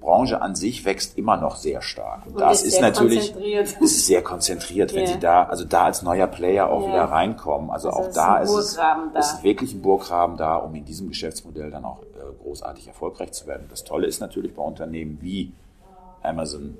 Branche 0.03 0.41
an 0.41 0.53
sich 0.53 0.83
wächst 0.83 1.17
immer 1.17 1.37
noch 1.37 1.55
sehr 1.55 1.81
stark. 1.81 2.25
Und, 2.25 2.33
Und 2.33 2.41
das 2.41 2.61
ist, 2.61 2.73
ist 2.75 2.81
natürlich 2.81 3.33
ist 3.79 4.05
sehr 4.05 4.21
konzentriert, 4.21 4.93
wenn 4.93 5.03
yeah. 5.03 5.13
Sie 5.13 5.19
da, 5.19 5.43
also 5.43 5.63
da 5.63 5.85
als 5.85 6.01
neuer 6.01 6.27
Player 6.27 6.69
auch 6.69 6.81
yeah. 6.81 6.89
wieder 6.89 7.03
reinkommen. 7.05 7.71
Also, 7.71 7.89
also 7.89 8.09
auch 8.09 8.13
da 8.13 8.39
ist 8.39 8.51
es, 8.51 8.75
da. 8.75 9.11
ist 9.17 9.43
wirklich 9.43 9.73
ein 9.73 9.81
Burggraben 9.81 10.35
da, 10.35 10.57
um 10.57 10.75
in 10.75 10.83
diesem 10.83 11.07
Geschäftsmodell 11.07 11.71
dann 11.71 11.85
auch 11.85 12.01
äh, 12.01 12.43
großartig 12.43 12.87
erfolgreich 12.87 13.31
zu 13.31 13.47
werden. 13.47 13.67
Das 13.69 13.85
Tolle 13.85 14.05
ist 14.05 14.19
natürlich 14.19 14.53
bei 14.53 14.61
Unternehmen 14.61 15.19
wie 15.21 15.53
Amazon, 16.21 16.77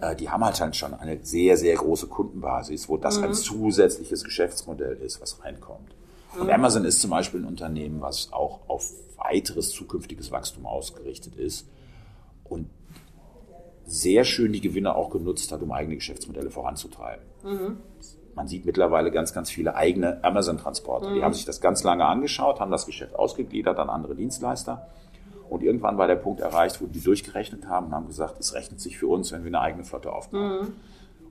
äh, 0.00 0.16
die 0.16 0.28
haben 0.28 0.44
halt 0.44 0.76
schon 0.76 0.94
eine 0.94 1.18
sehr, 1.22 1.56
sehr 1.56 1.76
große 1.76 2.08
Kundenbasis, 2.08 2.88
wo 2.88 2.96
das 2.96 3.18
mhm. 3.18 3.24
ein 3.24 3.34
zusätzliches 3.34 4.24
Geschäftsmodell 4.24 4.96
ist, 4.96 5.22
was 5.22 5.44
reinkommt. 5.44 5.94
Und 6.38 6.50
Amazon 6.50 6.84
ist 6.84 7.00
zum 7.00 7.10
Beispiel 7.10 7.40
ein 7.40 7.46
Unternehmen, 7.46 8.00
was 8.00 8.32
auch 8.32 8.60
auf 8.66 8.92
weiteres 9.16 9.70
zukünftiges 9.70 10.30
Wachstum 10.32 10.66
ausgerichtet 10.66 11.36
ist 11.36 11.64
und 12.48 12.68
sehr 13.84 14.24
schön 14.24 14.52
die 14.52 14.60
Gewinne 14.60 14.94
auch 14.94 15.10
genutzt 15.10 15.50
hat, 15.50 15.62
um 15.62 15.72
eigene 15.72 15.96
Geschäftsmodelle 15.96 16.50
voranzutreiben. 16.50 17.24
Man 18.34 18.46
sieht 18.46 18.66
mittlerweile 18.66 19.10
ganz, 19.10 19.32
ganz 19.32 19.50
viele 19.50 19.74
eigene 19.74 20.22
Amazon-Transporter. 20.22 21.14
Die 21.14 21.24
haben 21.24 21.34
sich 21.34 21.44
das 21.44 21.60
ganz 21.60 21.82
lange 21.82 22.04
angeschaut, 22.04 22.60
haben 22.60 22.70
das 22.70 22.86
Geschäft 22.86 23.16
ausgegliedert 23.16 23.78
an 23.78 23.90
andere 23.90 24.14
Dienstleister. 24.14 24.86
Und 25.48 25.62
irgendwann 25.62 25.96
war 25.98 26.06
der 26.06 26.16
Punkt 26.16 26.40
erreicht, 26.40 26.80
wo 26.80 26.86
die 26.86 27.00
durchgerechnet 27.00 27.66
haben 27.66 27.86
und 27.86 27.94
haben 27.94 28.06
gesagt, 28.06 28.38
es 28.38 28.54
rechnet 28.54 28.80
sich 28.80 28.98
für 28.98 29.08
uns, 29.08 29.32
wenn 29.32 29.42
wir 29.42 29.48
eine 29.48 29.60
eigene 29.60 29.82
Flotte 29.84 30.12
aufbauen. 30.12 30.74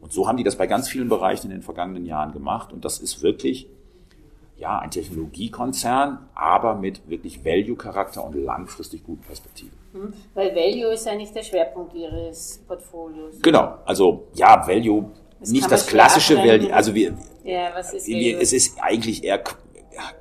Und 0.02 0.12
so 0.12 0.28
haben 0.28 0.38
die 0.38 0.44
das 0.44 0.58
bei 0.58 0.68
ganz 0.68 0.90
vielen 0.90 1.08
Bereichen 1.08 1.48
in 1.48 1.52
den 1.58 1.62
vergangenen 1.62 2.06
Jahren 2.06 2.34
gemacht. 2.34 2.74
Und 2.74 2.84
das 2.84 3.00
ist 3.00 3.22
wirklich 3.22 3.70
ja, 4.58 4.80
ein 4.80 4.90
Technologiekonzern, 4.92 6.30
aber 6.34 6.76
mit 6.76 7.08
wirklich 7.10 7.46
Value-Charakter 7.46 8.24
und 8.26 8.34
langfristig 8.36 9.04
guten 9.04 9.22
Perspektiven. 9.22 9.78
Hm? 9.94 10.14
Weil 10.34 10.56
Value 10.56 10.94
ist 10.94 11.08
eigentlich 11.08 11.32
der 11.32 11.44
Schwerpunkt 11.44 11.94
Ihres 11.94 12.64
Portfolios. 12.68 13.40
Genau, 13.42 13.76
also 13.86 14.28
ja, 14.34 14.68
Value, 14.68 15.12
Das 15.40 15.50
nicht 15.52 15.70
das 15.72 15.86
klassische 15.86 16.38
Value, 16.38 16.74
also 16.74 16.94
wir, 16.96 17.14
Ja, 17.44 17.70
was 17.76 17.94
ist 17.94 18.08
wir, 18.08 18.42
es 18.42 18.52
ist 18.52 18.78
eigentlich 18.82 19.24
eher 19.24 19.44
Qu- 19.46 19.56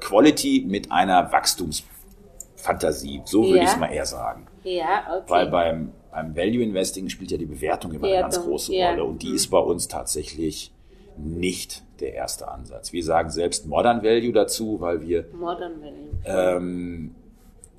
Quality 0.00 0.64
mit 0.68 0.92
einer 0.92 1.32
Wachstumsfantasie, 1.32 3.22
so 3.24 3.42
würde 3.44 3.58
Ja. 3.58 3.62
ich 3.64 3.68
es 3.70 3.76
mal 3.78 3.88
eher 3.92 4.06
sagen. 4.06 4.46
ja, 4.64 5.04
okay. 5.16 5.24
Weil 5.28 5.46
beim, 5.50 5.92
beim 6.10 6.36
Value 6.36 6.62
Investing 6.62 7.08
spielt 7.08 7.30
ja 7.30 7.38
die 7.38 7.46
Bewertung 7.46 7.92
immer 7.92 8.06
eine 8.06 8.20
ganz 8.20 8.34
Bewertung, 8.36 8.50
große 8.52 8.74
ja. 8.74 8.90
Rolle 8.90 9.04
und 9.04 9.22
die 9.22 9.28
Mhm. 9.30 9.34
ist 9.36 9.48
bei 9.48 9.58
uns 9.58 9.88
tatsächlich 9.88 10.72
nicht 11.16 11.82
der 12.00 12.14
erste 12.14 12.48
Ansatz. 12.48 12.92
Wir 12.92 13.04
sagen 13.04 13.30
selbst 13.30 13.66
Modern 13.66 14.02
Value 14.02 14.32
dazu, 14.32 14.80
weil 14.80 15.00
wir 15.00 15.26
Modern 15.32 15.80
Value. 15.80 16.08
ähm, 16.24 17.14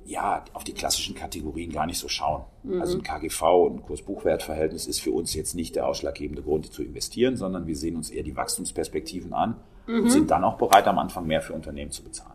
ja, 0.04 0.42
auf 0.54 0.64
die 0.64 0.72
klassischen 0.72 1.14
Kategorien 1.14 1.70
gar 1.70 1.84
nicht 1.84 1.98
so 1.98 2.08
schauen. 2.08 2.42
Mhm. 2.62 2.80
Also 2.80 2.96
ein 2.96 3.02
KGV 3.02 3.42
und 3.66 3.74
ein 3.76 3.82
Kurs-Buchwert-Verhältnis 3.82 4.86
ist 4.86 5.00
für 5.00 5.10
uns 5.12 5.34
jetzt 5.34 5.54
nicht 5.54 5.76
der 5.76 5.86
ausschlaggebende 5.86 6.42
Grund 6.42 6.72
zu 6.72 6.82
investieren, 6.82 7.36
sondern 7.36 7.66
wir 7.66 7.76
sehen 7.76 7.94
uns 7.96 8.08
eher 8.10 8.22
die 8.22 8.34
Wachstumsperspektiven 8.36 9.32
an 9.34 9.56
Mhm. 9.86 10.02
und 10.04 10.10
sind 10.10 10.30
dann 10.30 10.44
auch 10.44 10.56
bereit, 10.58 10.86
am 10.86 10.98
Anfang 10.98 11.26
mehr 11.26 11.40
für 11.42 11.52
Unternehmen 11.54 11.90
zu 11.90 12.02
bezahlen. 12.02 12.34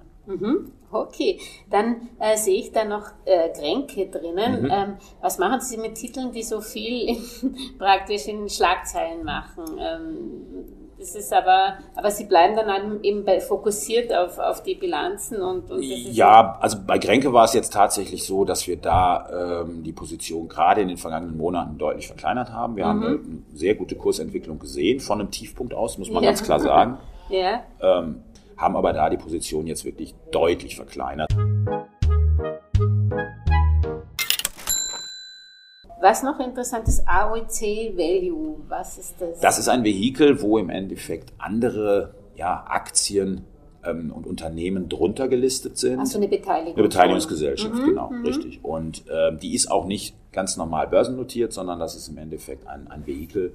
Okay, 0.92 1.40
dann 1.70 2.08
äh, 2.20 2.38
sehe 2.38 2.58
ich 2.60 2.72
da 2.72 2.86
noch 2.86 3.08
äh, 3.26 3.50
Kränke 3.50 4.08
drinnen. 4.08 4.64
Mhm. 4.64 4.70
Ähm, 4.72 4.94
was 5.22 5.38
machen 5.38 5.60
Sie 5.60 5.78
mit 5.78 5.96
Titeln, 5.96 6.32
die 6.32 6.44
so 6.44 6.62
viel 6.62 7.18
praktisch 7.78 8.28
in 8.28 8.48
Schlagzeilen 8.50 9.24
machen? 9.26 9.66
Ähm, 9.80 10.66
das 11.00 11.16
ist 11.16 11.34
aber, 11.34 11.78
aber 11.96 12.12
Sie 12.12 12.26
bleiben 12.26 12.56
dann 12.56 13.04
eben 13.04 13.26
bei, 13.26 13.40
fokussiert 13.40 14.14
auf, 14.16 14.40
auf 14.40 14.64
die 14.64 14.76
Bilanzen 14.76 15.42
und, 15.42 15.70
und 15.72 15.82
Ja, 15.82 16.58
also 16.62 16.78
bei 16.86 16.98
Grenke 16.98 17.34
war 17.34 17.46
es 17.46 17.54
jetzt 17.54 17.74
tatsächlich 17.74 18.26
so, 18.26 18.46
dass 18.46 18.68
wir 18.68 18.78
da 18.78 19.62
ähm, 19.64 19.84
die 19.84 19.92
Position 19.94 20.48
gerade 20.48 20.82
in 20.82 20.88
den 20.88 20.98
vergangenen 20.98 21.38
Monaten 21.38 21.78
deutlich 21.78 22.08
verkleinert 22.08 22.52
haben. 22.52 22.76
Wir 22.76 22.86
haben 22.86 23.04
eine 23.04 23.20
sehr 23.54 23.76
gute 23.76 23.96
Kursentwicklung 23.96 24.60
gesehen, 24.60 25.00
von 25.00 25.20
einem 25.20 25.32
Tiefpunkt 25.32 25.74
aus, 25.74 25.98
muss 25.98 26.10
man 26.10 26.24
Ja. 26.24 26.30
ganz 26.30 26.44
klar 26.44 26.60
sagen. 26.60 26.98
ja, 27.30 27.64
ähm, 27.82 28.24
haben 28.58 28.76
aber 28.76 28.94
da 28.94 29.10
die 29.10 29.18
Position 29.18 29.68
jetzt 29.68 29.84
wirklich 29.84 30.14
deutlich 30.32 30.76
verkleinert. 30.76 31.30
Was 36.04 36.22
noch 36.22 36.38
interessant 36.42 36.86
ist, 36.90 37.08
AOC 37.08 37.96
Value. 37.96 38.58
Was 38.68 38.98
ist 38.98 39.16
das? 39.22 39.40
Das 39.40 39.58
ist 39.58 39.70
ein 39.70 39.86
Vehikel, 39.86 40.42
wo 40.42 40.58
im 40.58 40.70
Endeffekt 40.70 41.32
andere 41.38 42.14
ja, 42.36 42.66
Aktien 42.68 43.46
ähm, 43.86 44.12
und 44.12 44.28
Unternehmen 44.28 44.90
drunter 44.90 45.30
gelistet 45.30 45.78
sind. 45.78 46.02
Ach 46.02 46.06
so, 46.06 46.18
eine 46.18 46.28
Beteiligung. 46.28 46.74
Eine 46.74 46.84
Beteiligungsgesellschaft, 46.84 47.86
genau, 47.86 48.12
richtig. 48.26 48.60
Und 48.66 49.06
ähm, 49.10 49.40
die 49.40 49.56
ist 49.56 49.72
auch 49.72 49.86
nicht 49.86 50.14
ganz 50.34 50.58
normal 50.58 50.90
börsennotiert, 50.90 51.54
sondern 51.54 51.80
das 51.80 51.96
ist 51.96 52.10
im 52.10 52.18
Endeffekt 52.18 52.68
ein, 52.68 52.90
ein 52.90 53.08
Vehikel, 53.08 53.54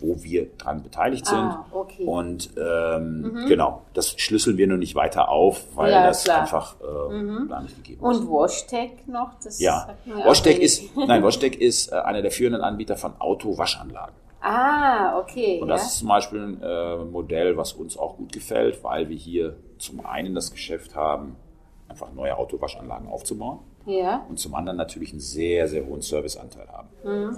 wo 0.00 0.22
wir 0.22 0.48
dran 0.58 0.82
beteiligt 0.82 1.26
sind. 1.26 1.38
Ah, 1.38 1.64
okay. 1.72 2.02
Mhm. 2.02 2.08
Und 2.08 2.50
ähm, 2.56 3.44
genau, 3.48 3.82
das 3.94 4.10
schlüsseln 4.18 4.56
wir 4.56 4.66
nur 4.66 4.78
nicht 4.78 4.94
weiter 4.94 5.28
auf, 5.28 5.64
weil 5.74 5.90
Ja, 5.92 6.06
das 6.06 6.24
klar. 6.24 6.38
Mhm. 6.38 6.42
einfach 6.42 6.76
äh, 6.80 7.48
gar 7.48 7.62
nicht 7.62 7.76
gegeben 7.76 8.10
ist. 8.10 8.20
Und 8.20 8.30
Washtag 8.30 8.90
noch? 9.06 9.30
Das 9.42 9.58
Ja, 9.60 9.86
sagt 9.86 10.06
mir 10.06 10.16
auch 10.18 10.26
Washtec 10.26 10.56
wenig. 10.58 10.64
ist, 10.64 10.96
nein, 10.96 11.22
Washtec 11.22 11.60
ist 11.60 11.92
äh, 11.92 11.96
einer 11.96 12.22
der 12.22 12.30
führenden 12.30 12.62
Anbieter 12.62 12.96
von 12.96 13.12
Autowaschanlagen. 13.20 14.14
Ah, 14.40 15.18
okay. 15.18 15.60
Und 15.60 15.68
ja. 15.68 15.74
das 15.74 15.86
ist 15.88 15.98
zum 15.98 16.08
Beispiel 16.08 16.40
ein 16.40 16.62
äh, 16.62 16.96
Modell, 17.04 17.56
was 17.56 17.72
uns 17.72 17.98
auch 17.98 18.16
gut 18.16 18.32
gefällt, 18.32 18.84
weil 18.84 19.08
wir 19.08 19.16
hier 19.16 19.56
zum 19.78 20.06
einen 20.06 20.34
das 20.34 20.52
Geschäft 20.52 20.94
haben, 20.94 21.34
einfach 21.88 22.12
neue 22.12 22.36
Autowaschanlagen 22.36 23.08
aufzubauen 23.08 23.58
ja. 23.86 24.24
und 24.28 24.38
zum 24.38 24.54
anderen 24.54 24.76
natürlich 24.76 25.10
einen 25.10 25.20
sehr, 25.20 25.66
sehr 25.66 25.86
hohen 25.86 26.02
Serviceanteil 26.02 26.68
haben. 26.68 26.88
Mhm. 27.02 27.36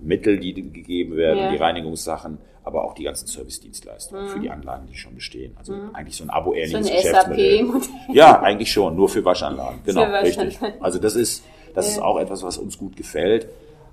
Waschmittel, 0.00 0.38
die 0.38 0.54
gegeben 0.54 1.16
werden, 1.16 1.38
Ja. 1.38 1.50
die 1.50 1.56
Reinigungssachen, 1.56 2.38
aber 2.64 2.84
auch 2.84 2.94
die 2.94 3.04
ganzen 3.04 3.26
Servicedienstleistungen 3.26 4.28
für 4.28 4.40
die 4.40 4.50
Anlagen, 4.50 4.86
die 4.86 4.96
schon 4.96 5.14
bestehen. 5.14 5.54
Also 5.58 5.74
eigentlich 5.92 6.16
so 6.16 6.24
ein 6.24 6.30
Abo-ähnliches 6.30 6.80
Mhm. 6.80 6.84
So 6.84 6.90
ein 6.90 6.96
Geschäftsmodell. 6.96 8.14
Ja, 8.14 8.40
eigentlich 8.40 8.72
schon, 8.72 8.96
nur 8.96 9.08
für 9.08 9.24
Waschanlagen. 9.24 9.80
Genau, 9.84 10.04
Für 10.04 10.22
richtig. 10.22 10.58
Also 10.80 10.98
das 10.98 11.16
ist, 11.16 11.44
das 11.74 11.88
ist 11.88 12.02
auch 12.02 12.18
etwas, 12.18 12.42
was 12.42 12.58
uns 12.58 12.76
gut 12.78 12.96
gefällt, 12.96 13.48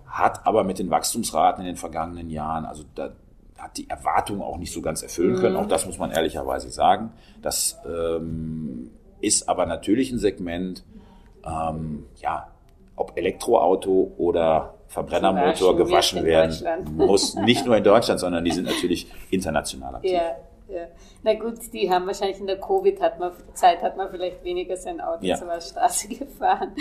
hat 0.05 0.45
aber 0.45 0.63
mit 0.63 0.79
den 0.79 0.89
Wachstumsraten 0.89 1.61
in 1.61 1.67
den 1.67 1.77
vergangenen 1.77 2.29
Jahren, 2.29 2.65
also 2.65 2.83
da 2.95 3.11
hat 3.57 3.77
die 3.77 3.89
Erwartung 3.89 4.41
auch 4.41 4.57
nicht 4.57 4.71
so 4.71 4.81
ganz 4.81 5.01
erfüllen 5.01 5.35
können. 5.37 5.55
Mhm. 5.55 5.61
Auch 5.61 5.67
das 5.67 5.85
muss 5.85 5.97
man 5.97 6.11
ehrlicherweise 6.11 6.69
sagen. 6.69 7.11
Das 7.41 7.77
ähm, 7.87 8.91
ist 9.19 9.49
aber 9.49 9.65
natürlich 9.65 10.11
ein 10.11 10.19
Segment, 10.19 10.83
ähm, 11.45 12.05
ja, 12.21 12.47
ob 12.95 13.17
Elektroauto 13.17 14.13
oder 14.17 14.75
Verbrennermotor 14.87 15.75
Gewaschen 15.75 16.23
gewaschen 16.23 16.61
werden 16.63 16.95
muss, 16.97 17.35
nicht 17.35 17.65
nur 17.65 17.75
in 17.77 17.83
Deutschland, 17.83 18.19
sondern 18.19 18.43
die 18.45 18.51
sind 18.51 18.65
natürlich 18.65 19.11
international 19.29 19.95
aktiv. 19.95 20.11
Ja, 20.11 20.35
ja. 20.69 20.87
Na 21.23 21.33
gut, 21.33 21.55
die 21.73 21.89
haben 21.91 22.07
wahrscheinlich 22.07 22.39
in 22.39 22.47
der 22.47 22.59
Covid-Zeit 22.59 23.81
hat 23.81 23.97
man 23.97 24.09
vielleicht 24.09 24.43
weniger 24.43 24.77
sein 24.77 25.01
Auto 25.01 25.23
Ja. 25.25 25.35
zur 25.35 25.59
Straße 25.59 26.07
gefahren. 26.09 26.73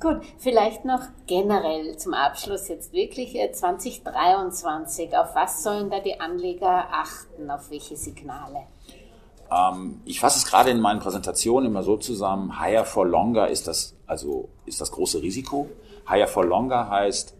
Gut, 0.00 0.20
vielleicht 0.38 0.84
noch 0.84 1.00
generell 1.26 1.96
zum 1.96 2.14
Abschluss 2.14 2.68
jetzt 2.68 2.92
wirklich 2.92 3.36
äh, 3.36 3.52
2023. 3.52 5.16
Auf 5.16 5.34
was 5.34 5.62
sollen 5.62 5.90
da 5.90 6.00
die 6.00 6.20
Anleger 6.20 6.86
achten? 6.92 7.50
Auf 7.50 7.70
welche 7.70 7.96
Signale? 7.96 8.64
Ähm, 9.50 10.00
ich 10.04 10.20
fasse 10.20 10.38
es 10.38 10.46
gerade 10.46 10.70
in 10.70 10.80
meinen 10.80 11.00
Präsentationen 11.00 11.70
immer 11.70 11.82
so 11.82 11.96
zusammen. 11.96 12.58
Higher 12.60 12.84
for 12.84 13.06
longer 13.06 13.48
ist 13.48 13.68
das, 13.68 13.94
also 14.06 14.48
ist 14.66 14.80
das 14.80 14.90
große 14.90 15.22
Risiko. 15.22 15.68
Higher 16.08 16.26
for 16.26 16.44
longer 16.44 16.90
heißt, 16.90 17.34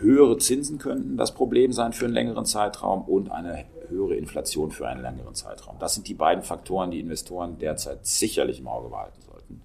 höhere 0.00 0.38
Zinsen 0.38 0.78
könnten 0.78 1.16
das 1.16 1.34
Problem 1.34 1.72
sein 1.72 1.92
für 1.92 2.06
einen 2.06 2.14
längeren 2.14 2.44
Zeitraum 2.44 3.02
und 3.02 3.30
eine 3.30 3.64
höhere 3.88 4.14
Inflation 4.14 4.70
für 4.70 4.86
einen 4.88 5.02
längeren 5.02 5.34
Zeitraum. 5.34 5.76
Das 5.78 5.94
sind 5.94 6.08
die 6.08 6.14
beiden 6.14 6.42
Faktoren, 6.42 6.90
die 6.90 7.00
Investoren 7.00 7.58
derzeit 7.58 8.06
sicherlich 8.06 8.60
im 8.60 8.68
Auge 8.68 8.88
behalten 8.88 9.20
sollten. 9.22 9.62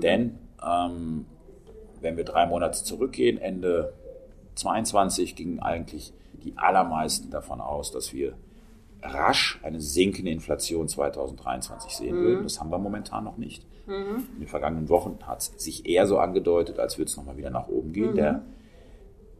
Denn 0.00 0.38
ähm, 0.64 1.26
wenn 2.00 2.16
wir 2.16 2.24
drei 2.24 2.46
Monate 2.46 2.82
zurückgehen, 2.84 3.38
Ende 3.38 3.92
22 4.54 5.36
gingen 5.36 5.60
eigentlich 5.60 6.12
die 6.44 6.56
allermeisten 6.56 7.30
davon 7.30 7.60
aus, 7.60 7.90
dass 7.90 8.12
wir 8.12 8.34
rasch 9.02 9.60
eine 9.62 9.80
sinkende 9.80 10.30
Inflation 10.30 10.88
2023 10.88 11.92
sehen 11.92 12.16
würden. 12.16 12.42
Das 12.44 12.60
haben 12.60 12.70
wir 12.70 12.78
momentan 12.78 13.24
noch 13.24 13.36
nicht. 13.36 13.64
In 14.34 14.40
den 14.40 14.48
vergangenen 14.48 14.88
Wochen 14.88 15.18
hat 15.26 15.40
es 15.40 15.52
sich 15.56 15.86
eher 15.86 16.06
so 16.06 16.18
angedeutet, 16.18 16.78
als 16.78 16.98
würde 16.98 17.08
es 17.10 17.16
nochmal 17.16 17.36
wieder 17.36 17.50
nach 17.50 17.68
oben 17.68 17.92
gehen. 17.92 18.14
Der, 18.16 18.42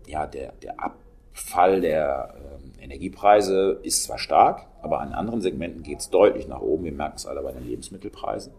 ja, 0.09 0.27
der, 0.27 0.53
der 0.63 0.75
Abfall 0.83 1.81
der 1.81 2.35
ähm, 2.37 2.73
Energiepreise 2.81 3.79
ist 3.83 4.05
zwar 4.05 4.19
stark, 4.19 4.67
aber 4.83 5.01
an 5.01 5.13
anderen 5.13 5.41
Segmenten 5.41 5.83
geht 5.83 6.01
es 6.01 6.11
deutlich 6.11 6.49
nach 6.49 6.61
oben. 6.61 6.85
Wir 6.85 6.93
merken 6.93 7.17
es 7.17 7.27
alle 7.27 7.43
bei 7.43 7.53
den 7.53 7.67
Lebensmittelpreisen. 7.67 8.53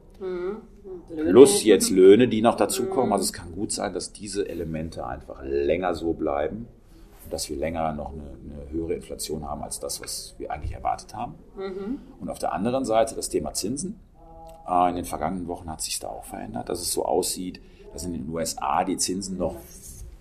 Plus 1.31 1.63
jetzt 1.63 1.89
Löhne, 1.89 2.27
die 2.27 2.41
noch 2.41 2.55
dazukommen. 2.55 3.13
Also 3.13 3.23
es 3.23 3.33
kann 3.33 3.53
gut 3.53 3.71
sein, 3.71 3.93
dass 3.93 4.11
diese 4.11 4.47
Elemente 4.47 5.05
einfach 5.05 5.41
länger 5.43 5.95
so 5.95 6.13
bleiben 6.13 6.67
und 7.23 7.33
dass 7.33 7.49
wir 7.49 7.57
länger 7.57 7.93
noch 7.93 8.11
eine, 8.11 8.23
eine 8.23 8.69
höhere 8.71 8.93
Inflation 8.93 9.47
haben 9.47 9.63
als 9.63 9.79
das, 9.79 10.01
was 10.01 10.35
wir 10.37 10.51
eigentlich 10.51 10.73
erwartet 10.73 11.15
haben. 11.15 11.35
Und 12.19 12.29
auf 12.29 12.39
der 12.39 12.53
anderen 12.53 12.85
Seite 12.85 13.15
das 13.15 13.29
Thema 13.29 13.53
Zinsen. 13.53 13.99
Äh, 14.67 14.89
In 14.89 14.95
den 14.97 15.05
vergangenen 15.05 15.47
Wochen 15.47 15.69
hat 15.69 15.81
sich 15.81 15.99
da 15.99 16.07
auch 16.07 16.25
verändert, 16.25 16.69
dass 16.69 16.81
es 16.81 16.91
so 16.91 17.05
aussieht, 17.05 17.61
dass 17.93 18.03
in 18.03 18.13
den 18.13 18.29
USA 18.29 18.83
die 18.83 18.97
Zinsen 18.97 19.37
noch 19.37 19.55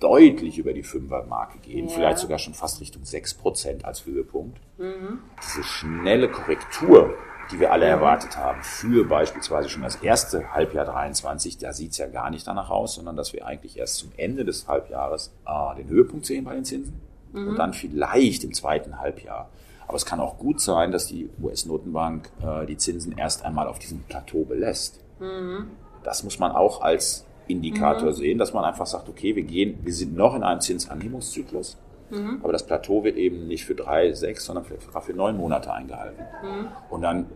deutlich 0.01 0.59
über 0.59 0.73
die 0.73 0.83
Fünfer-Marke 0.83 1.59
gehen, 1.59 1.89
Ja. 1.89 1.95
vielleicht 1.95 2.19
sogar 2.19 2.39
schon 2.39 2.55
fast 2.55 2.81
Richtung 2.81 3.03
6% 3.05 3.85
als 3.85 4.07
Höhepunkt. 4.07 4.59
Diese 4.79 5.65
schnelle 5.65 6.29
Korrektur, 6.31 7.15
die 7.51 7.59
wir 7.61 7.73
alle 7.73 7.87
erwartet 7.87 8.37
haben, 8.37 8.63
für 8.63 9.05
beispielsweise 9.07 9.69
schon 9.69 9.83
das 9.83 9.97
erste 9.97 10.53
Halbjahr 10.53 10.85
23, 10.85 11.59
da 11.59 11.73
sieht 11.73 11.93
es 11.93 11.99
ja 11.99 12.07
gar 12.07 12.31
nicht 12.31 12.47
danach 12.47 12.71
aus, 12.71 12.95
sondern 12.95 13.17
dass 13.17 13.33
wir 13.33 13.47
eigentlich 13.47 13.79
erst 13.79 13.97
zum 13.97 14.13
Ende 14.17 14.45
des 14.45 14.69
Halbjahres 14.69 15.33
äh, 15.47 15.77
den 15.77 15.89
Höhepunkt 15.89 16.27
sehen 16.27 16.45
bei 16.45 16.55
den 16.55 16.65
Zinsen 16.65 17.01
und 17.33 17.57
dann 17.57 17.75
vielleicht 17.75 18.45
im 18.45 18.55
zweiten 18.55 18.99
Halbjahr. 19.01 19.51
Aber 19.87 19.97
es 19.97 20.05
kann 20.07 20.21
auch 20.21 20.39
gut 20.39 20.61
sein, 20.61 20.93
dass 20.93 21.07
die 21.07 21.29
US-Notenbank 21.43 22.31
äh, 22.43 22.67
die 22.67 22.77
Zinsen 22.77 23.17
erst 23.17 23.45
einmal 23.45 23.67
auf 23.67 23.79
diesem 23.79 24.01
Plateau 24.05 24.45
belässt. 24.45 25.01
Mhm. 25.19 25.71
Das 26.05 26.23
muss 26.25 26.39
man 26.39 26.53
auch 26.53 26.81
als 26.83 27.25
Indikator 27.49 28.11
mhm. 28.11 28.15
sehen, 28.15 28.39
dass 28.39 28.53
man 28.53 28.65
einfach 28.65 28.87
sagt, 28.87 29.09
okay, 29.09 29.35
wir 29.35 29.43
gehen, 29.43 29.79
wir 29.83 29.93
sind 29.93 30.17
noch 30.17 30.35
in 30.35 30.43
einem 30.43 30.61
Zinsanhebungszyklus, 30.61 31.77
mhm. 32.11 32.41
aber 32.43 32.53
das 32.53 32.65
Plateau 32.67 33.05
wird 33.05 33.17
eben 33.17 33.49
nicht 33.49 33.65
für 33.65 33.75
drei, 33.75 34.13
sechs, 34.13 34.45
sondern 34.45 34.65
für, 34.65 34.79
für 34.79 35.13
neun 35.13 35.37
Monate 35.37 35.73
eingehalten. 35.73 36.23
Mhm. 36.43 36.69
Und 36.91 37.03
dann 37.03 37.27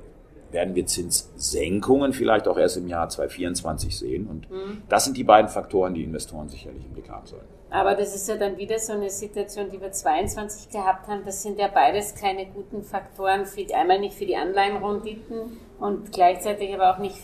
werden 0.52 0.74
wir 0.74 0.86
Zinssenkungen 0.86 2.12
vielleicht 2.12 2.46
auch 2.46 2.58
erst 2.58 2.76
im 2.76 2.86
Jahr 2.86 3.08
2024 3.08 3.98
sehen. 3.98 4.26
Und 4.26 4.50
mhm. 4.50 4.82
das 4.88 5.04
sind 5.04 5.16
die 5.16 5.24
beiden 5.24 5.48
Faktoren, 5.48 5.94
die 5.94 6.04
Investoren 6.04 6.48
sicherlich 6.48 6.84
im 6.84 6.92
Blick 6.92 7.10
haben 7.10 7.26
sollen. 7.26 7.46
Aber 7.70 7.94
das 7.94 8.14
ist 8.14 8.28
ja 8.28 8.36
dann 8.36 8.58
wieder 8.58 8.78
so 8.78 8.92
eine 8.92 9.08
Situation, 9.08 9.70
die 9.70 9.80
wir 9.80 9.90
22 9.90 10.68
gehabt 10.68 11.08
haben. 11.08 11.24
Das 11.24 11.42
sind 11.42 11.58
ja 11.58 11.68
beides 11.68 12.14
keine 12.14 12.44
guten 12.46 12.82
Faktoren, 12.82 13.46
für, 13.46 13.64
einmal 13.74 13.98
nicht 13.98 14.14
für 14.14 14.26
die 14.26 14.36
Anleihenrenditen 14.36 15.58
und 15.80 16.12
gleichzeitig 16.12 16.74
aber 16.74 16.94
auch 16.94 16.98
nicht 16.98 17.16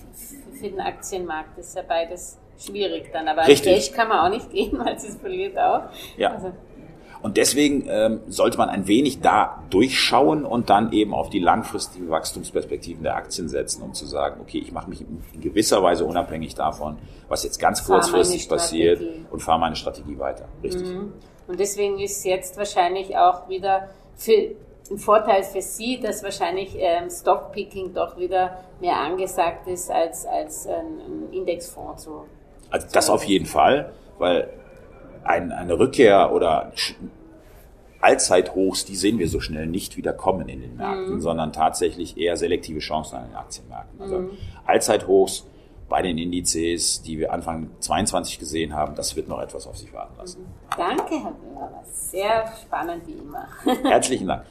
für 0.58 0.70
den 0.70 0.80
Aktienmarkt. 0.80 1.58
Das 1.58 1.68
ist 1.68 1.76
ja 1.76 1.82
beides 1.86 2.38
schwierig 2.58 3.10
dann. 3.12 3.28
Aber 3.28 3.46
Richtig. 3.46 3.74
Cash 3.74 3.92
kann 3.92 4.08
man 4.08 4.18
auch 4.18 4.30
nicht 4.30 4.50
gehen, 4.52 4.78
weil 4.78 4.94
es 4.94 5.16
verliert 5.16 5.56
auch. 5.58 5.82
Ja. 6.16 6.32
Also, 6.32 6.52
und 7.20 7.36
deswegen 7.36 7.84
ähm, 7.88 8.20
sollte 8.28 8.58
man 8.58 8.68
ein 8.68 8.86
wenig 8.86 9.20
da 9.20 9.64
durchschauen 9.70 10.44
und 10.44 10.70
dann 10.70 10.92
eben 10.92 11.14
auf 11.14 11.30
die 11.30 11.40
langfristigen 11.40 12.08
Wachstumsperspektiven 12.10 13.02
der 13.02 13.16
Aktien 13.16 13.48
setzen, 13.48 13.82
um 13.82 13.92
zu 13.92 14.06
sagen, 14.06 14.40
okay, 14.40 14.58
ich 14.58 14.70
mache 14.70 14.88
mich 14.88 15.00
in 15.00 15.40
gewisser 15.40 15.82
Weise 15.82 16.04
unabhängig 16.04 16.54
davon, 16.54 16.96
was 17.28 17.42
jetzt 17.42 17.58
ganz 17.58 17.84
kurzfristig 17.84 18.48
passiert 18.48 19.02
und 19.30 19.40
fahre 19.40 19.58
meine 19.58 19.74
Strategie 19.74 20.18
weiter. 20.18 20.46
Richtig. 20.62 20.86
Mhm. 20.86 21.12
Und 21.48 21.58
deswegen 21.58 21.98
ist 21.98 22.24
jetzt 22.24 22.56
wahrscheinlich 22.56 23.16
auch 23.16 23.48
wieder 23.48 23.88
für 24.14 24.54
ein 24.90 24.98
Vorteil 24.98 25.42
für 25.42 25.60
Sie, 25.60 25.98
dass 26.00 26.22
wahrscheinlich 26.22 26.76
ähm, 26.78 27.10
Stockpicking 27.10 27.94
doch 27.94 28.16
wieder 28.16 28.64
mehr 28.80 28.96
angesagt 28.96 29.66
ist 29.66 29.90
als, 29.90 30.24
als 30.24 30.66
ein 30.66 31.32
Indexfonds. 31.32 32.04
So. 32.04 32.26
Also 32.70 32.86
das 32.92 33.10
auf 33.10 33.24
jeden 33.24 33.46
Fall, 33.46 33.92
weil 34.18 34.48
ein, 35.24 35.52
eine 35.52 35.78
Rückkehr 35.78 36.32
oder 36.32 36.72
Allzeithochs, 38.00 38.84
die 38.84 38.96
sehen 38.96 39.18
wir 39.18 39.28
so 39.28 39.40
schnell 39.40 39.66
nicht 39.66 39.96
wieder 39.96 40.12
kommen 40.12 40.48
in 40.48 40.60
den 40.60 40.76
Märkten, 40.76 41.14
mhm. 41.14 41.20
sondern 41.20 41.52
tatsächlich 41.52 42.16
eher 42.16 42.36
selektive 42.36 42.78
Chancen 42.78 43.16
an 43.16 43.28
den 43.28 43.36
Aktienmärkten. 43.36 44.00
Also 44.00 44.18
mhm. 44.18 44.30
Allzeithochs 44.66 45.46
bei 45.88 46.02
den 46.02 46.18
Indizes, 46.18 47.02
die 47.02 47.18
wir 47.18 47.32
Anfang 47.32 47.70
22 47.80 48.38
gesehen 48.38 48.74
haben, 48.74 48.94
das 48.94 49.16
wird 49.16 49.28
noch 49.28 49.40
etwas 49.40 49.66
auf 49.66 49.76
sich 49.76 49.92
warten 49.92 50.16
lassen. 50.18 50.42
Mhm. 50.42 50.46
Danke, 50.76 51.14
Herr 51.14 51.32
Böhmer. 51.32 51.82
Sehr 51.90 52.44
spannend 52.62 53.06
wie 53.06 53.12
immer. 53.12 53.48
Herzlichen 53.84 54.28
Dank. 54.28 54.44